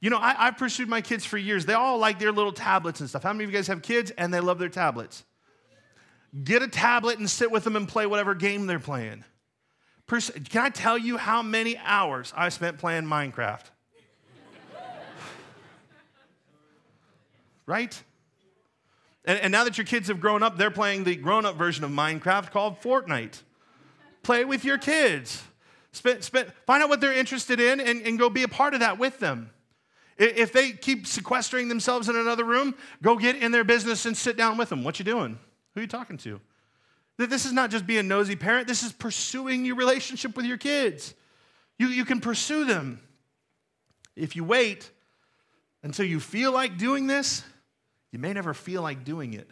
You 0.00 0.10
know, 0.10 0.18
I, 0.18 0.34
have 0.34 0.58
pursued 0.58 0.88
my 0.88 1.00
kids 1.00 1.24
for 1.24 1.38
years. 1.38 1.64
They 1.64 1.72
all 1.72 1.98
like 1.98 2.18
their 2.18 2.32
little 2.32 2.52
tablets 2.52 3.00
and 3.00 3.08
stuff. 3.08 3.22
How 3.22 3.32
many 3.32 3.44
of 3.44 3.50
you 3.50 3.56
guys 3.56 3.66
have 3.68 3.82
kids 3.82 4.10
and 4.10 4.32
they 4.32 4.40
love 4.40 4.58
their 4.58 4.68
tablets? 4.68 5.24
Get 6.44 6.62
a 6.62 6.68
tablet 6.68 7.18
and 7.18 7.28
sit 7.28 7.50
with 7.50 7.64
them 7.64 7.76
and 7.76 7.88
play 7.88 8.06
whatever 8.06 8.34
game 8.34 8.66
they're 8.66 8.78
playing. 8.78 9.24
Can 10.08 10.62
I 10.62 10.70
tell 10.70 10.96
you 10.96 11.16
how 11.16 11.42
many 11.42 11.76
hours 11.78 12.32
I 12.36 12.48
spent 12.48 12.78
playing 12.78 13.04
Minecraft? 13.04 13.64
right? 17.66 18.02
And, 19.24 19.38
and, 19.40 19.52
now 19.52 19.64
that 19.64 19.76
your 19.76 19.84
kids 19.84 20.08
have 20.08 20.20
grown 20.20 20.42
up, 20.42 20.56
they're 20.56 20.70
playing 20.70 21.04
the 21.04 21.14
grown 21.14 21.44
up 21.44 21.56
version 21.56 21.84
of 21.84 21.90
Minecraft 21.90 22.50
called 22.50 22.80
Fortnite. 22.80 23.42
Play 24.22 24.44
with 24.44 24.64
your 24.64 24.78
kids. 24.78 25.42
Spend, 25.92 26.24
spend, 26.24 26.52
find 26.66 26.82
out 26.82 26.88
what 26.88 27.00
they're 27.00 27.12
interested 27.12 27.60
in 27.60 27.80
and, 27.80 28.02
and 28.02 28.18
go 28.18 28.30
be 28.30 28.42
a 28.42 28.48
part 28.48 28.74
of 28.74 28.80
that 28.80 28.98
with 28.98 29.18
them. 29.18 29.50
If 30.16 30.52
they 30.52 30.72
keep 30.72 31.06
sequestering 31.06 31.68
themselves 31.68 32.08
in 32.08 32.16
another 32.16 32.44
room, 32.44 32.74
go 33.02 33.16
get 33.16 33.36
in 33.36 33.52
their 33.52 33.62
business 33.62 34.04
and 34.04 34.16
sit 34.16 34.36
down 34.36 34.56
with 34.56 34.68
them. 34.68 34.82
What 34.82 34.98
you 34.98 35.04
doing? 35.04 35.38
Who 35.78 35.82
are 35.82 35.84
you 35.84 35.88
talking 35.88 36.16
to? 36.18 36.40
This 37.18 37.46
is 37.46 37.52
not 37.52 37.70
just 37.70 37.86
being 37.86 38.00
a 38.00 38.02
nosy 38.02 38.34
parent, 38.34 38.66
this 38.66 38.82
is 38.82 38.90
pursuing 38.90 39.64
your 39.64 39.76
relationship 39.76 40.36
with 40.36 40.44
your 40.44 40.56
kids. 40.56 41.14
You, 41.78 41.86
you 41.86 42.04
can 42.04 42.20
pursue 42.20 42.64
them. 42.64 43.00
If 44.16 44.34
you 44.34 44.42
wait 44.42 44.90
until 45.84 46.04
you 46.04 46.18
feel 46.18 46.50
like 46.50 46.78
doing 46.78 47.06
this, 47.06 47.44
you 48.10 48.18
may 48.18 48.32
never 48.32 48.54
feel 48.54 48.82
like 48.82 49.04
doing 49.04 49.34
it. 49.34 49.48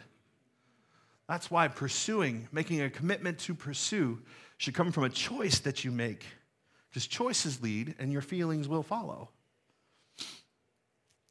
That's 1.29 1.49
why 1.49 1.69
pursuing, 1.69 2.49
making 2.51 2.81
a 2.81 2.89
commitment 2.89 3.39
to 3.39 3.55
pursue, 3.55 4.19
should 4.57 4.73
come 4.73 4.91
from 4.91 5.05
a 5.05 5.09
choice 5.09 5.59
that 5.59 5.85
you 5.85 5.93
make. 5.93 6.25
Because 6.89 7.07
choices 7.07 7.61
lead 7.61 7.95
and 7.99 8.11
your 8.11 8.21
feelings 8.21 8.67
will 8.67 8.83
follow. 8.83 9.29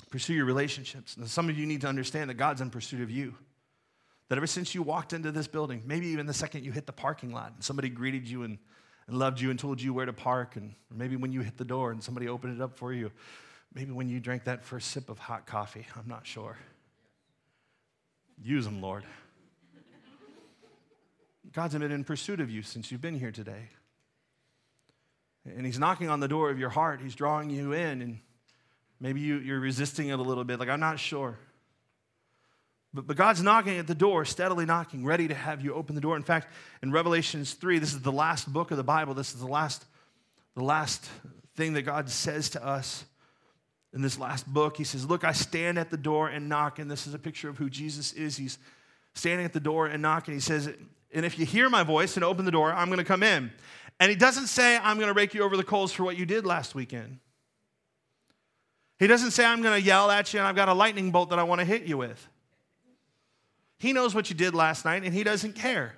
Pursue 0.08 0.32
your 0.32 0.46
relationships. 0.46 1.18
Now, 1.18 1.26
some 1.26 1.50
of 1.50 1.58
you 1.58 1.66
need 1.66 1.82
to 1.82 1.86
understand 1.86 2.30
that 2.30 2.38
God's 2.38 2.62
in 2.62 2.70
pursuit 2.70 3.02
of 3.02 3.10
you. 3.10 3.34
That 4.28 4.38
ever 4.38 4.46
since 4.46 4.74
you 4.74 4.82
walked 4.82 5.12
into 5.12 5.30
this 5.30 5.46
building, 5.46 5.82
maybe 5.86 6.08
even 6.08 6.26
the 6.26 6.34
second 6.34 6.64
you 6.64 6.72
hit 6.72 6.86
the 6.86 6.92
parking 6.92 7.32
lot 7.32 7.52
and 7.54 7.62
somebody 7.62 7.88
greeted 7.88 8.26
you 8.26 8.42
and, 8.42 8.58
and 9.06 9.18
loved 9.18 9.40
you 9.40 9.50
and 9.50 9.58
told 9.58 9.80
you 9.80 9.94
where 9.94 10.06
to 10.06 10.12
park, 10.12 10.56
and 10.56 10.74
maybe 10.92 11.14
when 11.14 11.30
you 11.30 11.42
hit 11.42 11.56
the 11.56 11.64
door 11.64 11.92
and 11.92 12.02
somebody 12.02 12.28
opened 12.28 12.58
it 12.58 12.62
up 12.62 12.76
for 12.76 12.92
you, 12.92 13.12
maybe 13.72 13.92
when 13.92 14.08
you 14.08 14.18
drank 14.18 14.44
that 14.44 14.64
first 14.64 14.90
sip 14.90 15.08
of 15.08 15.18
hot 15.18 15.46
coffee, 15.46 15.86
I'm 15.96 16.08
not 16.08 16.26
sure. 16.26 16.56
Use 18.42 18.64
them, 18.64 18.82
Lord. 18.82 19.04
God's 21.52 21.74
been 21.74 21.90
in 21.90 22.04
pursuit 22.04 22.40
of 22.40 22.50
you 22.50 22.62
since 22.62 22.90
you've 22.90 23.00
been 23.00 23.18
here 23.18 23.30
today. 23.30 23.70
And 25.44 25.64
He's 25.64 25.78
knocking 25.78 26.10
on 26.10 26.20
the 26.20 26.28
door 26.28 26.50
of 26.50 26.58
your 26.58 26.70
heart. 26.70 27.00
He's 27.00 27.14
drawing 27.14 27.50
you 27.50 27.72
in, 27.72 28.02
and 28.02 28.18
maybe 29.00 29.20
you, 29.20 29.38
you're 29.38 29.60
resisting 29.60 30.08
it 30.08 30.18
a 30.18 30.22
little 30.22 30.44
bit, 30.44 30.58
like, 30.58 30.68
I'm 30.68 30.80
not 30.80 30.98
sure. 30.98 31.38
But, 32.96 33.06
but 33.06 33.16
God's 33.16 33.42
knocking 33.42 33.76
at 33.76 33.86
the 33.86 33.94
door, 33.94 34.24
steadily 34.24 34.64
knocking, 34.64 35.04
ready 35.04 35.28
to 35.28 35.34
have 35.34 35.60
you 35.60 35.74
open 35.74 35.94
the 35.94 36.00
door. 36.00 36.16
In 36.16 36.22
fact, 36.22 36.48
in 36.82 36.90
Revelations 36.90 37.52
3, 37.52 37.78
this 37.78 37.92
is 37.92 38.00
the 38.00 38.10
last 38.10 38.50
book 38.50 38.70
of 38.70 38.78
the 38.78 38.82
Bible. 38.82 39.12
This 39.12 39.34
is 39.34 39.40
the 39.40 39.46
last, 39.46 39.84
the 40.54 40.64
last 40.64 41.04
thing 41.56 41.74
that 41.74 41.82
God 41.82 42.08
says 42.08 42.48
to 42.50 42.66
us. 42.66 43.04
in 43.92 44.00
this 44.00 44.18
last 44.18 44.46
book. 44.46 44.78
He 44.78 44.84
says, 44.84 45.04
Look, 45.04 45.24
I 45.24 45.32
stand 45.32 45.78
at 45.78 45.90
the 45.90 45.98
door 45.98 46.28
and 46.28 46.48
knock. 46.48 46.78
And 46.78 46.90
this 46.90 47.06
is 47.06 47.12
a 47.12 47.18
picture 47.18 47.50
of 47.50 47.58
who 47.58 47.68
Jesus 47.68 48.14
is. 48.14 48.38
He's 48.38 48.58
standing 49.14 49.44
at 49.44 49.52
the 49.52 49.60
door 49.60 49.86
and 49.86 50.00
knocking. 50.00 50.32
He 50.32 50.40
says, 50.40 50.70
And 51.12 51.26
if 51.26 51.38
you 51.38 51.44
hear 51.44 51.68
my 51.68 51.82
voice 51.82 52.16
and 52.16 52.24
open 52.24 52.46
the 52.46 52.50
door, 52.50 52.72
I'm 52.72 52.86
going 52.88 52.98
to 52.98 53.04
come 53.04 53.22
in. 53.22 53.52
And 54.00 54.10
he 54.10 54.16
doesn't 54.16 54.46
say, 54.46 54.78
I'm 54.78 54.96
going 54.96 55.08
to 55.08 55.14
rake 55.14 55.34
you 55.34 55.42
over 55.42 55.56
the 55.56 55.64
coals 55.64 55.92
for 55.92 56.02
what 56.02 56.16
you 56.16 56.24
did 56.24 56.46
last 56.46 56.74
weekend. 56.74 57.18
He 58.98 59.06
doesn't 59.06 59.32
say, 59.32 59.44
I'm 59.44 59.60
going 59.60 59.78
to 59.78 59.86
yell 59.86 60.10
at 60.10 60.32
you 60.32 60.40
and 60.40 60.48
I've 60.48 60.56
got 60.56 60.70
a 60.70 60.74
lightning 60.74 61.10
bolt 61.10 61.28
that 61.28 61.38
I 61.38 61.42
want 61.42 61.60
to 61.60 61.66
hit 61.66 61.82
you 61.82 61.98
with. 61.98 62.26
He 63.78 63.92
knows 63.92 64.14
what 64.14 64.30
you 64.30 64.36
did 64.36 64.54
last 64.54 64.84
night 64.84 65.02
and 65.04 65.12
he 65.12 65.24
doesn't 65.24 65.54
care. 65.54 65.94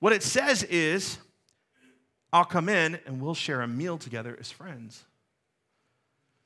What 0.00 0.12
it 0.12 0.22
says 0.22 0.62
is, 0.62 1.18
I'll 2.32 2.44
come 2.44 2.68
in 2.68 2.98
and 3.06 3.20
we'll 3.20 3.34
share 3.34 3.62
a 3.62 3.68
meal 3.68 3.96
together 3.96 4.36
as 4.38 4.50
friends. 4.50 5.04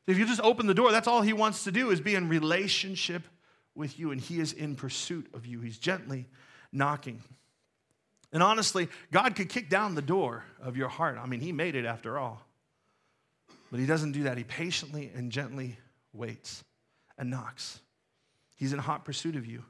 If 0.06 0.16
you 0.16 0.26
just 0.26 0.40
open 0.40 0.66
the 0.66 0.74
door, 0.74 0.90
that's 0.90 1.06
all 1.06 1.20
he 1.20 1.32
wants 1.32 1.64
to 1.64 1.72
do 1.72 1.90
is 1.90 2.00
be 2.00 2.14
in 2.14 2.28
relationship 2.28 3.22
with 3.74 3.98
you, 3.98 4.11
and 4.11 4.20
he 4.20 4.40
is 4.40 4.52
in 4.52 4.74
pursuit 4.74 5.26
of 5.34 5.46
you. 5.46 5.61
He's 5.61 5.78
gently 5.78 6.26
knocking. 6.72 7.22
And 8.32 8.42
honestly, 8.42 8.88
God 9.12 9.36
could 9.36 9.48
kick 9.48 9.68
down 9.68 9.94
the 9.94 10.02
door 10.02 10.44
of 10.61 10.76
your 10.76 10.88
heart. 10.88 11.18
I 11.20 11.26
mean, 11.26 11.40
he 11.40 11.52
made 11.52 11.74
it 11.74 11.84
after 11.84 12.18
all. 12.18 12.42
But 13.70 13.80
he 13.80 13.86
doesn't 13.86 14.12
do 14.12 14.24
that. 14.24 14.36
He 14.38 14.44
patiently 14.44 15.11
and 15.14 15.30
gently 15.30 15.78
waits 16.12 16.64
and 17.18 17.30
knocks. 17.30 17.80
He's 18.56 18.72
in 18.72 18.78
hot 18.78 19.04
pursuit 19.04 19.36
of 19.36 19.46
you, 19.46 19.62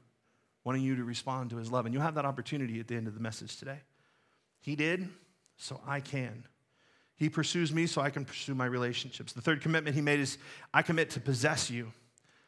wanting 0.63 0.81
you 0.81 0.95
to 0.95 1.03
respond 1.03 1.49
to 1.51 1.57
his 1.57 1.71
love. 1.71 1.85
And 1.85 1.93
you 1.93 1.99
have 1.99 2.15
that 2.15 2.25
opportunity 2.25 2.79
at 2.79 2.87
the 2.87 2.95
end 2.95 3.07
of 3.07 3.13
the 3.13 3.19
message 3.19 3.57
today. 3.57 3.79
He 4.61 4.75
did, 4.75 5.07
so 5.57 5.79
I 5.87 5.99
can. 5.99 6.45
He 7.15 7.29
pursues 7.29 7.73
me 7.73 7.85
so 7.85 8.01
I 8.01 8.09
can 8.09 8.25
pursue 8.25 8.55
my 8.55 8.65
relationships. 8.65 9.33
The 9.33 9.41
third 9.41 9.61
commitment 9.61 9.95
he 9.95 10.01
made 10.01 10.19
is 10.19 10.37
I 10.73 10.81
commit 10.81 11.11
to 11.11 11.19
possess 11.19 11.69
you. 11.69 11.91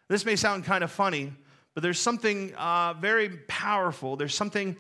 This 0.08 0.26
may 0.26 0.36
sound 0.36 0.66
kind 0.66 0.84
of 0.84 0.92
funny, 0.92 1.34
but 1.74 1.84
there's 1.84 2.00
something 2.00 2.54
uh, 2.56 2.94
very 2.94 3.30
powerful. 3.48 4.16
There's 4.16 4.36
something 4.36 4.76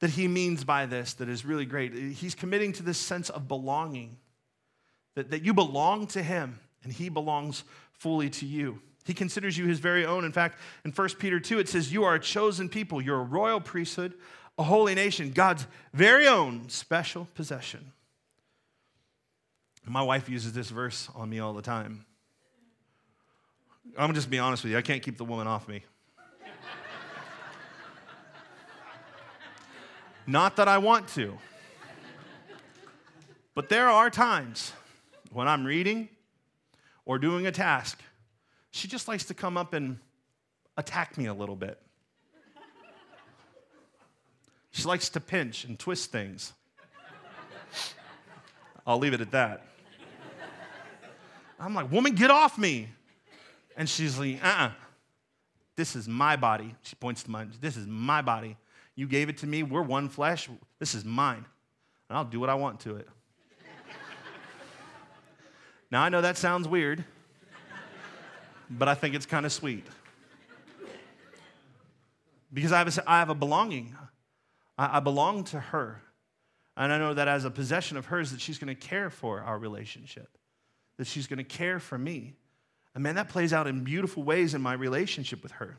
that 0.00 0.10
he 0.10 0.28
means 0.28 0.64
by 0.64 0.86
this 0.86 1.14
that 1.14 1.28
is 1.28 1.44
really 1.44 1.64
great. 1.64 1.94
He's 1.94 2.34
committing 2.34 2.72
to 2.74 2.82
this 2.82 2.98
sense 2.98 3.30
of 3.30 3.48
belonging, 3.48 4.16
that, 5.14 5.30
that 5.30 5.42
you 5.42 5.54
belong 5.54 6.06
to 6.08 6.22
him 6.22 6.58
and 6.82 6.92
he 6.92 7.08
belongs 7.08 7.64
fully 7.92 8.28
to 8.30 8.46
you. 8.46 8.80
He 9.04 9.14
considers 9.14 9.58
you 9.58 9.66
his 9.66 9.80
very 9.80 10.06
own. 10.06 10.24
In 10.24 10.32
fact, 10.32 10.58
in 10.84 10.92
1 10.92 11.08
Peter 11.18 11.40
2, 11.40 11.58
it 11.58 11.68
says, 11.68 11.92
You 11.92 12.04
are 12.04 12.14
a 12.14 12.20
chosen 12.20 12.68
people, 12.68 13.02
you're 13.02 13.20
a 13.20 13.24
royal 13.24 13.60
priesthood, 13.60 14.14
a 14.58 14.62
holy 14.62 14.94
nation, 14.94 15.32
God's 15.32 15.66
very 15.92 16.28
own 16.28 16.68
special 16.68 17.26
possession. 17.34 17.92
My 19.84 20.02
wife 20.02 20.28
uses 20.28 20.52
this 20.52 20.70
verse 20.70 21.08
on 21.14 21.28
me 21.28 21.40
all 21.40 21.52
the 21.52 21.62
time. 21.62 22.06
I'm 23.98 24.04
gonna 24.04 24.12
just 24.14 24.30
be 24.30 24.38
honest 24.38 24.62
with 24.62 24.72
you, 24.72 24.78
I 24.78 24.82
can't 24.82 25.02
keep 25.02 25.16
the 25.16 25.24
woman 25.24 25.48
off 25.48 25.66
me. 25.66 25.82
Not 30.26 30.56
that 30.56 30.68
I 30.68 30.78
want 30.78 31.08
to. 31.08 31.36
But 33.54 33.68
there 33.68 33.90
are 33.90 34.08
times 34.08 34.72
when 35.32 35.48
I'm 35.48 35.64
reading 35.64 36.08
or 37.04 37.18
doing 37.18 37.46
a 37.46 37.52
task, 37.52 38.00
she 38.72 38.88
just 38.88 39.06
likes 39.06 39.24
to 39.26 39.34
come 39.34 39.56
up 39.56 39.74
and 39.74 39.98
attack 40.76 41.16
me 41.16 41.26
a 41.26 41.34
little 41.34 41.54
bit. 41.54 41.78
She 44.72 44.84
likes 44.84 45.10
to 45.10 45.20
pinch 45.20 45.64
and 45.64 45.78
twist 45.78 46.10
things. 46.10 46.54
I'll 48.86 48.98
leave 48.98 49.12
it 49.12 49.20
at 49.20 49.30
that. 49.32 49.66
I'm 51.60 51.74
like, 51.74 51.92
woman, 51.92 52.14
get 52.14 52.30
off 52.30 52.58
me. 52.58 52.88
And 53.76 53.88
she's 53.88 54.18
like, 54.18 54.42
uh 54.42 54.46
uh-uh. 54.46 54.66
uh 54.66 54.70
This 55.76 55.94
is 55.94 56.08
my 56.08 56.36
body. 56.36 56.74
She 56.82 56.96
points 56.96 57.22
to 57.24 57.30
mine. 57.30 57.52
This 57.60 57.76
is 57.76 57.86
my 57.86 58.22
body. 58.22 58.56
You 58.96 59.06
gave 59.06 59.28
it 59.28 59.38
to 59.38 59.46
me. 59.46 59.62
We're 59.62 59.82
one 59.82 60.08
flesh. 60.08 60.48
This 60.78 60.94
is 60.94 61.04
mine. 61.04 61.44
And 62.08 62.18
I'll 62.18 62.24
do 62.24 62.40
what 62.40 62.50
I 62.50 62.54
want 62.54 62.80
to 62.80 62.96
it. 62.96 63.08
now, 65.90 66.02
I 66.02 66.08
know 66.08 66.22
that 66.22 66.36
sounds 66.36 66.66
weird, 66.66 67.04
but 68.78 68.88
I 68.88 68.94
think 68.94 69.14
it's 69.14 69.26
kind 69.26 69.46
of 69.46 69.52
sweet. 69.52 69.86
Because 72.52 72.72
I 72.72 72.78
have 72.78 72.98
a, 72.98 73.10
I 73.10 73.18
have 73.18 73.30
a 73.30 73.34
belonging. 73.34 73.96
I, 74.76 74.98
I 74.98 75.00
belong 75.00 75.44
to 75.44 75.60
her. 75.60 76.02
And 76.76 76.92
I 76.92 76.98
know 76.98 77.14
that 77.14 77.28
as 77.28 77.44
a 77.44 77.50
possession 77.50 77.96
of 77.96 78.06
hers, 78.06 78.30
that 78.30 78.40
she's 78.40 78.58
going 78.58 78.74
to 78.74 78.74
care 78.74 79.10
for 79.10 79.40
our 79.40 79.58
relationship, 79.58 80.38
that 80.96 81.06
she's 81.06 81.26
going 81.26 81.38
to 81.38 81.44
care 81.44 81.78
for 81.78 81.98
me. 81.98 82.34
And 82.94 83.02
man, 83.02 83.14
that 83.14 83.28
plays 83.28 83.52
out 83.52 83.66
in 83.66 83.84
beautiful 83.84 84.22
ways 84.22 84.54
in 84.54 84.62
my 84.62 84.74
relationship 84.74 85.42
with 85.42 85.52
her. 85.52 85.76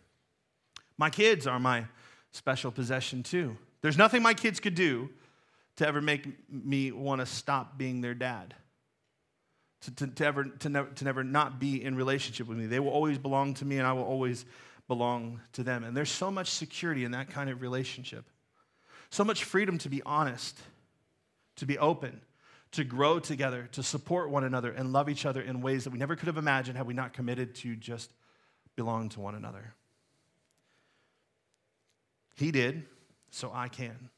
My 0.98 1.10
kids 1.10 1.48
are 1.48 1.60
my 1.60 1.86
special 2.32 2.72
possession 2.72 3.24
too. 3.24 3.58
There's 3.82 3.98
nothing 3.98 4.22
my 4.22 4.34
kids 4.34 4.60
could 4.60 4.76
do 4.76 5.10
to 5.78 5.88
ever 5.88 6.02
make 6.02 6.28
me 6.50 6.92
want 6.92 7.22
to 7.22 7.26
stop 7.26 7.78
being 7.78 8.02
their 8.02 8.14
dad. 8.14 8.54
To, 9.84 9.92
to, 9.92 10.08
to, 10.08 10.26
ever, 10.26 10.44
to, 10.46 10.70
never, 10.70 10.90
to 10.90 11.04
never 11.04 11.24
not 11.24 11.60
be 11.60 11.84
in 11.84 11.96
relationship 11.96 12.48
with 12.48 12.58
me. 12.58 12.68
They 12.68 12.80
will 12.80 12.90
always 12.90 13.18
belong 13.18 13.54
to 13.56 13.66
me 13.66 13.78
and 13.78 13.88
I 13.88 13.94
will 13.94 14.04
always 14.04 14.46
belong 14.88 15.42
to 15.54 15.64
them. 15.64 15.84
And 15.84 15.96
there's 15.96 16.12
so 16.12 16.32
much 16.32 16.50
security 16.50 17.04
in 17.04 17.12
that 17.12 17.30
kind 17.30 17.50
of 17.50 17.62
relationship. 17.62 18.26
So 19.10 19.24
much 19.24 19.44
freedom 19.44 19.78
to 19.80 19.90
be 19.90 20.02
honest, 20.06 20.58
to 21.58 21.66
be 21.66 21.78
open, 21.78 22.22
to 22.72 22.84
grow 22.84 23.20
together, 23.20 23.70
to 23.74 23.84
support 23.84 24.30
one 24.30 24.44
another, 24.44 24.72
and 24.72 24.94
love 24.94 25.10
each 25.10 25.26
other 25.26 25.42
in 25.42 25.62
ways 25.62 25.84
that 25.84 25.92
we 25.92 26.00
never 26.00 26.16
could 26.16 26.28
have 26.28 26.38
imagined 26.38 26.78
had 26.78 26.88
we 26.88 26.94
not 26.94 27.14
committed 27.14 27.54
to 27.56 27.76
just 27.76 28.12
belong 28.76 29.10
to 29.10 29.20
one 29.20 29.36
another. 29.36 29.74
He 32.36 32.52
did, 32.52 32.86
so 33.30 33.52
I 33.54 33.68
can. 33.68 34.10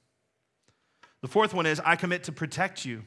The 1.22 1.28
fourth 1.28 1.54
one 1.54 1.66
is 1.66 1.82
I 1.84 1.96
commit 1.96 2.24
to 2.26 2.32
protect 2.32 2.86
you. 2.86 3.04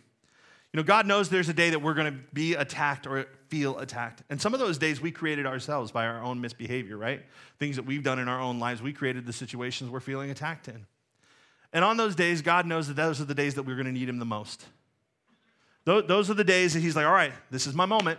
You 0.73 0.79
know, 0.79 0.85
God 0.85 1.07
knows 1.07 1.31
there's 1.31 1.49
a 1.49 1.55
day 1.55 1.71
that 1.71 1.81
we're 1.81 1.95
going 1.95 2.13
to 2.13 2.19
be 2.35 2.55
attacked 2.55 3.07
or 3.07 3.27
feel 3.49 3.79
attacked. 3.79 4.23
And 4.29 4.41
some 4.41 4.53
of 4.53 4.61
those 4.61 4.77
days 4.77 5.01
we 5.01 5.11
created 5.11 5.47
ourselves 5.47 5.91
by 5.91 6.07
our 6.07 6.23
own 6.23 6.41
misbehavior, 6.41 6.97
right? 6.97 7.23
Things 7.59 7.77
that 7.77 7.87
we've 7.87 8.03
done 8.03 8.19
in 8.19 8.29
our 8.29 8.41
own 8.41 8.59
lives, 8.59 8.83
we 8.83 8.93
created 8.93 9.25
the 9.25 9.33
situations 9.33 9.91
we're 9.91 10.01
feeling 10.01 10.31
attacked 10.31 10.69
in. 10.69 10.87
And 11.73 11.85
on 11.85 11.97
those 11.97 12.15
days, 12.15 12.43
God 12.43 12.67
knows 12.67 12.89
that 12.89 12.95
those 12.95 13.21
are 13.21 13.25
the 13.25 13.35
days 13.35 13.55
that 13.55 13.63
we're 13.63 13.77
going 13.77 13.87
to 13.87 13.93
need 13.93 14.09
Him 14.09 14.19
the 14.19 14.25
most. 14.27 14.65
Those 15.85 16.31
are 16.31 16.35
the 16.35 16.45
days 16.45 16.75
that 16.75 16.81
He's 16.81 16.97
like, 16.97 17.07
all 17.07 17.13
right, 17.13 17.33
this 17.51 17.67
is 17.67 17.75
my 17.75 17.87
moment. 17.87 18.19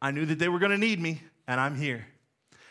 I 0.00 0.12
knew 0.12 0.24
that 0.26 0.38
they 0.38 0.48
were 0.48 0.60
going 0.60 0.70
to 0.70 0.78
need 0.78 1.00
me, 1.00 1.20
and 1.48 1.60
I'm 1.60 1.74
here. 1.74 2.06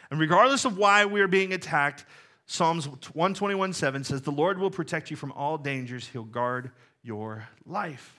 And 0.10 0.20
regardless 0.22 0.64
of 0.64 0.78
why 0.78 1.04
we're 1.04 1.28
being 1.28 1.52
attacked, 1.52 2.06
Psalms 2.46 2.88
121 2.88 3.74
7 3.74 4.06
says, 4.06 4.22
The 4.22 4.32
Lord 4.32 4.58
will 4.58 4.72
protect 4.72 5.12
you 5.12 5.18
from 5.18 5.34
all 5.34 5.58
dangers, 5.58 6.08
He'll 6.08 6.24
guard 6.24 6.72
your 7.04 7.48
life. 7.66 8.17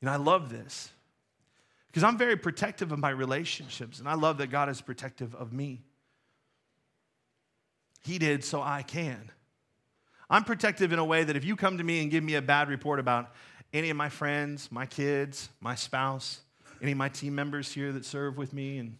And 0.00 0.10
I 0.10 0.16
love 0.16 0.50
this 0.50 0.90
because 1.88 2.04
I'm 2.04 2.18
very 2.18 2.36
protective 2.36 2.92
of 2.92 2.98
my 2.98 3.10
relationships, 3.10 3.98
and 3.98 4.08
I 4.08 4.14
love 4.14 4.38
that 4.38 4.48
God 4.48 4.68
is 4.68 4.80
protective 4.80 5.34
of 5.34 5.52
me. 5.52 5.82
He 8.04 8.18
did, 8.18 8.44
so 8.44 8.60
I 8.62 8.82
can. 8.82 9.30
I'm 10.28 10.44
protective 10.44 10.92
in 10.92 10.98
a 10.98 11.04
way 11.04 11.24
that 11.24 11.36
if 11.36 11.44
you 11.44 11.56
come 11.56 11.78
to 11.78 11.84
me 11.84 12.02
and 12.02 12.10
give 12.10 12.22
me 12.22 12.34
a 12.34 12.42
bad 12.42 12.68
report 12.68 13.00
about 13.00 13.32
any 13.72 13.90
of 13.90 13.96
my 13.96 14.08
friends, 14.08 14.70
my 14.70 14.86
kids, 14.86 15.48
my 15.60 15.74
spouse, 15.74 16.40
any 16.82 16.92
of 16.92 16.98
my 16.98 17.08
team 17.08 17.34
members 17.34 17.72
here 17.72 17.92
that 17.92 18.04
serve 18.04 18.36
with 18.36 18.52
me, 18.52 18.78
and 18.78 18.98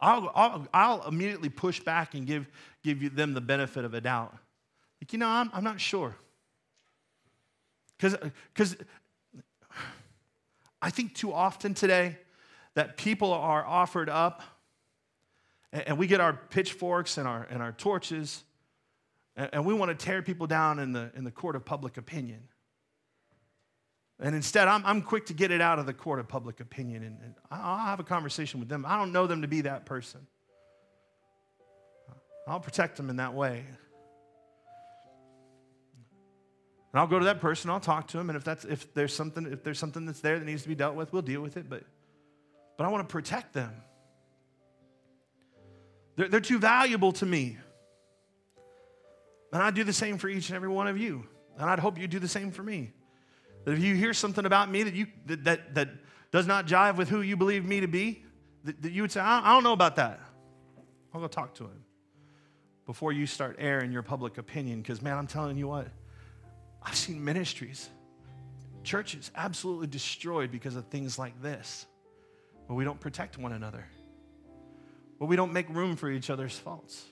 I'll, 0.00 0.30
I'll, 0.34 0.68
I'll 0.72 1.08
immediately 1.08 1.48
push 1.48 1.80
back 1.80 2.14
and 2.14 2.26
give, 2.26 2.46
give 2.82 3.02
you, 3.02 3.08
them 3.08 3.34
the 3.34 3.40
benefit 3.40 3.84
of 3.84 3.94
a 3.94 4.00
doubt. 4.00 4.34
Like, 5.00 5.12
you 5.12 5.18
know, 5.18 5.28
I'm, 5.28 5.50
I'm 5.52 5.64
not 5.64 5.80
sure. 5.80 6.14
Because 8.00 8.76
I 10.80 10.90
think 10.90 11.14
too 11.14 11.32
often 11.32 11.74
today 11.74 12.18
that 12.74 12.96
people 12.96 13.32
are 13.32 13.64
offered 13.64 14.08
up 14.08 14.42
and, 15.72 15.98
we 15.98 16.06
get 16.06 16.20
our 16.20 16.32
pitchforks 16.32 17.18
and 17.18 17.28
our, 17.28 17.46
and 17.50 17.62
our 17.62 17.72
torches 17.72 18.42
and, 19.36 19.50
and 19.52 19.66
we 19.66 19.74
want 19.74 19.96
to 19.96 20.04
tear 20.04 20.22
people 20.22 20.46
down 20.46 20.78
in 20.78 20.92
the, 20.92 21.10
in 21.14 21.24
the 21.24 21.30
court 21.30 21.56
of 21.56 21.64
public 21.64 21.96
opinion. 21.96 22.40
And 24.18 24.34
instead, 24.34 24.68
I'm, 24.68 24.84
I'm 24.84 25.02
quick 25.02 25.26
to 25.26 25.34
get 25.34 25.50
it 25.50 25.60
out 25.60 25.78
of 25.78 25.86
the 25.86 25.94
court 25.94 26.18
of 26.18 26.28
public 26.28 26.60
opinion 26.60 27.02
and, 27.02 27.18
and 27.22 27.34
I'll 27.50 27.78
have 27.78 28.00
a 28.00 28.04
conversation 28.04 28.60
with 28.60 28.68
them. 28.68 28.84
I 28.86 28.96
don't 28.96 29.12
know 29.12 29.26
them 29.26 29.42
to 29.42 29.48
be 29.48 29.62
that 29.62 29.84
person. 29.84 30.26
I'll 32.48 32.60
protect 32.60 32.96
them 32.96 33.10
in 33.10 33.16
that 33.16 33.34
way. 33.34 33.64
And 36.92 37.00
I'll 37.00 37.06
go 37.06 37.18
to 37.18 37.24
that 37.26 37.40
person, 37.40 37.70
I'll 37.70 37.78
talk 37.78 38.08
to 38.08 38.16
them, 38.16 38.30
and 38.30 38.36
if, 38.36 38.42
that's, 38.42 38.64
if, 38.64 38.92
there's 38.94 39.14
something, 39.14 39.46
if 39.46 39.62
there's 39.62 39.78
something 39.78 40.06
that's 40.06 40.20
there 40.20 40.38
that 40.38 40.44
needs 40.44 40.62
to 40.62 40.68
be 40.68 40.74
dealt 40.74 40.96
with, 40.96 41.12
we'll 41.12 41.22
deal 41.22 41.40
with 41.40 41.56
it. 41.56 41.70
But, 41.70 41.84
but 42.76 42.84
I 42.84 42.88
want 42.88 43.08
to 43.08 43.12
protect 43.12 43.52
them. 43.52 43.72
They're, 46.16 46.28
they're 46.28 46.40
too 46.40 46.58
valuable 46.58 47.12
to 47.12 47.26
me. 47.26 47.58
And 49.52 49.62
I 49.62 49.70
do 49.70 49.84
the 49.84 49.92
same 49.92 50.18
for 50.18 50.28
each 50.28 50.48
and 50.48 50.56
every 50.56 50.68
one 50.68 50.88
of 50.88 50.98
you. 50.98 51.26
And 51.58 51.70
I'd 51.70 51.78
hope 51.78 51.98
you 51.98 52.08
do 52.08 52.18
the 52.18 52.28
same 52.28 52.50
for 52.50 52.62
me. 52.62 52.92
That 53.64 53.72
if 53.72 53.80
you 53.80 53.94
hear 53.94 54.14
something 54.14 54.44
about 54.44 54.70
me 54.70 54.82
that, 54.82 54.94
you, 54.94 55.06
that, 55.26 55.44
that, 55.44 55.74
that 55.74 55.88
does 56.32 56.46
not 56.46 56.66
jive 56.66 56.96
with 56.96 57.08
who 57.08 57.20
you 57.20 57.36
believe 57.36 57.64
me 57.64 57.80
to 57.80 57.88
be, 57.88 58.24
that, 58.64 58.82
that 58.82 58.92
you 58.92 59.02
would 59.02 59.12
say, 59.12 59.20
I, 59.20 59.50
I 59.50 59.54
don't 59.54 59.64
know 59.64 59.72
about 59.72 59.96
that. 59.96 60.20
I'll 61.12 61.20
go 61.20 61.28
talk 61.28 61.54
to 61.54 61.64
him 61.64 61.84
before 62.86 63.12
you 63.12 63.26
start 63.26 63.56
airing 63.58 63.92
your 63.92 64.02
public 64.02 64.38
opinion. 64.38 64.80
Because, 64.80 65.02
man, 65.02 65.16
I'm 65.16 65.26
telling 65.26 65.56
you 65.56 65.68
what, 65.68 65.88
I've 66.82 66.96
seen 66.96 67.24
ministries, 67.24 67.88
churches 68.82 69.30
absolutely 69.36 69.86
destroyed 69.86 70.50
because 70.50 70.76
of 70.76 70.86
things 70.86 71.18
like 71.18 71.40
this, 71.42 71.86
where 72.66 72.76
we 72.76 72.84
don't 72.84 73.00
protect 73.00 73.38
one 73.38 73.52
another, 73.52 73.84
where 75.18 75.28
we 75.28 75.36
don't 75.36 75.52
make 75.52 75.68
room 75.68 75.96
for 75.96 76.10
each 76.10 76.30
other's 76.30 76.58
faults, 76.58 77.04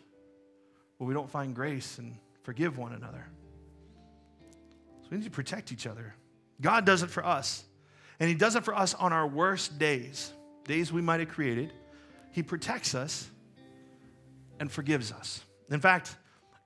where 0.96 1.06
we 1.06 1.14
don't 1.14 1.30
find 1.30 1.54
grace 1.54 1.98
and 1.98 2.16
forgive 2.42 2.78
one 2.78 2.92
another. 2.92 3.26
So 5.02 5.08
we 5.10 5.18
need 5.18 5.24
to 5.24 5.30
protect 5.30 5.72
each 5.72 5.86
other. 5.86 6.14
God 6.60 6.84
does 6.84 7.02
it 7.02 7.10
for 7.10 7.24
us. 7.24 7.64
And 8.20 8.28
He 8.28 8.34
does 8.34 8.56
it 8.56 8.64
for 8.64 8.74
us 8.74 8.94
on 8.94 9.12
our 9.12 9.26
worst 9.26 9.78
days, 9.78 10.32
days 10.64 10.92
we 10.92 11.00
might 11.02 11.20
have 11.20 11.28
created. 11.28 11.72
He 12.32 12.42
protects 12.42 12.94
us 12.94 13.28
and 14.58 14.70
forgives 14.70 15.12
us. 15.12 15.42
In 15.70 15.80
fact, 15.80 16.16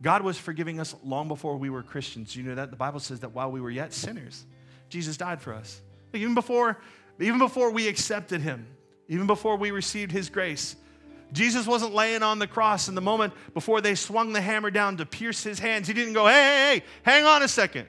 God 0.02 0.22
was 0.22 0.36
forgiving 0.36 0.80
us 0.80 0.96
long 1.04 1.28
before 1.28 1.56
we 1.56 1.70
were 1.70 1.82
Christians. 1.82 2.34
You 2.34 2.42
know 2.42 2.56
that? 2.56 2.70
The 2.70 2.76
Bible 2.76 2.98
says 2.98 3.20
that 3.20 3.32
while 3.32 3.52
we 3.52 3.60
were 3.60 3.70
yet 3.70 3.92
sinners, 3.92 4.44
Jesus 4.88 5.16
died 5.16 5.40
for 5.40 5.54
us. 5.54 5.80
Even 6.12 6.34
before, 6.34 6.78
even 7.20 7.38
before 7.38 7.70
we 7.70 7.86
accepted 7.86 8.40
Him, 8.40 8.66
even 9.08 9.28
before 9.28 9.56
we 9.56 9.70
received 9.70 10.10
His 10.10 10.28
grace, 10.28 10.74
Jesus 11.32 11.66
wasn't 11.68 11.94
laying 11.94 12.22
on 12.22 12.40
the 12.40 12.48
cross 12.48 12.88
in 12.88 12.96
the 12.96 13.00
moment 13.00 13.32
before 13.54 13.80
they 13.80 13.94
swung 13.94 14.32
the 14.32 14.40
hammer 14.40 14.70
down 14.72 14.96
to 14.96 15.06
pierce 15.06 15.44
His 15.44 15.60
hands. 15.60 15.86
He 15.86 15.94
didn't 15.94 16.14
go, 16.14 16.26
hey, 16.26 16.32
hey, 16.32 16.74
hey, 16.74 16.84
hang 17.04 17.24
on 17.24 17.42
a 17.42 17.48
second. 17.48 17.86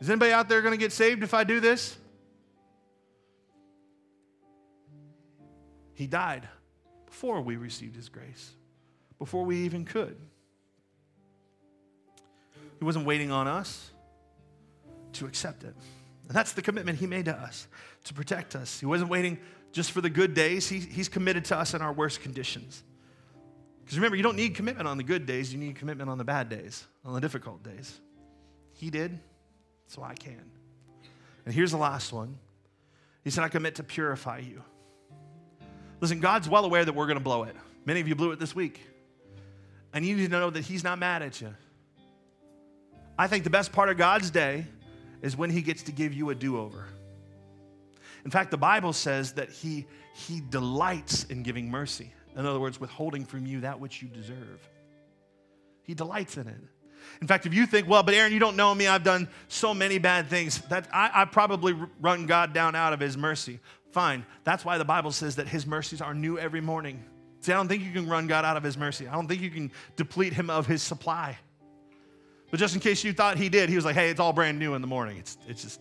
Is 0.00 0.08
anybody 0.08 0.32
out 0.32 0.48
there 0.48 0.62
going 0.62 0.72
to 0.72 0.78
get 0.78 0.92
saved 0.92 1.22
if 1.22 1.34
I 1.34 1.44
do 1.44 1.60
this? 1.60 1.96
He 5.92 6.06
died 6.06 6.48
before 7.04 7.42
we 7.42 7.56
received 7.56 7.94
His 7.96 8.08
grace, 8.08 8.50
before 9.18 9.44
we 9.44 9.58
even 9.58 9.84
could. 9.84 10.16
He 12.78 12.84
wasn't 12.84 13.06
waiting 13.06 13.30
on 13.30 13.46
us 13.46 13.90
to 15.14 15.26
accept 15.26 15.64
it. 15.64 15.74
And 16.28 16.36
that's 16.36 16.52
the 16.52 16.62
commitment 16.62 16.98
He 16.98 17.06
made 17.06 17.26
to 17.26 17.34
us 17.34 17.68
to 18.04 18.14
protect 18.14 18.54
us. 18.56 18.80
He 18.80 18.86
wasn't 18.86 19.10
waiting 19.10 19.38
just 19.72 19.90
for 19.90 20.00
the 20.00 20.10
good 20.10 20.34
days, 20.34 20.68
he, 20.68 20.78
He's 20.78 21.08
committed 21.08 21.44
to 21.46 21.58
us 21.58 21.74
in 21.74 21.82
our 21.82 21.92
worst 21.92 22.20
conditions. 22.20 22.82
Because 23.84 23.98
remember, 23.98 24.16
you 24.16 24.22
don't 24.22 24.36
need 24.36 24.54
commitment 24.54 24.88
on 24.88 24.96
the 24.96 25.02
good 25.02 25.26
days, 25.26 25.52
you 25.52 25.58
need 25.58 25.76
commitment 25.76 26.08
on 26.08 26.16
the 26.16 26.24
bad 26.24 26.48
days, 26.48 26.84
on 27.04 27.12
the 27.12 27.20
difficult 27.20 27.62
days. 27.62 28.00
He 28.72 28.88
did, 28.88 29.18
so 29.86 30.02
I 30.02 30.14
can. 30.14 30.50
And 31.44 31.54
here's 31.54 31.72
the 31.72 31.76
last 31.76 32.12
one 32.12 32.38
He 33.24 33.30
said, 33.30 33.44
I 33.44 33.48
commit 33.48 33.74
to 33.76 33.82
purify 33.82 34.38
you. 34.38 34.62
Listen, 36.00 36.20
God's 36.20 36.48
well 36.48 36.64
aware 36.64 36.84
that 36.84 36.94
we're 36.94 37.06
going 37.06 37.18
to 37.18 37.24
blow 37.24 37.42
it. 37.42 37.56
Many 37.84 38.00
of 38.00 38.08
you 38.08 38.14
blew 38.14 38.30
it 38.30 38.38
this 38.38 38.54
week. 38.54 38.80
And 39.92 40.04
you 40.04 40.16
need 40.16 40.30
to 40.30 40.38
know 40.38 40.50
that 40.50 40.64
He's 40.64 40.84
not 40.84 40.98
mad 40.98 41.22
at 41.22 41.40
you. 41.40 41.54
I 43.18 43.26
think 43.26 43.44
the 43.44 43.50
best 43.50 43.72
part 43.72 43.88
of 43.88 43.96
God's 43.96 44.30
day 44.30 44.66
is 45.22 45.36
when 45.36 45.50
He 45.50 45.62
gets 45.62 45.84
to 45.84 45.92
give 45.92 46.12
you 46.12 46.30
a 46.30 46.34
do 46.34 46.58
over. 46.58 46.86
In 48.24 48.30
fact, 48.30 48.50
the 48.50 48.58
Bible 48.58 48.92
says 48.92 49.32
that 49.34 49.50
He, 49.50 49.86
he 50.14 50.40
delights 50.48 51.24
in 51.24 51.42
giving 51.42 51.70
mercy. 51.70 52.12
In 52.36 52.46
other 52.46 52.58
words, 52.58 52.80
withholding 52.80 53.24
from 53.24 53.46
you 53.46 53.60
that 53.60 53.78
which 53.78 54.02
you 54.02 54.08
deserve. 54.08 54.68
He 55.84 55.94
delights 55.94 56.36
in 56.36 56.48
it. 56.48 56.60
In 57.20 57.26
fact, 57.26 57.46
if 57.46 57.54
you 57.54 57.66
think, 57.66 57.86
well, 57.86 58.02
but 58.02 58.14
Aaron, 58.14 58.32
you 58.32 58.38
don't 58.38 58.56
know 58.56 58.74
me, 58.74 58.86
I've 58.86 59.04
done 59.04 59.28
so 59.48 59.74
many 59.74 59.98
bad 59.98 60.28
things, 60.28 60.60
that 60.62 60.88
I, 60.92 61.10
I 61.14 61.24
probably 61.26 61.76
run 62.00 62.26
God 62.26 62.52
down 62.52 62.74
out 62.74 62.92
of 62.92 63.00
His 63.00 63.16
mercy. 63.16 63.60
Fine. 63.92 64.24
That's 64.42 64.64
why 64.64 64.78
the 64.78 64.84
Bible 64.84 65.12
says 65.12 65.36
that 65.36 65.46
His 65.46 65.66
mercies 65.66 66.00
are 66.00 66.14
new 66.14 66.38
every 66.38 66.60
morning. 66.60 67.04
See, 67.40 67.52
I 67.52 67.56
don't 67.56 67.68
think 67.68 67.84
you 67.84 67.92
can 67.92 68.08
run 68.08 68.26
God 68.26 68.44
out 68.44 68.56
of 68.56 68.62
His 68.62 68.76
mercy. 68.76 69.06
I 69.06 69.12
don't 69.12 69.28
think 69.28 69.42
you 69.42 69.50
can 69.50 69.70
deplete 69.96 70.32
Him 70.32 70.50
of 70.50 70.66
His 70.66 70.82
supply. 70.82 71.38
But 72.54 72.60
just 72.60 72.76
in 72.76 72.80
case 72.80 73.02
you 73.02 73.12
thought 73.12 73.36
He 73.36 73.48
did, 73.48 73.68
He 73.68 73.74
was 73.74 73.84
like, 73.84 73.96
hey, 73.96 74.10
it's 74.10 74.20
all 74.20 74.32
brand 74.32 74.60
new 74.60 74.74
in 74.74 74.80
the 74.80 74.86
morning. 74.86 75.16
It's, 75.18 75.36
it's 75.48 75.60
just, 75.60 75.80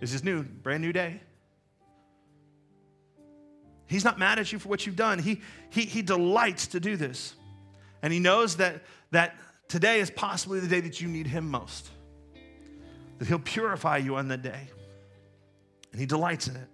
it's 0.00 0.12
just 0.12 0.22
new, 0.22 0.44
brand 0.44 0.80
new 0.80 0.92
day. 0.92 1.20
He's 3.88 4.04
not 4.04 4.16
mad 4.16 4.38
at 4.38 4.52
you 4.52 4.60
for 4.60 4.68
what 4.68 4.86
you've 4.86 4.94
done. 4.94 5.18
He, 5.18 5.40
he, 5.70 5.80
he 5.80 6.02
delights 6.02 6.68
to 6.68 6.78
do 6.78 6.96
this. 6.96 7.34
And 8.00 8.12
he 8.12 8.20
knows 8.20 8.58
that, 8.58 8.84
that 9.10 9.34
today 9.66 9.98
is 9.98 10.08
possibly 10.08 10.60
the 10.60 10.68
day 10.68 10.78
that 10.82 11.00
you 11.00 11.08
need 11.08 11.26
him 11.26 11.50
most. 11.50 11.90
That 13.18 13.26
he'll 13.26 13.40
purify 13.40 13.96
you 13.96 14.14
on 14.14 14.28
that 14.28 14.42
day. 14.42 14.68
And 15.90 15.98
he 15.98 16.06
delights 16.06 16.46
in 16.46 16.54
it. 16.54 16.68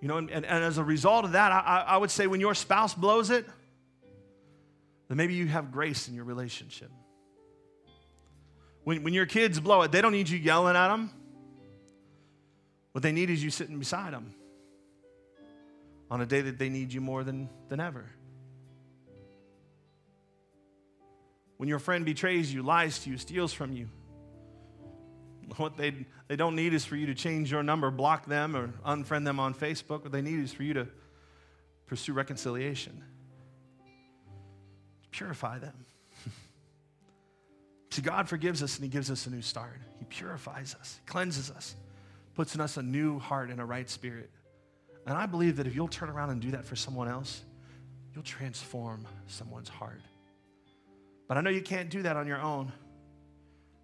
You 0.00 0.06
know, 0.06 0.18
and, 0.18 0.30
and, 0.30 0.46
and 0.46 0.62
as 0.62 0.78
a 0.78 0.84
result 0.84 1.24
of 1.24 1.32
that, 1.32 1.50
I, 1.50 1.84
I 1.88 1.96
would 1.96 2.12
say 2.12 2.28
when 2.28 2.38
your 2.38 2.54
spouse 2.54 2.94
blows 2.94 3.30
it, 3.30 3.44
then 5.08 5.16
maybe 5.16 5.34
you 5.34 5.48
have 5.48 5.72
grace 5.72 6.06
in 6.06 6.14
your 6.14 6.24
relationship. 6.24 6.92
When, 8.88 9.02
when 9.02 9.12
your 9.12 9.26
kids 9.26 9.60
blow 9.60 9.82
it, 9.82 9.92
they 9.92 10.00
don't 10.00 10.12
need 10.12 10.30
you 10.30 10.38
yelling 10.38 10.74
at 10.74 10.88
them. 10.88 11.10
What 12.92 13.02
they 13.02 13.12
need 13.12 13.28
is 13.28 13.44
you 13.44 13.50
sitting 13.50 13.78
beside 13.78 14.14
them 14.14 14.34
on 16.10 16.22
a 16.22 16.24
day 16.24 16.40
that 16.40 16.58
they 16.58 16.70
need 16.70 16.94
you 16.94 17.02
more 17.02 17.22
than, 17.22 17.50
than 17.68 17.80
ever. 17.80 18.06
When 21.58 21.68
your 21.68 21.78
friend 21.80 22.06
betrays 22.06 22.50
you, 22.50 22.62
lies 22.62 23.00
to 23.00 23.10
you, 23.10 23.18
steals 23.18 23.52
from 23.52 23.74
you, 23.74 23.90
what 25.58 25.76
they, 25.76 26.06
they 26.26 26.36
don't 26.36 26.56
need 26.56 26.72
is 26.72 26.86
for 26.86 26.96
you 26.96 27.04
to 27.08 27.14
change 27.14 27.52
your 27.52 27.62
number, 27.62 27.90
block 27.90 28.24
them, 28.24 28.56
or 28.56 28.68
unfriend 28.86 29.26
them 29.26 29.38
on 29.38 29.52
Facebook. 29.52 30.02
What 30.02 30.12
they 30.12 30.22
need 30.22 30.38
is 30.38 30.54
for 30.54 30.62
you 30.62 30.72
to 30.72 30.88
pursue 31.88 32.14
reconciliation, 32.14 33.04
purify 35.10 35.58
them. 35.58 35.74
See, 37.98 38.02
God 38.02 38.28
forgives 38.28 38.62
us 38.62 38.76
and 38.76 38.84
He 38.84 38.88
gives 38.88 39.10
us 39.10 39.26
a 39.26 39.30
new 39.30 39.42
start. 39.42 39.80
He 39.98 40.04
purifies 40.04 40.76
us, 40.78 41.00
cleanses 41.04 41.50
us, 41.50 41.74
puts 42.36 42.54
in 42.54 42.60
us 42.60 42.76
a 42.76 42.82
new 42.82 43.18
heart 43.18 43.50
and 43.50 43.60
a 43.60 43.64
right 43.64 43.90
spirit. 43.90 44.30
And 45.04 45.18
I 45.18 45.26
believe 45.26 45.56
that 45.56 45.66
if 45.66 45.74
you'll 45.74 45.88
turn 45.88 46.08
around 46.08 46.30
and 46.30 46.40
do 46.40 46.52
that 46.52 46.64
for 46.64 46.76
someone 46.76 47.08
else, 47.08 47.42
you'll 48.14 48.22
transform 48.22 49.04
someone's 49.26 49.68
heart. 49.68 50.00
But 51.26 51.38
I 51.38 51.40
know 51.40 51.50
you 51.50 51.60
can't 51.60 51.90
do 51.90 52.02
that 52.02 52.16
on 52.16 52.28
your 52.28 52.40
own. 52.40 52.70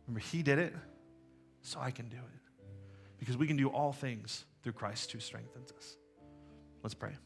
Remember, 0.06 0.20
He 0.20 0.44
did 0.44 0.60
it, 0.60 0.72
so 1.62 1.80
I 1.80 1.90
can 1.90 2.08
do 2.08 2.16
it. 2.16 2.68
Because 3.18 3.36
we 3.36 3.48
can 3.48 3.56
do 3.56 3.66
all 3.66 3.92
things 3.92 4.44
through 4.62 4.74
Christ 4.74 5.10
who 5.10 5.18
strengthens 5.18 5.72
us. 5.76 5.96
Let's 6.84 6.94
pray. 6.94 7.16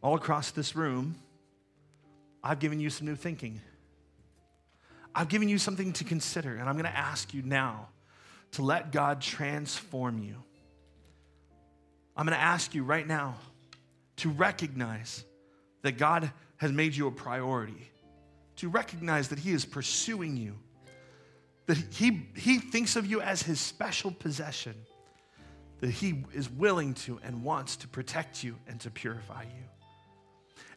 All 0.00 0.14
across 0.14 0.52
this 0.52 0.76
room, 0.76 1.16
I've 2.46 2.60
given 2.60 2.78
you 2.78 2.90
some 2.90 3.08
new 3.08 3.16
thinking. 3.16 3.60
I've 5.12 5.28
given 5.28 5.48
you 5.48 5.58
something 5.58 5.92
to 5.94 6.04
consider, 6.04 6.54
and 6.54 6.68
I'm 6.68 6.76
going 6.76 6.84
to 6.84 6.96
ask 6.96 7.34
you 7.34 7.42
now 7.42 7.88
to 8.52 8.62
let 8.62 8.92
God 8.92 9.20
transform 9.20 10.22
you. 10.22 10.36
I'm 12.16 12.24
going 12.24 12.38
to 12.38 12.42
ask 12.42 12.72
you 12.72 12.84
right 12.84 13.06
now 13.06 13.34
to 14.18 14.30
recognize 14.30 15.24
that 15.82 15.98
God 15.98 16.30
has 16.58 16.70
made 16.70 16.94
you 16.94 17.08
a 17.08 17.10
priority, 17.10 17.90
to 18.56 18.68
recognize 18.68 19.28
that 19.30 19.40
He 19.40 19.50
is 19.50 19.64
pursuing 19.64 20.36
you, 20.36 20.54
that 21.66 21.76
He, 21.90 22.28
he 22.36 22.58
thinks 22.58 22.94
of 22.94 23.06
you 23.06 23.20
as 23.20 23.42
His 23.42 23.58
special 23.58 24.12
possession, 24.12 24.76
that 25.80 25.90
He 25.90 26.24
is 26.32 26.48
willing 26.48 26.94
to 26.94 27.18
and 27.24 27.42
wants 27.42 27.74
to 27.78 27.88
protect 27.88 28.44
you 28.44 28.54
and 28.68 28.78
to 28.82 28.90
purify 28.90 29.42
you. 29.42 29.64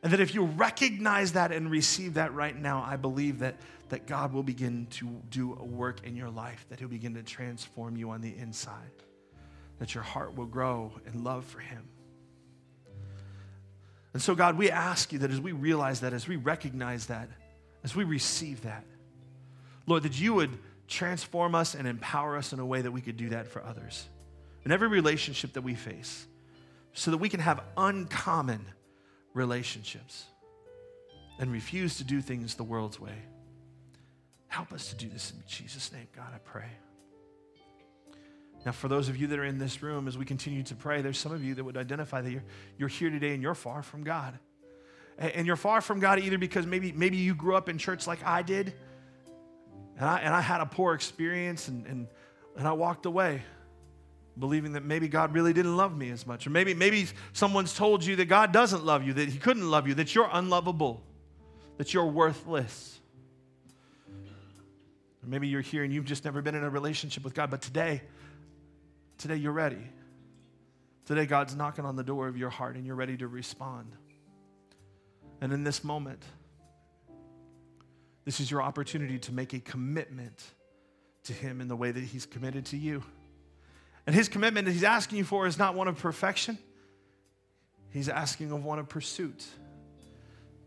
And 0.02 0.14
that 0.14 0.20
if 0.20 0.34
you 0.34 0.46
recognize 0.46 1.34
that 1.34 1.52
and 1.52 1.70
receive 1.70 2.14
that 2.14 2.34
right 2.34 2.56
now, 2.56 2.84
I 2.88 2.96
believe 2.96 3.40
that, 3.40 3.58
that 3.90 4.08
God 4.08 4.32
will 4.32 4.44
begin 4.44 4.88
to 4.92 5.08
do 5.30 5.58
a 5.60 5.64
work 5.64 6.06
in 6.06 6.16
your 6.16 6.30
life, 6.30 6.66
that 6.70 6.80
He'll 6.80 6.88
begin 6.88 7.16
to 7.16 7.24
transform 7.24 7.98
you 7.98 8.12
on 8.12 8.22
the 8.22 8.36
inside, 8.38 8.92
that 9.80 9.94
your 9.94 10.04
heart 10.04 10.36
will 10.36 10.46
grow 10.46 10.94
in 11.06 11.24
love 11.24 11.44
for 11.44 11.60
Him. 11.60 11.84
And 14.14 14.22
so, 14.22 14.36
God, 14.36 14.58
we 14.58 14.72
ask 14.72 15.12
you 15.12 15.20
that 15.20 15.32
as 15.32 15.40
we 15.40 15.52
realize 15.52 16.00
that, 16.00 16.14
as 16.14 16.28
we 16.28 16.38
recognize 16.38 17.08
that, 17.08 17.30
as 17.84 17.96
we 17.96 18.06
receive 18.06 18.62
that, 18.62 18.86
Lord, 19.86 20.04
that 20.04 20.20
you 20.20 20.34
would 20.34 20.58
transform 20.88 21.56
us 21.56 21.76
and 21.76 21.88
empower 21.88 22.38
us 22.38 22.54
in 22.54 22.60
a 22.60 22.66
way 22.66 22.82
that 22.82 22.92
we 22.92 23.02
could 23.02 23.18
do 23.18 23.30
that 23.30 23.48
for 23.48 23.64
others 23.64 24.08
in 24.66 24.72
every 24.72 24.88
relationship 24.88 25.54
that 25.54 25.62
we 25.62 25.74
face, 25.74 26.28
so 26.94 27.12
that 27.12 27.18
we 27.18 27.30
can 27.30 27.40
have 27.40 27.62
uncommon 27.78 28.66
relationships 29.34 30.26
and 31.40 31.52
refuse 31.52 31.98
to 31.98 32.04
do 32.04 32.22
things 32.22 32.56
the 32.56 32.64
world's 32.64 33.00
way. 33.00 33.16
Help 34.48 34.74
us 34.74 34.90
to 34.90 34.96
do 34.96 35.08
this 35.08 35.32
in 35.32 35.42
Jesus' 35.48 35.92
name, 35.92 36.08
God, 36.16 36.28
I 36.34 36.40
pray. 36.40 36.70
Now, 38.66 38.74
for 38.74 38.90
those 38.90 39.08
of 39.08 39.16
you 39.16 39.28
that 39.28 39.40
are 39.40 39.46
in 39.46 39.58
this 39.58 39.82
room, 39.82 40.08
as 40.08 40.18
we 40.18 40.26
continue 40.26 40.64
to 40.64 40.76
pray, 40.76 41.02
there's 41.02 41.18
some 41.18 41.32
of 41.32 41.44
you 41.44 41.56
that 41.56 41.64
would 41.64 41.78
identify 41.78 42.22
that 42.22 42.30
you're, 42.30 42.44
you're 42.78 42.90
here 42.90 43.10
today 43.10 43.34
and 43.34 43.42
you're 43.42 43.56
far 43.56 43.82
from 43.82 44.04
God. 44.04 44.38
And 45.18 45.48
you're 45.48 45.56
far 45.56 45.82
from 45.82 46.00
God 46.00 46.20
either 46.20 46.38
because 46.38 46.66
maybe, 46.66 46.92
maybe 46.92 47.18
you 47.18 47.36
grew 47.36 47.56
up 47.56 47.70
in 47.70 47.78
church 47.78 48.08
like 48.08 48.26
I 48.26 48.42
did, 48.42 48.74
and 49.98 50.06
I, 50.06 50.20
and 50.20 50.34
I 50.34 50.42
had 50.42 50.62
a 50.62 50.66
poor 50.66 50.94
experience 50.94 51.68
and, 51.68 51.86
and, 51.86 52.08
and 52.58 52.68
I 52.68 52.72
walked 52.72 53.06
away. 53.06 53.42
Believing 54.40 54.74
that 54.74 54.84
maybe 54.84 55.08
God 55.08 55.34
really 55.34 55.54
didn't 55.54 55.76
love 55.76 55.98
me 55.98 56.10
as 56.12 56.26
much. 56.26 56.48
Or 56.48 56.50
maybe, 56.50 56.74
maybe 56.74 57.08
someone's 57.34 57.74
told 57.74 58.04
you 58.04 58.16
that 58.18 58.26
God 58.26 58.52
doesn't 58.52 58.86
love 58.86 59.06
you, 59.06 59.14
that 59.14 59.30
He 59.30 59.38
couldn't 59.38 59.70
love 59.70 59.88
you, 59.88 59.94
that 59.96 60.16
you're 60.16 60.30
unlovable, 60.32 61.04
that 61.78 61.94
you're 61.94 62.06
worthless. 62.06 63.00
Or 65.24 65.28
maybe 65.28 65.48
you're 65.48 65.62
here 65.62 65.84
and 65.84 65.94
you've 65.94 66.06
just 66.06 66.26
never 66.26 66.42
been 66.42 66.56
in 66.56 66.64
a 66.64 66.70
relationship 66.70 67.24
with 67.24 67.34
God, 67.34 67.50
but 67.52 67.62
today, 67.62 68.02
today 69.18 69.36
you're 69.36 69.52
ready. 69.52 69.84
Today, 71.06 71.26
God's 71.26 71.56
knocking 71.56 71.86
on 71.86 71.96
the 71.96 72.04
door 72.04 72.28
of 72.28 72.38
your 72.38 72.52
heart 72.52 72.76
and 72.76 72.86
you're 72.86 72.96
ready 72.96 73.18
to 73.18 73.28
respond. 73.28 73.92
And 75.42 75.52
in 75.52 75.64
this 75.64 75.84
moment, 75.84 76.24
this 78.26 78.40
is 78.40 78.52
your 78.52 78.62
opportunity 78.62 79.18
to 79.20 79.32
make 79.32 79.54
a 79.54 79.60
commitment 79.60 80.44
to 81.24 81.34
Him 81.34 81.62
in 81.62 81.68
the 81.68 81.76
way 81.76 81.92
that 81.92 82.04
He's 82.04 82.28
committed 82.28 82.66
to 82.68 82.78
you. 82.78 83.04
And 84.10 84.16
His 84.16 84.28
commitment 84.28 84.66
that 84.66 84.72
He's 84.72 84.84
asking 84.84 85.20
you 85.20 85.24
for 85.24 85.46
is 85.46 85.60
not 85.60 85.76
one 85.76 85.88
of 85.88 86.00
perfection, 86.00 86.58
He's 87.92 88.10
asking 88.10 88.52
of 88.52 88.66
one 88.66 88.80
of 88.80 88.90
pursuit. 88.90 89.46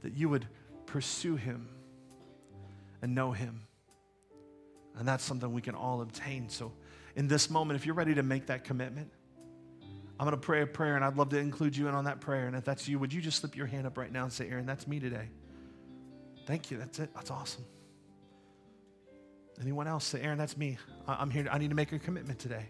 That 0.02 0.12
you 0.12 0.28
would 0.28 0.46
pursue 0.86 1.34
Him 1.34 1.68
and 3.02 3.16
know 3.16 3.32
Him. 3.32 3.62
And 4.96 5.08
that's 5.08 5.24
something 5.24 5.52
we 5.52 5.60
can 5.60 5.74
all 5.74 6.02
obtain. 6.02 6.50
So, 6.50 6.70
in 7.16 7.26
this 7.26 7.50
moment, 7.50 7.80
if 7.80 7.84
you're 7.84 7.96
ready 7.96 8.14
to 8.14 8.22
make 8.22 8.46
that 8.46 8.62
commitment, 8.62 9.10
I'm 10.20 10.24
going 10.24 10.30
to 10.30 10.36
pray 10.36 10.62
a 10.62 10.66
prayer, 10.68 10.94
and 10.94 11.04
I'd 11.04 11.16
love 11.16 11.30
to 11.30 11.38
include 11.38 11.76
you 11.76 11.88
in 11.88 11.94
on 11.94 12.04
that 12.04 12.20
prayer. 12.20 12.46
And 12.46 12.54
if 12.54 12.64
that's 12.64 12.86
you, 12.86 13.00
would 13.00 13.12
you 13.12 13.20
just 13.20 13.40
slip 13.40 13.56
your 13.56 13.66
hand 13.66 13.88
up 13.88 13.98
right 13.98 14.12
now 14.12 14.22
and 14.22 14.32
say, 14.32 14.48
Aaron, 14.48 14.66
that's 14.66 14.86
me 14.86 15.00
today? 15.00 15.30
Thank 16.46 16.70
you. 16.70 16.78
That's 16.78 17.00
it. 17.00 17.10
That's 17.12 17.32
awesome. 17.32 17.64
Anyone 19.60 19.88
else 19.88 20.04
say, 20.04 20.22
Aaron, 20.22 20.38
that's 20.38 20.56
me. 20.56 20.78
I'm 21.08 21.28
here. 21.28 21.48
I 21.50 21.58
need 21.58 21.70
to 21.70 21.76
make 21.76 21.90
a 21.90 21.98
commitment 21.98 22.38
today. 22.38 22.66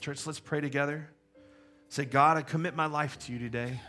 Church, 0.00 0.26
let's 0.26 0.40
pray 0.40 0.60
together. 0.60 1.08
Say, 1.88 2.04
God, 2.04 2.36
I 2.36 2.42
commit 2.42 2.76
my 2.76 2.86
life 2.86 3.18
to 3.20 3.32
you 3.32 3.38
today. 3.38 3.80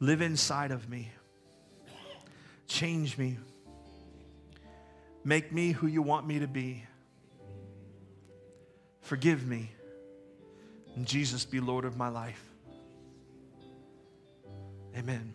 Live 0.00 0.20
inside 0.20 0.70
of 0.70 0.88
me. 0.88 1.10
Change 2.66 3.16
me. 3.18 3.38
Make 5.24 5.52
me 5.52 5.72
who 5.72 5.86
you 5.86 6.02
want 6.02 6.26
me 6.26 6.38
to 6.40 6.46
be. 6.46 6.84
Forgive 9.00 9.46
me. 9.46 9.70
And 10.94 11.06
Jesus 11.06 11.44
be 11.44 11.60
Lord 11.60 11.84
of 11.84 11.96
my 11.96 12.08
life. 12.08 12.42
Amen. 14.96 15.34